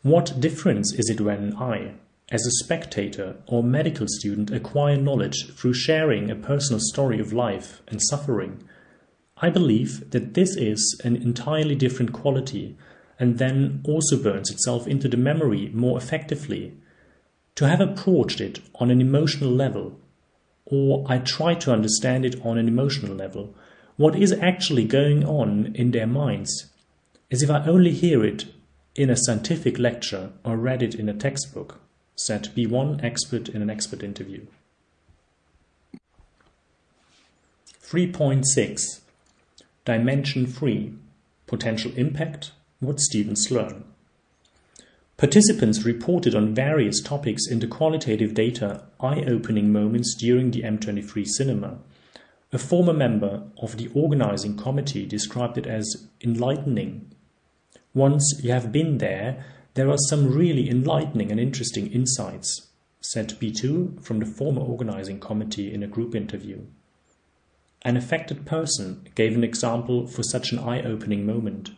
What 0.02 0.40
difference 0.40 0.94
is 0.94 1.10
it 1.10 1.20
when 1.20 1.54
I, 1.54 1.96
as 2.30 2.46
a 2.46 2.64
spectator 2.64 3.36
or 3.46 3.62
medical 3.62 4.06
student, 4.08 4.50
acquire 4.50 4.96
knowledge 4.96 5.52
through 5.54 5.74
sharing 5.74 6.30
a 6.30 6.34
personal 6.34 6.80
story 6.80 7.20
of 7.20 7.34
life 7.34 7.82
and 7.88 8.00
suffering? 8.00 8.62
I 9.36 9.50
believe 9.50 10.12
that 10.12 10.32
this 10.32 10.56
is 10.56 10.98
an 11.04 11.16
entirely 11.16 11.74
different 11.74 12.14
quality 12.14 12.78
and 13.20 13.38
then 13.38 13.82
also 13.84 14.16
burns 14.16 14.50
itself 14.50 14.88
into 14.88 15.06
the 15.06 15.16
memory 15.16 15.70
more 15.74 15.98
effectively. 15.98 16.72
To 17.56 17.68
have 17.68 17.80
approached 17.80 18.40
it 18.40 18.60
on 18.76 18.90
an 18.90 19.02
emotional 19.02 19.50
level, 19.50 20.00
or 20.64 21.04
I 21.06 21.18
try 21.18 21.54
to 21.54 21.72
understand 21.72 22.24
it 22.24 22.44
on 22.44 22.56
an 22.56 22.66
emotional 22.66 23.14
level, 23.14 23.54
what 23.96 24.16
is 24.16 24.32
actually 24.32 24.86
going 24.86 25.26
on 25.26 25.72
in 25.74 25.90
their 25.90 26.06
minds, 26.06 26.70
as 27.30 27.42
if 27.42 27.50
I 27.50 27.66
only 27.66 27.92
hear 27.92 28.24
it 28.24 28.46
in 28.94 29.10
a 29.10 29.16
scientific 29.16 29.78
lecture 29.78 30.30
or 30.42 30.56
read 30.56 30.82
it 30.82 30.94
in 30.94 31.08
a 31.08 31.14
textbook, 31.14 31.78
said 32.16 32.48
B1 32.56 33.04
expert 33.04 33.50
in 33.50 33.60
an 33.60 33.68
expert 33.68 34.02
interview. 34.02 34.46
3.6 37.84 39.00
Dimension 39.84 40.46
3 40.46 40.94
Potential 41.46 41.92
Impact 41.96 42.52
What 42.80 43.00
Students 43.00 43.50
Learn. 43.50 43.84
Participants 45.16 45.84
reported 45.84 46.34
on 46.34 46.54
various 46.54 47.00
topics 47.00 47.46
in 47.46 47.60
the 47.60 47.66
qualitative 47.66 48.34
data 48.34 48.84
eye 49.00 49.22
opening 49.26 49.72
moments 49.72 50.14
during 50.14 50.50
the 50.50 50.62
M23 50.62 51.26
cinema. 51.26 51.78
A 52.52 52.58
former 52.58 52.92
member 52.92 53.44
of 53.62 53.76
the 53.76 53.88
organizing 53.94 54.56
committee 54.56 55.06
described 55.06 55.56
it 55.58 55.66
as 55.66 56.08
enlightening 56.24 57.10
once 57.94 58.40
you 58.40 58.52
have 58.52 58.70
been 58.70 58.98
there, 58.98 59.44
there 59.74 59.90
are 59.90 59.98
some 60.08 60.32
really 60.32 60.70
enlightening 60.70 61.32
and 61.32 61.40
interesting 61.40 61.90
insights, 61.90 62.68
said 63.00 63.30
B2 63.40 64.00
from 64.04 64.20
the 64.20 64.26
former 64.26 64.62
organizing 64.62 65.18
committee 65.18 65.74
in 65.74 65.82
a 65.82 65.88
group 65.88 66.14
interview. 66.14 66.60
An 67.82 67.96
affected 67.96 68.46
person 68.46 69.08
gave 69.16 69.34
an 69.34 69.42
example 69.42 70.06
for 70.06 70.22
such 70.22 70.52
an 70.52 70.60
eye 70.60 70.82
opening 70.82 71.26
moment. 71.26 71.70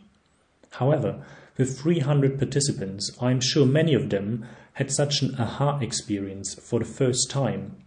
However, 0.77 1.23
with 1.57 1.79
300 1.79 2.39
participants, 2.39 3.15
I 3.21 3.29
am 3.29 3.39
sure 3.39 3.65
many 3.65 3.93
of 3.93 4.09
them 4.09 4.45
had 4.73 4.91
such 4.91 5.21
an 5.21 5.35
aha 5.37 5.77
experience 5.79 6.55
for 6.55 6.79
the 6.79 6.85
first 6.85 7.29
time. 7.29 7.77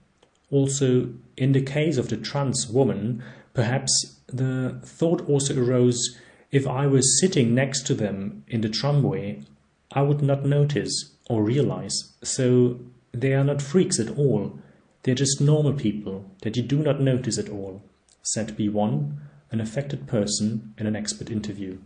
Also, 0.52 1.08
in 1.36 1.50
the 1.50 1.62
case 1.62 1.98
of 1.98 2.08
the 2.08 2.16
trans 2.16 2.68
woman, 2.68 3.24
perhaps 3.54 4.20
the 4.28 4.80
thought 4.84 5.28
also 5.28 5.60
arose 5.60 6.16
if 6.52 6.64
I 6.66 6.86
was 6.86 7.20
sitting 7.20 7.54
next 7.54 7.82
to 7.88 7.94
them 7.94 8.44
in 8.46 8.60
the 8.60 8.68
tramway, 8.68 9.42
I 9.90 10.02
would 10.02 10.22
not 10.22 10.44
notice 10.44 11.10
or 11.28 11.42
realize, 11.42 12.12
so 12.22 12.78
they 13.10 13.34
are 13.34 13.42
not 13.42 13.60
freaks 13.62 13.98
at 13.98 14.16
all. 14.16 14.60
They're 15.02 15.16
just 15.16 15.40
normal 15.40 15.72
people 15.72 16.30
that 16.42 16.56
you 16.56 16.62
do 16.62 16.78
not 16.78 17.00
notice 17.00 17.36
at 17.36 17.48
all, 17.48 17.82
said 18.22 18.56
B1, 18.56 19.16
an 19.50 19.60
affected 19.60 20.06
person 20.06 20.72
in 20.78 20.86
an 20.86 20.94
expert 20.94 21.30
interview. 21.30 21.78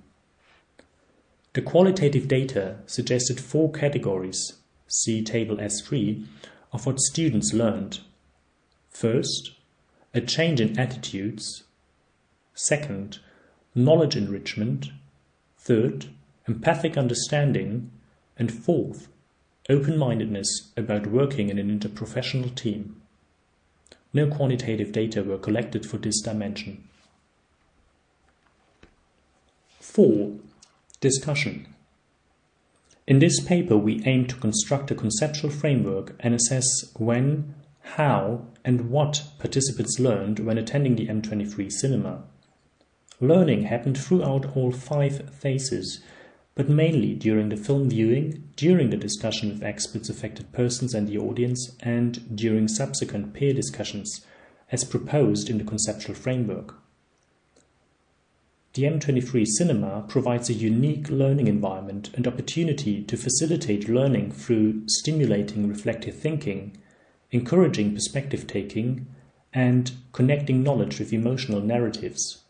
The 1.52 1.62
qualitative 1.62 2.28
data 2.28 2.76
suggested 2.86 3.40
four 3.40 3.72
categories, 3.72 4.54
see 4.86 5.22
table 5.22 5.56
S3, 5.56 6.24
of 6.72 6.86
what 6.86 7.00
students 7.00 7.52
learned. 7.52 8.00
First, 8.88 9.52
a 10.14 10.20
change 10.20 10.60
in 10.60 10.78
attitudes. 10.78 11.64
Second, 12.54 13.18
knowledge 13.74 14.16
enrichment. 14.16 14.90
Third, 15.58 16.06
empathic 16.46 16.96
understanding. 16.96 17.90
And 18.36 18.52
fourth, 18.52 19.08
open 19.68 19.98
mindedness 19.98 20.70
about 20.76 21.08
working 21.08 21.48
in 21.48 21.58
an 21.58 21.78
interprofessional 21.78 22.54
team. 22.54 23.02
No 24.12 24.28
quantitative 24.28 24.92
data 24.92 25.22
were 25.22 25.38
collected 25.38 25.84
for 25.84 25.98
this 25.98 26.20
dimension. 26.20 26.88
4. 29.80 30.32
Discussion. 31.00 31.66
In 33.06 33.18
this 33.18 33.40
paper, 33.40 33.76
we 33.76 34.02
aim 34.04 34.26
to 34.26 34.36
construct 34.36 34.90
a 34.90 34.94
conceptual 34.94 35.50
framework 35.50 36.14
and 36.20 36.34
assess 36.34 36.66
when, 36.96 37.54
how, 37.96 38.46
and 38.64 38.90
what 38.90 39.24
participants 39.38 39.98
learned 39.98 40.40
when 40.40 40.58
attending 40.58 40.96
the 40.96 41.08
M23 41.08 41.72
cinema. 41.72 42.24
Learning 43.20 43.64
happened 43.64 43.98
throughout 43.98 44.56
all 44.56 44.70
five 44.70 45.34
phases 45.34 46.02
but 46.54 46.68
mainly 46.68 47.14
during 47.14 47.48
the 47.48 47.56
film 47.56 47.88
viewing, 47.88 48.50
during 48.56 48.90
the 48.90 48.96
discussion 48.96 49.48
with 49.48 49.62
experts, 49.62 50.10
affected 50.10 50.52
persons, 50.52 50.92
and 50.92 51.08
the 51.08 51.16
audience, 51.16 51.74
and 51.80 52.36
during 52.36 52.68
subsequent 52.68 53.32
peer 53.32 53.54
discussions, 53.54 54.26
as 54.70 54.84
proposed 54.84 55.48
in 55.48 55.56
the 55.56 55.64
conceptual 55.64 56.14
framework. 56.14 56.74
The 58.74 58.84
M23 58.84 59.48
cinema 59.48 60.04
provides 60.06 60.48
a 60.48 60.52
unique 60.52 61.10
learning 61.10 61.48
environment 61.48 62.10
and 62.14 62.24
opportunity 62.24 63.02
to 63.02 63.16
facilitate 63.16 63.88
learning 63.88 64.30
through 64.30 64.86
stimulating 64.86 65.68
reflective 65.68 66.14
thinking, 66.14 66.76
encouraging 67.32 67.94
perspective 67.94 68.46
taking, 68.46 69.08
and 69.52 69.90
connecting 70.12 70.62
knowledge 70.62 71.00
with 71.00 71.12
emotional 71.12 71.60
narratives. 71.60 72.44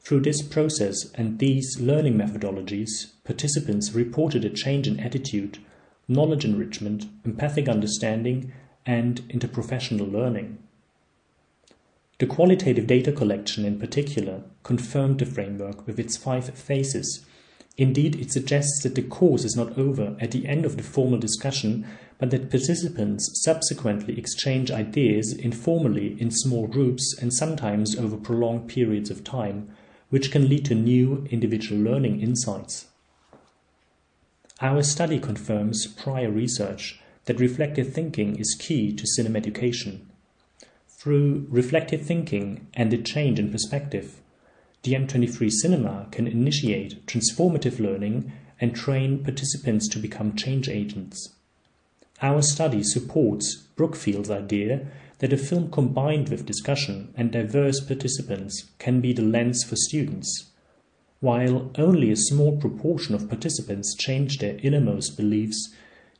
Through 0.00 0.20
this 0.20 0.42
process 0.42 1.10
and 1.16 1.40
these 1.40 1.80
learning 1.80 2.14
methodologies, 2.14 3.10
participants 3.24 3.92
reported 3.92 4.44
a 4.44 4.50
change 4.50 4.86
in 4.86 5.00
attitude, 5.00 5.58
knowledge 6.06 6.44
enrichment, 6.44 7.06
empathic 7.24 7.68
understanding, 7.68 8.52
and 8.86 9.22
interprofessional 9.22 10.10
learning. 10.10 10.58
The 12.18 12.26
qualitative 12.26 12.88
data 12.88 13.12
collection 13.12 13.64
in 13.64 13.78
particular 13.78 14.42
confirmed 14.64 15.20
the 15.20 15.26
framework 15.26 15.86
with 15.86 16.00
its 16.00 16.16
five 16.16 16.52
phases. 16.58 17.24
Indeed, 17.76 18.16
it 18.16 18.32
suggests 18.32 18.82
that 18.82 18.96
the 18.96 19.02
course 19.02 19.44
is 19.44 19.54
not 19.54 19.78
over 19.78 20.16
at 20.18 20.32
the 20.32 20.44
end 20.48 20.64
of 20.64 20.76
the 20.76 20.82
formal 20.82 21.20
discussion, 21.20 21.86
but 22.18 22.32
that 22.32 22.50
participants 22.50 23.30
subsequently 23.44 24.18
exchange 24.18 24.72
ideas 24.72 25.32
informally 25.32 26.20
in 26.20 26.32
small 26.32 26.66
groups 26.66 27.16
and 27.20 27.32
sometimes 27.32 27.96
over 27.96 28.16
prolonged 28.16 28.68
periods 28.68 29.12
of 29.12 29.22
time, 29.22 29.70
which 30.10 30.32
can 30.32 30.48
lead 30.48 30.64
to 30.64 30.74
new 30.74 31.24
individual 31.30 31.80
learning 31.80 32.20
insights. 32.20 32.86
Our 34.60 34.82
study 34.82 35.20
confirms 35.20 35.86
prior 35.86 36.32
research 36.32 36.98
that 37.26 37.38
reflective 37.38 37.92
thinking 37.92 38.34
is 38.34 38.56
key 38.58 38.92
to 38.92 39.04
cinemeducation. 39.04 40.07
Through 40.98 41.46
reflective 41.48 42.02
thinking 42.02 42.66
and 42.74 42.90
the 42.90 42.98
change 42.98 43.38
in 43.38 43.52
perspective, 43.52 44.20
the 44.82 44.94
M23 44.94 45.48
cinema 45.48 46.08
can 46.10 46.26
initiate 46.26 47.06
transformative 47.06 47.78
learning 47.78 48.32
and 48.60 48.74
train 48.74 49.22
participants 49.22 49.86
to 49.90 50.00
become 50.00 50.34
change 50.34 50.68
agents. 50.68 51.36
Our 52.20 52.42
study 52.42 52.82
supports 52.82 53.58
Brookfield's 53.76 54.28
idea 54.28 54.88
that 55.20 55.32
a 55.32 55.36
film 55.36 55.70
combined 55.70 56.30
with 56.30 56.46
discussion 56.46 57.14
and 57.16 57.30
diverse 57.30 57.78
participants 57.78 58.68
can 58.80 59.00
be 59.00 59.12
the 59.12 59.22
lens 59.22 59.62
for 59.62 59.76
students. 59.76 60.50
While 61.20 61.70
only 61.78 62.10
a 62.10 62.16
small 62.16 62.56
proportion 62.56 63.14
of 63.14 63.28
participants 63.28 63.94
change 63.94 64.38
their 64.38 64.58
innermost 64.64 65.16
beliefs, 65.16 65.72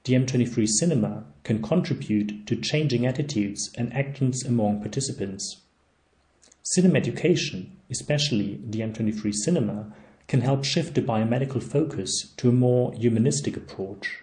the 0.05 0.15
M23 0.15 0.67
cinema 0.67 1.25
can 1.45 1.63
contribute 1.63 2.47
to 2.47 2.57
changing 2.57 3.07
attitudes 3.07 3.71
and 3.77 3.93
actions 3.93 4.45
among 4.45 4.81
participants. 4.81 5.59
Cinemeducation, 6.77 7.71
especially 7.91 8.61
the 8.65 8.81
M23 8.81 9.35
cinema, 9.35 9.93
can 10.27 10.43
help 10.43 10.65
shift 10.65 10.95
the 10.95 11.03
biomedical 11.03 11.63
focus 11.63 12.33
to 12.37 12.49
a 12.49 12.53
more 12.53 12.93
humanistic 12.93 13.57
approach. 13.57 14.19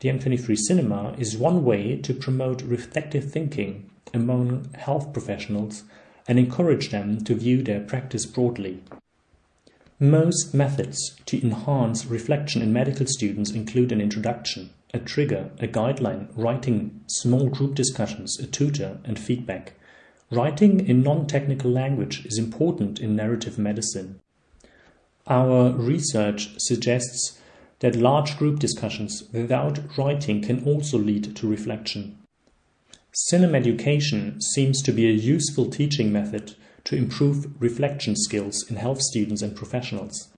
The 0.00 0.08
M23 0.08 0.56
cinema 0.56 1.14
is 1.18 1.36
one 1.36 1.64
way 1.64 1.96
to 1.96 2.14
promote 2.14 2.62
reflective 2.62 3.30
thinking 3.30 3.90
among 4.14 4.72
health 4.74 5.12
professionals 5.12 5.84
and 6.26 6.38
encourage 6.38 6.90
them 6.90 7.22
to 7.24 7.34
view 7.34 7.62
their 7.62 7.80
practice 7.80 8.24
broadly. 8.24 8.82
Most 9.98 10.54
methods 10.54 11.20
to 11.26 11.42
enhance 11.42 12.06
reflection 12.06 12.62
in 12.62 12.72
medical 12.72 13.06
students 13.06 13.50
include 13.50 13.92
an 13.92 14.00
introduction, 14.00 14.70
a 14.92 14.98
trigger, 14.98 15.50
a 15.58 15.68
guideline, 15.68 16.28
writing, 16.36 17.00
small 17.06 17.48
group 17.48 17.74
discussions, 17.74 18.38
a 18.40 18.46
tutor, 18.46 18.98
and 19.04 19.18
feedback. 19.18 19.74
Writing 20.30 20.86
in 20.88 21.02
non 21.02 21.26
technical 21.26 21.70
language 21.70 22.24
is 22.26 22.38
important 22.38 23.00
in 23.00 23.16
narrative 23.16 23.58
medicine. 23.58 24.20
Our 25.26 25.72
research 25.72 26.50
suggests 26.58 27.38
that 27.80 27.96
large 27.96 28.36
group 28.36 28.58
discussions 28.58 29.24
without 29.32 29.96
writing 29.96 30.42
can 30.42 30.64
also 30.64 30.98
lead 30.98 31.34
to 31.36 31.48
reflection. 31.48 32.18
Cinemeducation 33.30 34.40
seems 34.40 34.82
to 34.82 34.92
be 34.92 35.08
a 35.08 35.12
useful 35.12 35.66
teaching 35.66 36.12
method 36.12 36.54
to 36.84 36.96
improve 36.96 37.60
reflection 37.60 38.14
skills 38.16 38.64
in 38.70 38.76
health 38.76 39.00
students 39.02 39.42
and 39.42 39.56
professionals. 39.56 40.29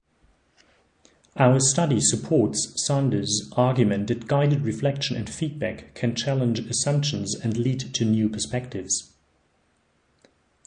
Our 1.37 1.61
study 1.61 1.99
supports 1.99 2.75
Sandars' 2.87 3.51
argument 3.57 4.09
that 4.09 4.27
guided 4.27 4.67
reflection 4.67 5.17
and 5.17 5.31
feedback 5.31 5.95
can 5.95 6.15
challenge 6.15 6.59
assumptions 6.59 7.35
and 7.35 7.57
lead 7.57 7.81
to 7.95 8.05
new 8.05 8.29
perspectives. 8.29 9.15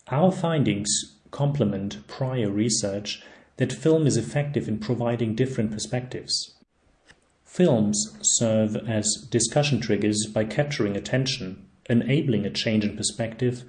Our 0.08 0.32
findings 0.32 0.90
complement 1.30 2.08
prior 2.08 2.50
research 2.50 3.22
that 3.58 3.72
film 3.72 4.08
is 4.08 4.18
effective 4.18 4.68
in 4.68 4.80
providing 4.80 5.36
different 5.36 5.72
perspectives. 5.72 6.56
Films 7.44 8.18
serve 8.22 8.76
as 8.76 9.28
discussion 9.30 9.80
triggers 9.80 10.26
by 10.26 10.46
capturing 10.46 10.98
attention, 10.98 11.64
enabling 11.88 12.44
a 12.44 12.50
change 12.50 12.84
in 12.84 12.98
perspective, 12.98 13.66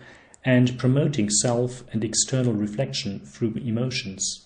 and 0.46 0.78
promoting 0.78 1.28
self 1.28 1.84
and 1.92 2.02
external 2.02 2.54
reflection 2.54 3.20
through 3.20 3.52
emotions. 3.56 4.45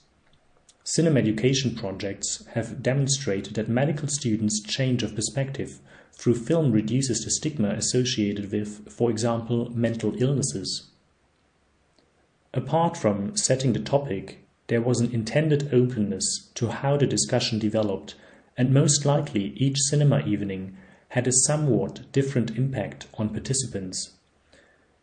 Cinemeducation 0.84 1.76
projects 1.76 2.44
have 2.54 2.82
demonstrated 2.82 3.54
that 3.54 3.68
medical 3.68 4.08
students' 4.08 4.62
change 4.62 5.02
of 5.02 5.14
perspective 5.14 5.80
through 6.12 6.34
film 6.34 6.72
reduces 6.72 7.24
the 7.24 7.30
stigma 7.30 7.70
associated 7.70 8.50
with, 8.50 8.90
for 8.90 9.10
example, 9.10 9.70
mental 9.74 10.20
illnesses. 10.20 10.90
Apart 12.52 12.96
from 12.96 13.36
setting 13.36 13.72
the 13.72 13.80
topic, 13.80 14.44
there 14.66 14.80
was 14.80 15.00
an 15.00 15.12
intended 15.12 15.72
openness 15.72 16.50
to 16.54 16.68
how 16.68 16.96
the 16.96 17.06
discussion 17.06 17.58
developed 17.58 18.14
and 18.56 18.74
most 18.74 19.04
likely 19.06 19.54
each 19.56 19.78
cinema 19.88 20.20
evening 20.26 20.76
had 21.10 21.26
a 21.26 21.32
somewhat 21.32 22.00
different 22.12 22.56
impact 22.56 23.06
on 23.14 23.28
participants. 23.30 24.12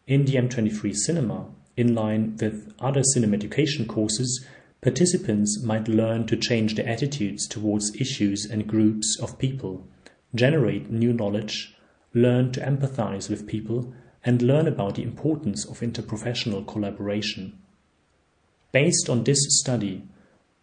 In 0.05 0.25
the 0.25 0.35
M23 0.35 0.95
cinema, 0.95 1.47
in 1.75 1.95
line 1.95 2.37
with 2.39 2.73
other 2.79 3.01
cinemeducation 3.01 3.87
courses, 3.87 4.45
participants 4.81 5.61
might 5.63 5.87
learn 5.87 6.25
to 6.27 6.37
change 6.37 6.75
their 6.75 6.87
attitudes 6.87 7.47
towards 7.47 7.95
issues 7.95 8.45
and 8.45 8.67
groups 8.67 9.17
of 9.21 9.37
people, 9.39 9.87
generate 10.35 10.89
new 10.91 11.13
knowledge, 11.13 11.75
learn 12.13 12.51
to 12.51 12.61
empathize 12.61 13.29
with 13.29 13.47
people, 13.47 13.93
and 14.23 14.41
learn 14.41 14.67
about 14.67 14.95
the 14.95 15.03
importance 15.03 15.65
of 15.65 15.79
interprofessional 15.79 16.65
collaboration. 16.67 17.57
Based 18.71 19.09
on 19.09 19.23
this 19.23 19.39
study, 19.59 20.03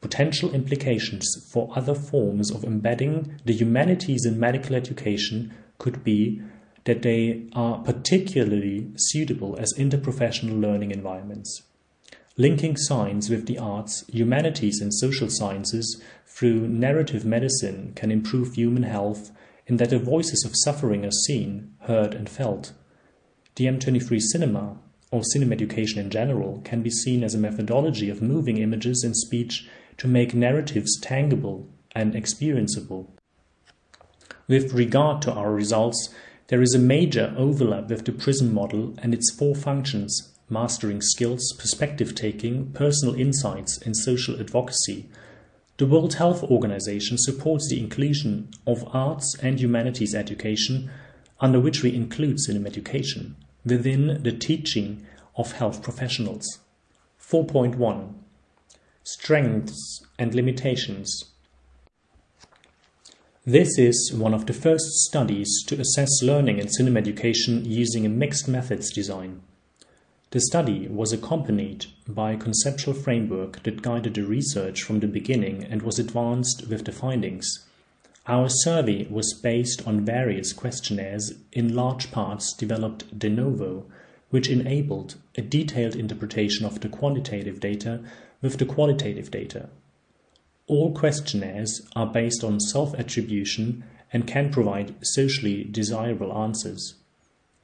Potential 0.04 0.52
implications 0.52 1.26
for 1.50 1.72
other 1.74 1.94
forms 1.94 2.50
of 2.50 2.62
embedding 2.62 3.40
the 3.46 3.54
humanities 3.54 4.26
in 4.26 4.38
medical 4.38 4.76
education 4.76 5.50
could 5.78 6.04
be 6.04 6.42
that 6.84 7.00
they 7.00 7.46
are 7.54 7.78
particularly 7.78 8.90
suitable 8.96 9.56
as 9.58 9.72
interprofessional 9.78 10.60
learning 10.60 10.90
environments. 10.90 11.62
Linking 12.36 12.76
science 12.76 13.30
with 13.30 13.46
the 13.46 13.58
arts, 13.58 14.04
humanities, 14.08 14.80
and 14.80 14.92
social 14.92 15.28
sciences 15.30 16.02
through 16.26 16.66
narrative 16.66 17.24
medicine 17.24 17.92
can 17.94 18.10
improve 18.10 18.54
human 18.54 18.82
health 18.82 19.30
in 19.68 19.76
that 19.76 19.90
the 19.90 20.00
voices 20.00 20.44
of 20.44 20.56
suffering 20.56 21.04
are 21.04 21.12
seen, 21.12 21.76
heard, 21.82 22.12
and 22.12 22.28
felt. 22.28 22.72
The 23.54 23.66
M23 23.66 24.20
cinema, 24.20 24.78
or 25.12 25.22
cinemeducation 25.22 25.98
in 25.98 26.10
general, 26.10 26.60
can 26.64 26.82
be 26.82 26.90
seen 26.90 27.22
as 27.22 27.36
a 27.36 27.38
methodology 27.38 28.10
of 28.10 28.20
moving 28.20 28.56
images 28.56 29.04
and 29.04 29.16
speech 29.16 29.68
to 29.98 30.08
make 30.08 30.34
narratives 30.34 30.98
tangible 31.00 31.68
and 31.92 32.14
experienceable. 32.14 33.10
With 34.48 34.72
regard 34.72 35.22
to 35.22 35.32
our 35.32 35.52
results, 35.52 36.12
there 36.48 36.62
is 36.62 36.74
a 36.74 36.80
major 36.80 37.32
overlap 37.38 37.88
with 37.88 38.04
the 38.04 38.12
PRISM 38.12 38.52
model 38.52 38.96
and 38.98 39.14
its 39.14 39.32
four 39.32 39.54
functions 39.54 40.33
mastering 40.48 41.00
skills, 41.00 41.52
perspective 41.58 42.14
taking, 42.14 42.72
personal 42.72 43.14
insights, 43.14 43.78
and 43.78 43.96
social 43.96 44.38
advocacy. 44.38 45.08
The 45.76 45.86
World 45.86 46.14
Health 46.14 46.42
Organization 46.44 47.16
supports 47.18 47.68
the 47.68 47.80
inclusion 47.80 48.50
of 48.66 48.88
arts 48.94 49.36
and 49.42 49.58
humanities 49.58 50.14
education, 50.14 50.90
under 51.40 51.60
which 51.60 51.82
we 51.82 51.94
include 51.94 52.38
cinemeducation, 52.38 53.34
within 53.64 54.22
the 54.22 54.32
teaching 54.32 55.06
of 55.36 55.52
health 55.52 55.82
professionals. 55.82 56.60
4.1 57.20 58.14
Strengths 59.02 60.06
and 60.18 60.34
Limitations 60.34 61.34
this 63.46 63.78
is 63.78 64.10
one 64.16 64.32
of 64.32 64.46
the 64.46 64.54
first 64.54 64.86
studies 65.00 65.62
to 65.66 65.78
assess 65.78 66.22
learning 66.22 66.60
in 66.60 66.66
cinemeducation 66.66 67.66
using 67.66 68.06
a 68.06 68.08
mixed 68.08 68.48
methods 68.48 68.90
design. 68.90 69.42
The 70.34 70.40
study 70.40 70.88
was 70.88 71.12
accompanied 71.12 71.86
by 72.08 72.32
a 72.32 72.36
conceptual 72.36 72.92
framework 72.92 73.62
that 73.62 73.82
guided 73.82 74.14
the 74.14 74.24
research 74.24 74.82
from 74.82 74.98
the 74.98 75.06
beginning 75.06 75.62
and 75.62 75.80
was 75.80 76.00
advanced 76.00 76.66
with 76.66 76.86
the 76.86 76.90
findings. 76.90 77.64
Our 78.26 78.48
survey 78.48 79.06
was 79.08 79.32
based 79.32 79.86
on 79.86 80.04
various 80.04 80.52
questionnaires 80.52 81.34
in 81.52 81.76
large 81.76 82.10
parts 82.10 82.52
developed 82.52 83.16
de 83.16 83.30
novo, 83.30 83.86
which 84.30 84.50
enabled 84.50 85.14
a 85.36 85.40
detailed 85.40 85.94
interpretation 85.94 86.66
of 86.66 86.80
the 86.80 86.88
quantitative 86.88 87.60
data 87.60 88.00
with 88.42 88.58
the 88.58 88.66
qualitative 88.66 89.30
data. 89.30 89.68
All 90.66 90.92
questionnaires 90.92 91.80
are 91.94 92.12
based 92.12 92.42
on 92.42 92.58
self-attribution 92.58 93.84
and 94.12 94.26
can 94.26 94.50
provide 94.50 94.96
socially 95.00 95.62
desirable 95.62 96.36
answers. 96.36 96.94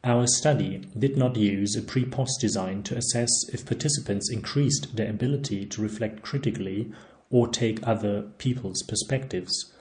Our 0.02 0.26
study 0.26 0.78
did 0.98 1.18
not 1.18 1.36
use 1.36 1.76
a 1.76 1.82
pre-post 1.82 2.40
design 2.40 2.82
to 2.84 2.96
assess 2.96 3.28
if 3.52 3.66
participants 3.66 4.30
increased 4.32 4.96
their 4.96 5.10
ability 5.10 5.66
to 5.66 5.82
reflect 5.82 6.22
critically 6.22 6.90
or 7.28 7.48
take 7.48 7.86
other 7.86 8.22
people's 8.38 8.82
perspectives. 8.82 9.72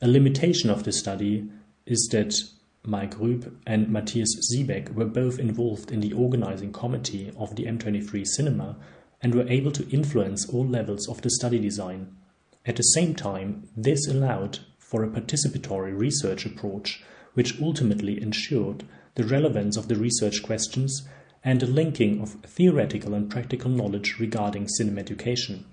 A 0.00 0.06
limitation 0.06 0.70
of 0.70 0.84
the 0.84 0.92
study 0.92 1.50
is 1.86 2.08
that 2.12 2.40
Mike 2.84 3.16
Rüb 3.16 3.52
and 3.66 3.88
Matthias 3.88 4.32
Siebeck 4.48 4.94
were 4.94 5.04
both 5.06 5.40
involved 5.40 5.90
in 5.90 5.98
the 5.98 6.12
organizing 6.12 6.72
committee 6.72 7.32
of 7.36 7.56
the 7.56 7.64
M23 7.64 8.24
cinema 8.24 8.76
and 9.20 9.34
were 9.34 9.48
able 9.48 9.72
to 9.72 9.88
influence 9.90 10.48
all 10.48 10.64
levels 10.64 11.08
of 11.08 11.20
the 11.22 11.30
study 11.30 11.58
design. 11.58 12.16
At 12.64 12.76
the 12.76 12.82
same 12.82 13.16
time, 13.16 13.68
this 13.76 14.06
allowed 14.06 14.60
for 14.78 15.02
a 15.02 15.08
participatory 15.08 15.98
research 15.98 16.46
approach, 16.46 17.02
which 17.34 17.60
ultimately 17.60 18.22
ensured 18.22 18.84
the 19.18 19.24
relevance 19.24 19.76
of 19.76 19.88
the 19.88 19.96
research 19.96 20.44
questions 20.44 21.06
and 21.42 21.58
the 21.58 21.66
linking 21.66 22.20
of 22.22 22.34
theoretical 22.44 23.14
and 23.14 23.28
practical 23.28 23.68
knowledge 23.68 24.16
regarding 24.20 24.68
cinemeducation. 24.80 25.64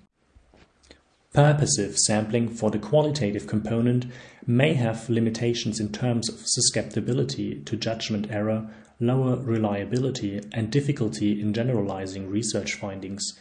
Purposive 1.32 1.96
sampling 1.96 2.48
for 2.48 2.72
the 2.72 2.78
qualitative 2.78 3.46
component 3.46 4.06
may 4.48 4.74
have 4.74 5.08
limitations 5.08 5.78
in 5.78 5.92
terms 5.92 6.28
of 6.28 6.42
susceptibility 6.44 7.60
to 7.60 7.76
judgment 7.76 8.26
error, 8.30 8.68
lower 8.98 9.36
reliability, 9.36 10.40
and 10.52 10.72
difficulty 10.72 11.40
in 11.40 11.54
generalizing 11.54 12.28
research 12.28 12.74
findings. 12.74 13.38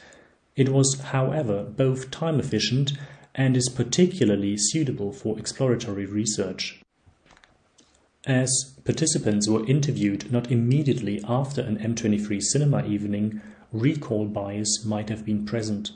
It 0.56 0.70
was, 0.70 1.02
however, 1.06 1.64
both 1.64 2.12
time 2.12 2.40
efficient 2.40 2.94
and 3.34 3.58
is 3.58 3.70
particularly 3.70 4.56
suitable 4.56 5.12
for 5.12 5.40
exploratory 5.40 6.06
research. 6.06 6.80
As 8.26 8.74
participants 8.84 9.48
were 9.48 9.64
interviewed 9.68 10.32
not 10.32 10.52
immediately 10.52 11.22
after 11.28 11.62
an 11.62 11.78
M23 11.78 12.42
cinema 12.42 12.84
evening, 12.84 13.40
recall 13.72 14.26
bias 14.26 14.84
might 14.84 15.10
have 15.10 15.24
been 15.24 15.46
present. 15.46 15.92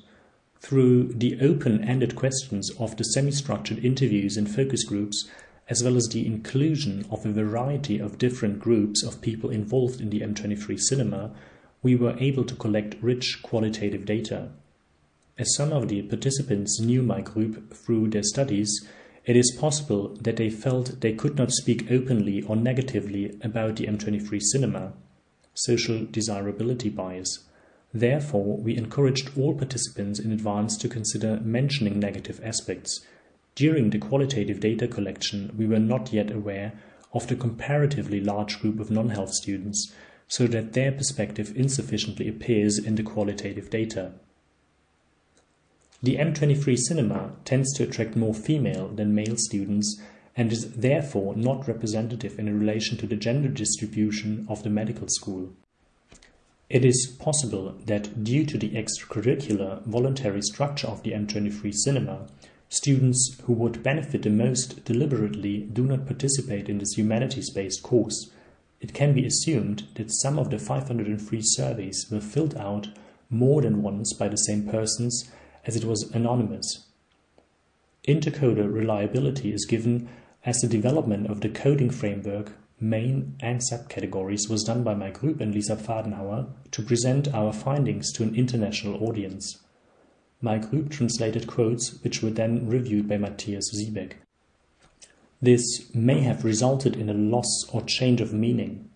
Through 0.60 1.14
the 1.14 1.40
open 1.42 1.84
ended 1.84 2.16
questions 2.16 2.70
of 2.78 2.96
the 2.98 3.04
semi 3.04 3.32
structured 3.32 3.84
interviews 3.84 4.38
and 4.38 4.48
focus 4.48 4.84
groups, 4.84 5.28
as 5.70 5.84
well 5.84 5.98
as 5.98 6.08
the 6.10 6.24
inclusion 6.28 7.04
of 7.10 7.26
a 7.26 7.32
variety 7.32 7.98
of 7.98 8.20
different 8.20 8.60
groups 8.60 9.04
of 9.04 9.22
people 9.22 9.50
involved 9.50 10.00
in 10.00 10.12
the 10.12 10.22
M23 10.22 10.80
cinema, 10.80 11.32
we 11.82 11.96
were 11.96 12.16
able 12.20 12.44
to 12.44 12.54
collect 12.54 13.02
rich 13.02 13.40
qualitative 13.42 14.06
data. 14.06 14.50
As 15.40 15.56
some 15.56 15.74
of 15.74 15.88
the 15.88 16.04
participants 16.04 16.80
knew 16.80 17.02
my 17.02 17.22
group 17.22 17.74
through 17.74 18.10
their 18.10 18.22
studies, 18.22 18.88
it 19.30 19.38
is 19.38 19.56
possible 19.60 20.18
that 20.22 20.38
they 20.38 20.50
felt 20.50 21.02
they 21.02 21.14
could 21.14 21.38
not 21.38 21.52
speak 21.52 21.92
openly 21.92 22.42
or 22.42 22.56
negatively 22.56 23.38
about 23.44 23.76
the 23.76 23.86
M23 23.86 24.42
cinema, 24.42 24.92
social 25.54 26.04
desirability 26.10 26.90
bias. 26.90 27.48
Therefore, 27.94 28.58
we 28.58 28.76
encouraged 28.76 29.38
all 29.38 29.54
participants 29.54 30.20
in 30.20 30.32
advance 30.32 30.76
to 30.78 30.90
consider 30.90 31.40
mentioning 31.42 32.00
negative 32.00 32.42
aspects. 32.44 33.06
During 33.54 33.92
the 33.92 34.00
qualitative 34.00 34.60
data 34.60 34.88
collection, 34.88 35.54
we 35.56 35.68
were 35.68 35.78
not 35.78 36.12
yet 36.12 36.32
aware 36.32 36.74
of 37.14 37.28
the 37.28 37.36
comparatively 37.36 38.20
large 38.20 38.60
group 38.60 38.80
of 38.80 38.90
non 38.90 39.10
health 39.10 39.34
students, 39.36 39.94
so 40.28 40.48
that 40.48 40.74
their 40.74 40.92
perspective 40.92 41.54
insufficiently 41.56 42.28
appears 42.28 42.80
in 42.80 42.96
the 42.96 43.04
qualitative 43.04 43.70
data. 43.70 44.14
The 46.02 46.16
M23 46.16 46.78
cinema 46.78 47.34
tends 47.44 47.74
to 47.74 47.84
attract 47.84 48.16
more 48.16 48.34
female 48.34 48.88
than 48.88 49.14
male 49.14 49.36
students 49.36 50.02
and 50.36 50.52
is 50.54 50.72
therefore 50.72 51.36
not 51.36 51.68
representative 51.68 52.40
in 52.40 52.58
relation 52.58 52.98
to 52.98 53.08
the 53.08 53.18
gender 53.18 53.50
distribution 53.50 54.46
of 54.48 54.64
the 54.64 54.70
medical 54.70 55.10
school. 55.10 55.50
It 56.70 56.86
is 56.86 57.18
possible 57.20 57.76
that 57.86 58.24
due 58.24 58.46
to 58.46 58.58
the 58.58 58.70
extracurricular 58.70 59.84
voluntary 59.86 60.42
structure 60.42 60.88
of 60.88 61.04
the 61.04 61.12
M23 61.12 61.74
cinema, 61.74 62.28
students 62.70 63.36
who 63.44 63.54
would 63.54 63.84
benefit 63.84 64.22
the 64.22 64.30
most 64.30 64.86
deliberately 64.86 65.68
do 65.74 65.84
not 65.84 66.06
participate 66.06 66.70
in 66.70 66.78
this 66.78 66.94
humanities 66.94 67.50
based 67.50 67.84
course. 67.84 68.32
It 68.80 68.94
can 68.94 69.14
be 69.14 69.26
assumed 69.26 69.88
that 69.96 70.12
some 70.12 70.40
of 70.40 70.50
the 70.50 70.60
503 70.60 71.42
surveys 71.42 72.06
were 72.10 72.22
filled 72.22 72.56
out 72.56 72.88
more 73.30 73.62
than 73.62 73.84
once 73.84 74.14
by 74.14 74.30
the 74.30 74.38
same 74.38 74.66
persons 74.66 75.30
as 75.70 75.76
it 75.76 75.86
was 75.86 76.10
anonymous. 76.16 76.88
Intercoder 78.08 78.74
reliability 78.74 79.54
is 79.54 79.68
given 79.68 80.10
as 80.44 80.58
the 80.58 80.68
development 80.68 81.30
of 81.30 81.42
the 81.42 81.50
coding 81.50 81.92
framework, 81.92 82.54
main 82.80 83.36
and 83.40 83.62
subcategories 83.62 84.50
was 84.50 84.64
done 84.64 84.84
by 84.84 84.96
my 84.96 85.12
group 85.12 85.40
and 85.40 85.54
Lisa 85.54 85.76
Pfadenhauer 85.76 86.48
to 86.72 86.82
present 86.82 87.32
our 87.36 87.54
findings 87.54 88.12
to 88.14 88.24
an 88.24 88.34
international 88.34 89.04
audience. 89.08 89.62
My 90.42 90.58
group 90.58 90.90
translated 90.90 91.46
quotes 91.46 92.02
which 92.04 92.24
were 92.24 92.32
then 92.32 92.68
reviewed 92.68 93.08
by 93.08 93.18
Matthias 93.18 93.70
Siebeck. 93.72 94.14
This 95.40 95.94
may 95.94 96.22
have 96.22 96.44
resulted 96.44 96.96
in 96.96 97.10
a 97.10 97.14
loss 97.14 97.70
or 97.72 97.84
change 97.84 98.22
of 98.22 98.34
meaning. 98.34 98.89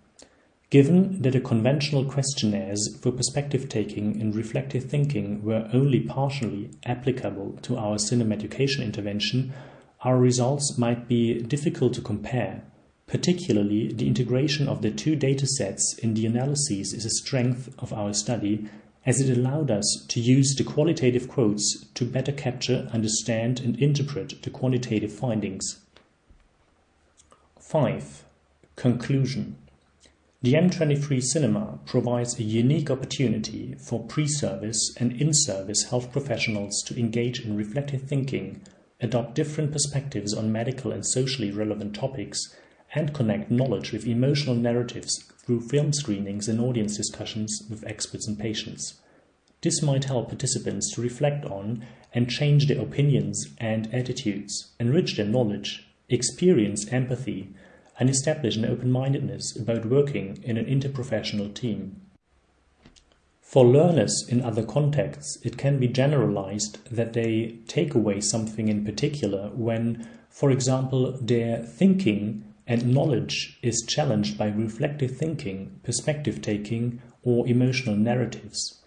Given 0.73 1.21
that 1.21 1.33
the 1.33 1.39
conventional 1.39 2.03
questionnaires 2.03 2.97
for 2.99 3.11
perspective 3.11 3.69
taking 3.69 4.19
and 4.19 4.33
reflective 4.33 4.85
thinking 4.85 5.43
were 5.43 5.69
only 5.71 5.99
partially 5.99 6.71
applicable 6.83 7.59
to 7.61 7.77
our 7.77 7.97
cinemeducation 7.97 8.81
intervention, 8.83 9.53
our 10.01 10.17
results 10.17 10.75
might 10.75 11.07
be 11.07 11.39
difficult 11.43 11.93
to 11.93 12.01
compare. 12.01 12.63
Particularly, 13.05 13.93
the 13.93 14.07
integration 14.07 14.67
of 14.67 14.81
the 14.81 14.89
two 14.89 15.15
data 15.15 15.45
sets 15.45 15.95
in 15.99 16.15
the 16.15 16.25
analyses 16.25 16.91
is 16.91 17.05
a 17.05 17.21
strength 17.21 17.69
of 17.77 17.93
our 17.93 18.11
study, 18.11 18.67
as 19.05 19.21
it 19.21 19.37
allowed 19.37 19.69
us 19.69 20.03
to 20.07 20.19
use 20.19 20.55
the 20.55 20.63
qualitative 20.63 21.27
quotes 21.27 21.85
to 21.93 22.03
better 22.03 22.31
capture, 22.31 22.89
understand, 22.91 23.59
and 23.59 23.77
interpret 23.77 24.41
the 24.41 24.49
quantitative 24.49 25.13
findings. 25.13 25.81
5. 27.59 28.23
Conclusion 28.75 29.57
the 30.43 30.55
M23 30.55 31.23
cinema 31.23 31.79
provides 31.85 32.37
a 32.37 32.43
unique 32.43 32.91
opportunity 32.91 33.75
for 33.87 34.03
pre-service 34.03 34.93
and 34.97 35.13
in-service 35.13 35.83
health 35.83 36.11
professionals 36.11 36.83
to 36.85 36.99
engage 36.99 37.39
in 37.39 37.55
reflective 37.55 38.01
thinking, 38.01 38.61
adopt 38.99 39.35
different 39.35 39.71
perspectives 39.71 40.33
on 40.33 40.51
medical 40.51 40.91
and 40.91 41.05
socially 41.05 41.49
relevant 41.49 41.95
topics, 41.95 42.53
and 42.93 43.13
connect 43.13 43.49
knowledge 43.49 43.93
with 43.93 44.05
emotional 44.05 44.53
narratives 44.53 45.17
through 45.45 45.61
film 45.61 45.93
screenings 45.93 46.49
and 46.49 46.59
audience 46.59 46.97
discussions 46.97 47.63
with 47.69 47.87
experts 47.87 48.27
and 48.27 48.37
patients. 48.37 48.99
This 49.61 49.81
might 49.81 50.03
help 50.03 50.27
participants 50.27 50.93
to 50.93 51.01
reflect 51.01 51.45
on 51.45 51.85
and 52.13 52.29
change 52.29 52.67
their 52.67 52.81
opinions 52.81 53.47
and 53.59 53.87
attitudes, 53.93 54.73
enrich 54.77 55.15
their 55.15 55.25
knowledge, 55.25 55.87
experience 56.09 56.85
empathy, 56.91 57.53
and 57.99 58.09
establish 58.09 58.55
an 58.55 58.65
open-mindedness 58.65 59.55
about 59.55 59.85
working 59.85 60.41
in 60.43 60.57
an 60.57 60.65
interprofessional 60.65 61.53
team. 61.53 62.01
For 63.41 63.65
learners 63.65 64.25
in 64.27 64.41
other 64.41 64.63
contexts, 64.63 65.37
it 65.43 65.57
can 65.57 65.79
be 65.79 65.87
generalized 65.87 66.79
that 66.89 67.13
they 67.13 67.59
take 67.67 67.93
away 67.93 68.19
something 68.19 68.67
in 68.67 68.83
particular 68.83 69.49
when, 69.53 70.07
for 70.29 70.49
example, 70.49 71.17
their 71.21 71.57
thinking 71.57 72.45
and 72.65 72.93
knowledge 72.93 73.59
is 73.61 73.85
challenged 73.87 74.37
by 74.37 74.47
reflective 74.47 75.15
thinking, 75.15 75.79
perspective 75.83 76.41
taking, 76.41 77.01
or 77.21 77.47
emotional 77.47 77.95
narratives. 77.95 78.81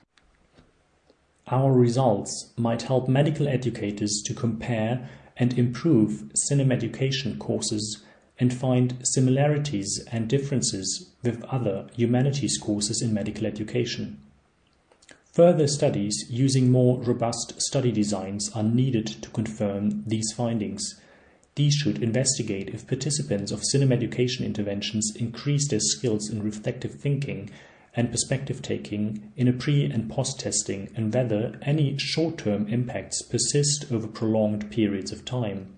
Our 1.48 1.72
results 1.72 2.52
might 2.56 2.82
help 2.82 3.08
medical 3.08 3.46
educators 3.46 4.20
to 4.26 4.34
compare 4.34 5.08
and 5.36 5.56
improve 5.56 6.24
cinemeducation 6.50 7.38
courses 7.38 8.02
and 8.38 8.52
find 8.52 8.96
similarities 9.02 10.04
and 10.12 10.28
differences 10.28 11.10
with 11.22 11.42
other 11.44 11.86
humanities 11.96 12.58
courses 12.58 13.00
in 13.00 13.14
medical 13.14 13.46
education. 13.46 14.20
Further 15.32 15.66
studies 15.66 16.24
using 16.30 16.70
more 16.70 16.98
robust 17.02 17.60
study 17.60 17.92
designs 17.92 18.50
are 18.54 18.62
needed 18.62 19.06
to 19.06 19.28
confirm 19.30 20.02
these 20.06 20.32
findings. 20.32 20.98
These 21.56 21.74
should 21.74 22.02
investigate 22.02 22.70
if 22.70 22.86
participants 22.86 23.52
of 23.52 23.60
cinemeducation 23.60 24.44
interventions 24.44 25.12
increase 25.16 25.68
their 25.68 25.80
skills 25.80 26.30
in 26.30 26.42
reflective 26.42 26.94
thinking 26.94 27.50
and 27.94 28.10
perspective 28.10 28.60
taking 28.60 29.32
in 29.36 29.48
a 29.48 29.52
pre 29.52 29.84
and 29.84 30.10
post 30.10 30.40
testing 30.40 30.90
and 30.94 31.12
whether 31.12 31.58
any 31.62 31.96
short 31.98 32.38
term 32.38 32.66
impacts 32.68 33.22
persist 33.22 33.90
over 33.90 34.06
prolonged 34.06 34.70
periods 34.70 35.12
of 35.12 35.24
time. 35.24 35.75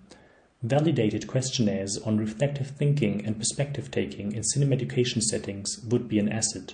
Validated 0.61 1.27
questionnaires 1.27 1.97
on 1.97 2.17
reflective 2.17 2.71
thinking 2.71 3.25
and 3.25 3.37
perspective 3.37 3.89
taking 3.91 4.33
in 4.33 4.43
cinemeducation 4.43 5.21
settings 5.21 5.79
would 5.89 6.07
be 6.07 6.19
an 6.19 6.29
asset. 6.29 6.73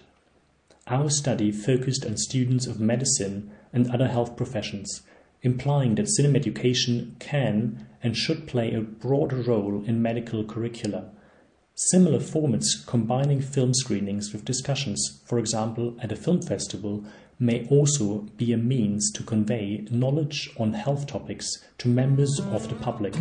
Our 0.87 1.09
study 1.09 1.51
focused 1.51 2.05
on 2.05 2.17
students 2.17 2.67
of 2.67 2.79
medicine 2.79 3.51
and 3.71 3.89
other 3.89 4.07
health 4.07 4.35
professions, 4.35 5.01
implying 5.41 5.95
that 5.95 6.09
cinemeducation 6.19 7.19
can 7.19 7.87
and 8.01 8.17
should 8.17 8.47
play 8.47 8.73
a 8.73 8.81
broader 8.81 9.41
role 9.41 9.83
in 9.85 10.01
medical 10.01 10.43
curricula 10.43 11.11
Similar 11.77 12.19
formats 12.19 12.87
combining 12.87 13.41
film 13.41 13.73
screenings 13.73 14.31
with 14.31 14.45
discussions, 14.45 15.19
for 15.25 15.37
example 15.37 15.97
at 16.01 16.09
a 16.09 16.15
film 16.15 16.41
festival, 16.41 17.03
may 17.39 17.67
also 17.69 18.19
be 18.37 18.53
a 18.53 18.57
means 18.57 19.11
to 19.11 19.23
convey 19.23 19.85
knowledge 19.91 20.49
on 20.57 20.73
health 20.73 21.07
topics 21.07 21.47
to 21.77 21.87
members 21.87 22.39
of 22.39 22.67
the 22.69 22.75
public. 22.75 23.13